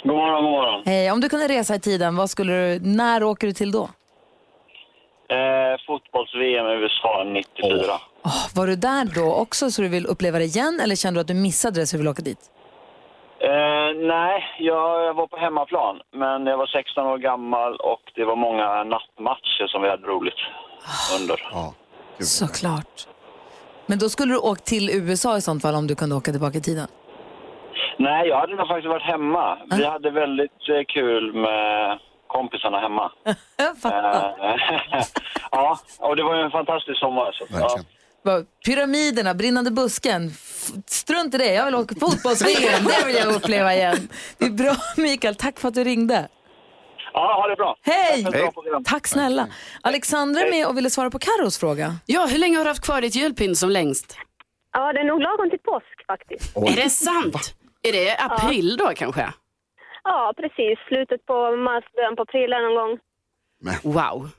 God 0.04 0.14
morgon, 0.16 0.44
god 0.44 0.52
morgon. 0.52 0.84
Hej, 0.86 1.12
om 1.12 1.22
du 1.22 1.30
kunde 1.30 1.48
resa 1.48 1.76
i 1.76 1.80
tiden, 1.80 2.16
vad 2.16 2.30
skulle 2.30 2.54
du, 2.54 2.80
när 2.80 3.24
åker 3.24 3.48
du 3.48 3.54
till 3.54 3.72
då? 3.72 3.90
Eh, 5.30 5.80
Fotbolls-VM 5.88 6.66
i 6.68 6.74
USA 6.74 7.24
94. 7.24 7.94
Ah, 8.22 8.30
var 8.56 8.68
du 8.68 8.76
där 8.76 9.06
då 9.16 9.34
också 9.34 9.72
så 9.72 9.82
du 9.82 9.88
vill 9.88 10.06
uppleva 10.06 10.40
det 10.40 10.46
igen 10.46 10.80
eller 10.84 10.96
kände 10.96 11.18
du 11.18 11.22
att 11.22 11.28
du 11.28 11.34
missade 11.34 11.80
det 11.80 11.86
så 11.88 11.96
du 11.96 12.02
vill 12.02 12.08
åka 12.08 12.22
dit? 12.22 12.40
Eh, 13.40 13.90
nej, 13.96 14.44
jag, 14.60 15.04
jag 15.06 15.14
var 15.14 15.28
på 15.28 15.38
hemmaplan, 15.38 16.02
men 16.12 16.46
jag 16.46 16.58
var 16.58 16.68
16 16.68 17.06
år 17.06 17.18
gammal 17.18 17.76
och 17.76 18.02
det 18.16 18.26
var 18.26 18.36
många 18.36 18.84
nattmatcher 18.84 19.68
som 19.68 19.82
vi 19.82 19.90
hade 19.90 20.08
roligt 20.08 20.42
under. 21.20 21.40
Såklart. 22.20 23.08
Men 23.86 24.00
då 24.00 24.10
skulle 24.10 24.34
du 24.34 24.38
åka 24.38 24.62
till 24.62 24.90
USA 24.90 25.38
i 25.38 25.42
sånt 25.42 25.62
fall 25.62 25.76
om 25.76 25.88
du 25.88 25.96
kunde 25.96 26.16
åka 26.16 26.32
tillbaka 26.32 26.58
i 26.58 26.62
tiden? 26.62 26.88
Nej, 27.98 28.28
jag 28.28 28.40
hade 28.40 28.56
nog 28.56 28.68
faktiskt 28.68 28.88
varit 28.88 29.04
hemma. 29.04 29.58
Vi 29.78 29.86
hade 29.86 30.10
väldigt 30.12 30.70
eh, 30.70 30.84
kul 30.88 31.34
med 31.34 32.00
kompisarna 32.28 32.80
hemma. 32.80 33.12
Jag 33.58 33.78
fattar. 33.82 34.36
Eh, 34.50 35.04
ja, 35.52 35.80
och 36.00 36.16
det 36.16 36.24
var 36.24 36.36
ju 36.36 36.42
en 36.42 36.52
fantastisk 36.52 37.00
sommar. 37.00 37.32
Så, 37.32 37.46
ja. 37.60 37.80
Pyramiderna, 38.66 39.34
brinnande 39.34 39.72
busken. 39.72 40.28
F- 40.28 40.72
Strunt 40.88 41.36
i 41.36 41.38
det, 41.38 41.54
jag 41.54 41.66
vill 41.66 41.76
åka 41.76 41.96
fotbolls-VM. 41.96 42.84
det 42.84 43.06
vill 43.08 43.16
jag 43.16 43.36
uppleva 43.36 43.74
igen. 43.76 44.10
Det 44.38 44.46
är 44.46 44.50
bra 44.50 44.76
Mikael, 44.98 45.36
tack 45.36 45.60
för 45.60 45.68
att 45.68 45.74
du 45.74 45.84
ringde. 45.84 46.28
ja, 47.14 47.34
ha 47.42 47.48
det 47.48 47.56
bra. 47.56 47.76
Hej! 47.82 48.24
Tack 48.24 48.54
program. 48.54 48.84
Tack 48.84 49.08
snälla. 49.08 49.48
Alexandra 49.82 50.42
är 50.42 50.52
med 50.52 50.68
och 50.68 50.78
ville 50.78 50.90
svara 50.90 51.10
på 51.10 51.20
Carros 51.20 51.58
fråga. 51.60 51.96
Ja, 52.06 52.26
hur 52.26 52.38
länge 52.38 52.58
har 52.58 52.64
du 52.64 52.70
haft 52.70 52.86
kvar 52.86 53.02
ditt 53.02 53.16
julpynt 53.16 53.58
som 53.58 53.70
längst? 53.70 54.18
Ja, 54.74 54.94
det 54.94 55.00
är 55.00 55.04
nog 55.04 55.22
lagom 55.22 55.50
till 55.50 55.60
påsk 55.60 56.06
faktiskt. 56.08 56.58
Är 56.58 56.84
det 56.84 56.90
sant? 56.90 57.56
Är 57.84 57.92
det 57.92 58.18
april 58.20 58.78
då 58.78 58.92
kanske? 58.96 59.34
Ja, 60.06 60.34
precis. 60.38 60.80
Slutet 60.88 61.26
på 61.26 61.56
mars, 61.56 61.84
början 61.96 62.16
på 62.16 62.22
april 62.22 62.50
någon 62.50 62.76
gång. 62.82 62.94
Wow. 63.84 64.30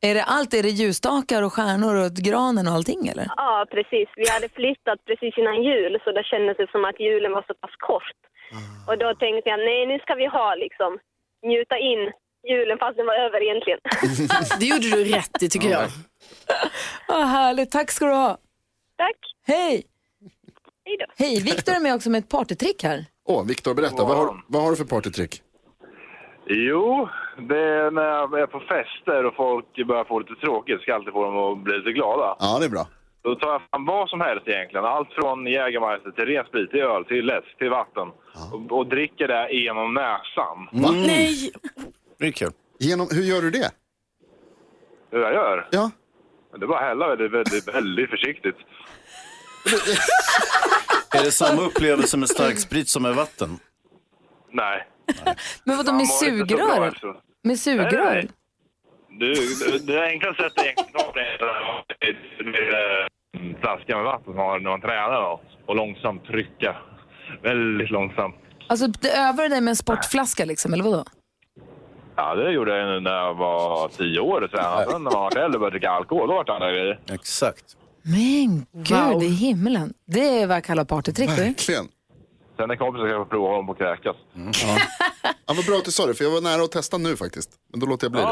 Är 0.00 0.14
det 0.14 0.24
allt? 0.24 0.54
Är 0.54 0.62
det 0.62 0.68
ljusstakar 0.68 1.42
och 1.42 1.52
stjärnor 1.52 1.94
och 2.04 2.12
granen 2.12 2.66
och 2.68 2.74
allting 2.74 3.08
eller? 3.08 3.26
Ja, 3.36 3.66
precis. 3.70 4.08
Vi 4.16 4.28
hade 4.30 4.48
flyttat 4.48 4.98
precis 5.04 5.38
innan 5.38 5.62
jul 5.62 6.00
så 6.04 6.12
det 6.12 6.24
kändes 6.24 6.56
det 6.56 6.70
som 6.70 6.84
att 6.84 7.00
julen 7.00 7.32
var 7.32 7.44
så 7.48 7.54
pass 7.54 7.76
kort. 7.78 8.18
Och 8.88 8.98
då 8.98 9.14
tänkte 9.14 9.50
jag, 9.50 9.58
nej 9.58 9.86
nu 9.86 9.98
ska 9.98 10.14
vi 10.14 10.26
ha 10.26 10.54
liksom, 10.54 10.98
njuta 11.42 11.78
in 11.78 12.12
julen 12.50 12.78
fast 12.78 12.96
den 12.96 13.06
var 13.06 13.14
över 13.14 13.42
egentligen. 13.42 13.80
Det 14.60 14.66
gjorde 14.66 14.88
du 14.96 15.04
rätt 15.04 15.42
i 15.42 15.48
tycker 15.48 15.68
jag. 15.68 15.86
Vad 17.08 17.26
härligt, 17.26 17.70
tack 17.70 17.90
ska 17.90 18.04
du 18.06 18.12
ha. 18.12 18.38
Tack. 18.96 19.16
Hej! 19.46 19.84
Hej 20.84 20.96
då. 21.00 21.06
Hej, 21.16 21.42
Viktor 21.42 21.72
är 21.74 21.80
med 21.80 21.94
också 21.94 22.10
med 22.10 22.18
ett 22.18 22.28
partytrick 22.28 22.82
här. 22.82 23.04
Åh, 23.28 23.46
Viktor, 23.46 23.74
berätta. 23.74 24.04
Vad 24.04 24.16
har, 24.16 24.42
vad 24.46 24.62
har 24.62 24.70
du 24.70 24.76
för 24.76 24.84
partytrick? 24.84 25.42
Jo, 26.46 27.08
det 27.48 27.58
är 27.58 27.90
när 27.90 28.02
jag 28.02 28.40
är 28.40 28.46
på 28.46 28.60
fester 28.60 29.24
och 29.24 29.34
folk 29.34 29.86
börjar 29.86 30.04
få 30.04 30.18
lite 30.18 30.34
tråkigt 30.34 30.80
ska 30.80 30.94
alltid 30.94 31.12
få 31.12 31.24
dem 31.24 31.36
att 31.36 31.64
bli 31.64 31.78
lite 31.78 31.92
glada. 31.92 32.36
Ja, 32.38 32.58
det 32.58 32.64
är 32.64 32.70
bra. 32.70 32.86
Då 33.22 33.34
tar 33.34 33.48
jag 33.52 33.62
fram 33.70 33.84
vad 33.84 34.08
som 34.08 34.20
helst 34.20 34.48
egentligen. 34.48 34.84
Allt 34.84 35.12
från 35.12 35.46
Jägermeister 35.46 36.10
till 36.10 36.26
ren 36.26 36.44
sprit, 36.44 36.70
till 36.70 36.80
öl, 36.80 37.04
till 37.04 37.26
läsk, 37.26 37.58
till 37.58 37.70
vatten. 37.70 38.08
Och, 38.52 38.78
och 38.78 38.86
dricker 38.86 39.28
det 39.28 39.52
genom 39.52 39.94
näsan. 39.94 40.58
Va? 40.72 40.90
Nej! 40.90 41.50
Det 42.18 42.26
är 42.26 42.32
kul. 42.32 42.52
Genom, 42.78 43.08
hur 43.10 43.22
gör 43.22 43.42
du 43.42 43.50
det? 43.50 43.70
Det 45.10 45.18
jag 45.18 45.32
gör? 45.32 45.68
Ja. 45.70 45.90
Det 46.58 46.64
är 46.64 46.66
bara 46.66 46.78
att 46.78 46.84
hälla 46.84 47.08
väldigt, 47.08 47.32
väldigt, 47.32 47.74
väldigt 47.74 48.10
försiktigt. 48.10 48.56
Är 51.14 51.24
det 51.24 51.32
samma 51.32 51.62
upplevelse 51.62 52.16
med 52.16 52.28
starksprit 52.28 52.88
som 52.88 53.02
med 53.02 53.14
vatten? 53.14 53.58
Nej. 54.50 54.86
Men 55.64 55.76
vadå 55.76 55.92
med 55.92 56.08
sugrör? 56.08 56.86
efteråt. 56.88 57.16
Med 57.42 57.58
sugrör? 57.58 58.04
nej. 58.14 58.28
Du, 59.10 59.34
du, 59.34 59.78
det 59.78 60.04
enklaste 60.06 60.42
sättet 60.42 60.64
egentligen 60.64 61.08
att 61.08 61.14
är 62.00 62.44
med 62.44 62.72
eh, 62.72 63.60
flaska 63.60 63.96
med 63.96 64.04
vatten 64.04 64.24
som 64.24 64.36
man 64.36 64.46
har 64.46 64.58
när 64.60 64.70
man 64.70 64.80
tränar 64.80 65.20
då. 65.22 65.40
Och 65.66 65.76
långsamt 65.76 66.24
trycka. 66.24 66.76
Väldigt 67.42 67.90
långsamt. 67.90 68.36
Alltså 68.66 68.86
det 68.86 69.12
övar 69.12 69.48
dig 69.48 69.60
med 69.60 69.72
en 69.72 69.76
sportflaska 69.76 70.44
liksom, 70.44 70.72
eller 70.72 70.84
vadå? 70.84 71.04
Ja, 72.16 72.34
det 72.34 72.50
gjorde 72.50 72.76
jag 72.78 73.02
när 73.02 73.10
jag 73.10 73.34
var 73.34 73.88
tio 73.88 74.20
år 74.20 74.40
och. 74.40 74.50
Sen 74.50 74.60
när 74.62 74.98
man 74.98 75.12
var 75.12 75.36
äldre 75.38 75.58
började 75.58 75.74
dricka 75.78 75.90
alkohol, 75.90 76.28
då 76.28 76.34
var 76.34 76.44
det 76.44 76.52
andra 76.52 76.70
grejer. 76.72 77.00
Exakt. 77.12 77.76
Men 78.08 78.66
gud 78.72 79.12
Wow. 79.12 79.22
i 79.22 79.28
himmelen. 79.28 79.94
Det 80.06 80.40
är 80.40 80.46
vad 80.46 80.56
jag 80.56 80.64
kallar 80.64 80.84
partytrick. 80.84 81.28
Verkligen. 81.30 81.88
Sen 82.56 82.70
en 82.70 82.78
kompis 82.78 83.00
ska 83.00 83.08
jag 83.08 83.30
prova 83.30 83.48
honom 83.48 83.66
på 83.66 83.72
att 83.72 83.78
kräkas. 83.78 84.16
Ja. 84.34 84.78
ja, 85.46 85.54
vad 85.56 85.66
bra 85.66 85.76
att 85.76 85.84
du 85.84 85.90
sa 85.92 86.06
det, 86.06 86.14
för 86.14 86.24
jag 86.24 86.30
var 86.30 86.40
nära 86.40 86.62
att 86.62 86.72
testa 86.72 86.98
nu 86.98 87.16
faktiskt. 87.16 87.50
Men 87.70 87.80
då 87.80 87.86
låter 87.86 88.04
jag 88.04 88.12
bli 88.12 88.20
det. 88.20 88.26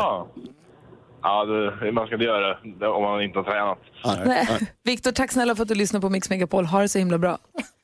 Ja, 1.26 1.44
det, 1.44 1.92
man 1.92 2.06
ska 2.06 2.14
inte 2.14 2.24
göra 2.24 2.56
det 2.80 2.88
om 2.88 3.02
man 3.02 3.22
inte 3.22 3.38
har 3.38 3.44
tränat. 3.44 3.78
Nej. 4.26 4.48
Viktor, 4.84 5.12
tack 5.12 5.32
snälla 5.32 5.54
för 5.56 5.62
att 5.62 5.68
du 5.68 5.74
lyssnar 5.74 6.00
på 6.00 6.08
Mix 6.08 6.30
Megapol. 6.30 6.64
Ha 6.64 6.80
det 6.80 6.88
så 6.88 6.98
himla 6.98 7.18
bra. 7.18 7.38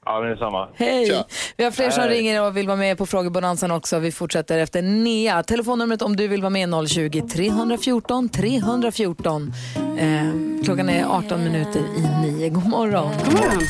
Ja, 0.05 0.21
men 0.21 0.29
det 0.29 0.35
är 0.35 0.37
samma. 0.37 0.69
Hej! 0.75 1.25
Vi 1.57 1.65
har 1.65 1.71
fler 1.71 1.91
som 1.91 2.03
Hej. 2.03 2.19
ringer 2.19 2.43
och 2.47 2.57
vill 2.57 2.67
vara 2.67 2.77
med 2.77 2.99
på 2.99 3.07
frågebonanzan 3.07 3.71
också. 3.71 3.99
Vi 3.99 4.13
fortsätter 4.13 4.59
efter 4.59 4.83
Nea. 4.83 5.43
Telefonnumret 5.43 6.03
om 6.03 6.17
du 6.17 6.29
vill 6.29 6.43
vara 6.43 6.51
med 6.51 6.69
är 6.69 6.73
020-314 6.73 8.29
314. 8.29 9.53
Eh, 9.99 10.65
klockan 10.65 10.89
är 10.89 11.05
18 11.05 11.45
minuter 11.45 11.81
i 11.81 12.27
nio. 12.27 12.49
God 12.49 12.67
morgon. 12.67 13.11
God 13.25 13.35
morgon. 13.35 13.63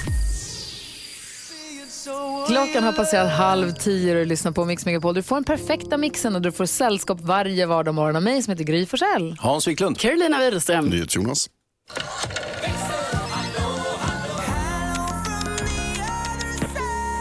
Klockan 2.47 2.85
har 2.85 2.93
passerat 2.93 3.31
halv 3.31 3.73
tio 3.73 4.13
och 4.13 4.19
du 4.19 4.25
lyssnar 4.25 4.53
på 4.53 4.65
Mix 4.65 4.87
Megapol. 4.87 5.15
Du 5.15 5.23
får 5.23 5.37
den 5.37 5.45
perfekta 5.45 5.97
mixen 5.97 6.35
och 6.35 6.43
du 6.43 6.53
får 6.53 6.67
sällskap 6.67 7.21
varje 7.21 7.67
vardag 7.67 7.95
morgon 7.95 8.17
av 8.17 8.23
mig 8.23 8.43
som 8.43 8.51
heter 8.51 8.65
Gry 8.65 8.87
Forssell. 8.87 9.37
Hans 9.39 9.69
Wiklund. 9.69 9.99
Carolina 9.99 10.39
Widerström. 10.39 10.93
Jonas. 11.09 11.49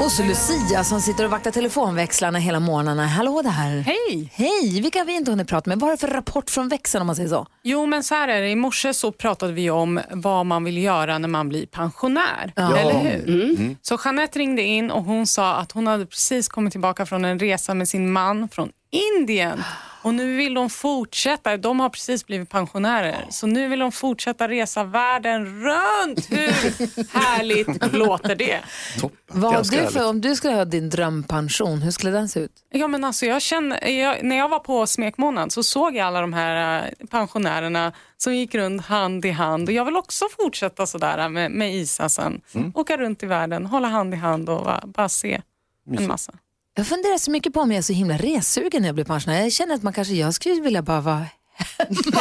Och 0.04 0.12
så 0.12 0.24
Lucia 0.24 0.84
som 0.84 1.02
sitter 1.02 1.26
och 1.26 1.32
vaktar 1.32 1.52
telefonväxlarna 1.52 2.40
hela 2.40 2.60
morgnarna. 2.60 3.08
Hallå 3.08 3.42
där! 3.42 3.82
Hej! 3.82 4.32
Hej! 4.34 4.82
Vilka 4.82 5.00
har 5.00 5.06
vi 5.06 5.16
inte 5.16 5.32
hunnit 5.32 5.48
prata 5.48 5.70
med? 5.70 5.80
Vad 5.80 5.90
har 5.90 5.92
du 5.92 5.98
för 5.98 6.08
rapport 6.08 6.50
från 6.50 6.70
växeln 6.70 7.02
om 7.02 7.08
man 7.08 7.16
säger 7.16 7.30
så? 7.30 7.48
Jo, 7.64 7.86
men 7.86 8.04
så 8.04 8.16
här 8.16 8.28
är 8.28 8.42
det. 8.42 8.50
I 8.50 8.56
morse 8.56 8.94
så 8.94 9.12
pratade 9.12 9.54
vi 9.54 9.70
om 9.70 10.00
vad 10.12 10.46
man 10.46 10.64
vill 10.64 10.78
göra 10.78 11.18
när 11.18 11.28
man 11.28 11.50
blir 11.50 11.66
pensionär. 11.66 12.54
Ja. 12.56 12.78
Eller 12.78 13.00
hur? 13.00 13.30
Mm. 13.30 13.75
Så 13.82 13.98
Jeanette 14.06 14.40
ringde 14.40 14.62
in 14.62 14.92
och 14.92 15.04
hon 15.04 15.28
sa 15.28 15.56
att 15.56 15.71
hon 15.71 15.88
hade 15.88 16.06
precis 16.06 16.48
kommit 16.48 16.71
tillbaka 16.71 17.06
från 17.06 17.25
en 17.25 17.40
resa 17.40 17.73
med 17.73 17.88
sin 17.88 18.12
man 18.12 18.50
från 18.50 18.69
Indien. 18.92 19.63
Och 20.04 20.13
nu 20.13 20.35
vill 20.35 20.54
de 20.54 20.69
fortsätta. 20.69 21.58
De 21.58 21.79
har 21.79 21.89
precis 21.89 22.25
blivit 22.25 22.49
pensionärer. 22.49 23.25
Så 23.29 23.47
nu 23.47 23.67
vill 23.67 23.79
de 23.79 23.91
fortsätta 23.91 24.47
resa 24.47 24.83
världen 24.83 25.45
runt. 25.45 26.31
Hur 26.31 27.13
härligt 27.19 27.93
låter 27.93 28.35
det? 28.35 28.60
Vad 29.27 29.54
har 29.54 29.63
du 29.63 29.91
för, 29.91 30.10
om 30.10 30.21
du 30.21 30.35
skulle 30.35 30.54
ha 30.54 30.65
din 30.65 30.89
drömpension, 30.89 31.81
hur 31.81 31.91
skulle 31.91 32.12
den 32.12 32.29
se 32.29 32.39
ut? 32.39 32.52
Ja, 32.69 32.87
men 32.87 33.04
alltså 33.04 33.25
jag 33.25 33.41
känner, 33.41 33.87
jag, 33.87 34.23
när 34.23 34.35
jag 34.35 34.49
var 34.49 34.60
på 34.60 34.87
smekmånad 34.87 35.52
så 35.52 35.63
såg 35.63 35.95
jag 35.95 36.08
alla 36.08 36.21
de 36.21 36.33
här 36.33 36.83
eh, 36.99 37.08
pensionärerna 37.08 37.93
som 38.17 38.35
gick 38.35 38.56
runt 38.56 38.81
hand 38.81 39.25
i 39.25 39.31
hand. 39.31 39.69
Och 39.69 39.73
jag 39.73 39.85
vill 39.85 39.97
också 39.97 40.25
fortsätta 40.39 40.87
sådär 40.87 41.29
med, 41.29 41.52
med 41.52 41.75
Isa 41.75 42.10
sen. 42.10 42.41
Mm. 42.54 42.71
Åka 42.75 42.97
runt 42.97 43.23
i 43.23 43.25
världen, 43.25 43.65
hålla 43.65 43.87
hand 43.87 44.13
i 44.13 44.17
hand 44.17 44.49
och 44.49 44.63
bara, 44.63 44.83
bara 44.85 45.10
se 45.10 45.41
en 45.97 46.08
massa. 46.08 46.33
Jag 46.76 46.88
funderar 46.88 47.17
så 47.17 47.32
mycket 47.32 47.54
på 47.54 47.60
om 47.60 47.72
jag 47.72 47.78
är 47.78 47.82
så 47.82 47.94
himla 47.94 48.17
ressugen 48.17 48.82
när 48.82 48.88
jag 48.90 48.96
blir 48.96 49.06
pensionär. 49.06 49.42
Jag 49.42 49.52
känner 49.52 49.76
att 49.76 49.84
man 49.84 49.94
kanske, 49.94 50.13
jag 50.13 50.34
skulle 50.34 50.62
vilja 50.62 50.82
bara 50.82 51.02
vara 51.02 51.26
Skulle 51.92 52.17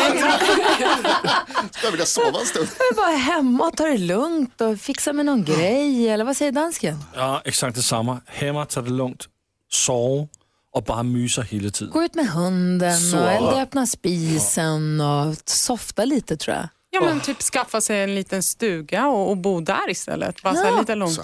jag 1.84 1.90
vilja 1.90 2.06
sova 2.06 2.40
en 2.40 2.46
stund. 2.46 2.68
jag 2.90 2.96
bara 2.96 3.16
hemma 3.16 3.64
och 3.66 3.76
ta 3.76 3.84
det 3.86 3.98
lugnt 3.98 4.60
och 4.60 4.78
fixa 4.80 5.12
med 5.12 5.26
någon 5.26 5.44
grej. 5.44 6.08
Eller 6.08 6.24
vad 6.24 6.36
säger 6.36 6.52
dansken? 6.52 6.98
Ja, 7.14 7.42
exakt 7.44 7.76
detsamma. 7.76 8.20
Hemma, 8.26 8.64
ta 8.66 8.82
det 8.82 8.90
lugnt, 8.90 9.24
sove 9.70 10.26
och 10.74 10.82
bara 10.84 11.02
mysa 11.02 11.42
hela 11.42 11.70
tiden. 11.70 11.92
Gå 11.92 12.02
ut 12.04 12.14
med 12.14 12.28
hunden 12.28 13.00
Så. 13.00 13.18
och 13.18 13.30
elda 13.30 13.62
öppna 13.62 13.86
spisen 13.86 15.00
och 15.00 15.34
softa 15.44 16.04
lite 16.04 16.36
tror 16.36 16.56
jag. 16.56 16.68
Ja, 16.92 17.00
men 17.00 17.20
typ 17.20 17.42
skaffa 17.42 17.80
sig 17.80 18.02
en 18.02 18.14
liten 18.14 18.42
stuga 18.42 19.06
och, 19.08 19.30
och 19.30 19.36
bo 19.36 19.60
där 19.60 19.90
istället. 19.90 20.42
Bara 20.42 20.54
så 20.54 20.64
här 20.64 20.78
lite 20.78 20.94
långt. 20.94 21.20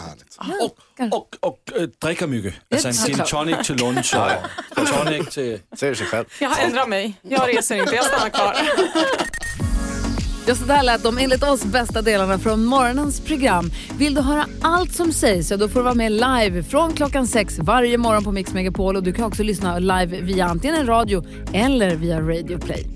Och, 1.13 1.37
och 1.41 1.59
äh, 1.77 1.83
dricka 1.83 2.27
mycket. 2.27 2.55
Alltså 2.71 2.89
en 2.89 2.95
gin 2.95 3.19
tonic 3.27 3.67
till 3.67 3.77
lunch 3.77 4.15
och 4.77 4.87
tonic 4.87 5.29
till... 5.29 5.61
Säger 5.77 5.95
sig 5.95 6.07
själv. 6.07 6.25
Jag 6.41 6.49
har 6.49 6.65
ändrat 6.65 6.89
mig. 6.89 7.15
Jag 7.23 7.49
reser 7.49 7.77
inte, 7.77 7.95
jag 7.95 8.05
stannar 8.05 8.29
kvar. 8.29 8.57
Ja, 10.49 10.55
så 10.55 10.65
där 10.65 10.83
lät 10.83 11.03
de 11.03 11.19
enligt 11.19 11.43
oss 11.43 11.65
bästa 11.65 12.03
delarna 12.03 12.39
från 12.39 12.65
morgonens 12.65 13.21
program. 13.21 13.71
Vill 13.99 14.15
du 14.15 14.21
höra 14.21 14.47
allt 14.63 14.95
som 14.95 15.13
sägs 15.13 15.49
så 15.49 15.57
då 15.57 15.69
får 15.69 15.81
du 15.81 15.85
vara 15.85 15.95
med 15.95 16.13
live 16.13 16.63
från 16.63 16.93
klockan 16.93 17.27
sex 17.27 17.59
varje 17.59 17.99
morgon 17.99 18.25
på 18.25 18.33
Mix 18.33 18.53
Megapol 18.55 18.97
och 18.97 19.03
du 19.03 19.13
kan 19.13 19.25
också 19.25 19.43
lyssna 19.43 19.79
live 19.79 20.21
via 20.21 20.47
antingen 20.47 20.77
en 20.77 20.87
radio 20.87 21.25
eller 21.53 21.97
via 21.97 22.21
Radio 22.21 22.59
Play. 22.59 22.96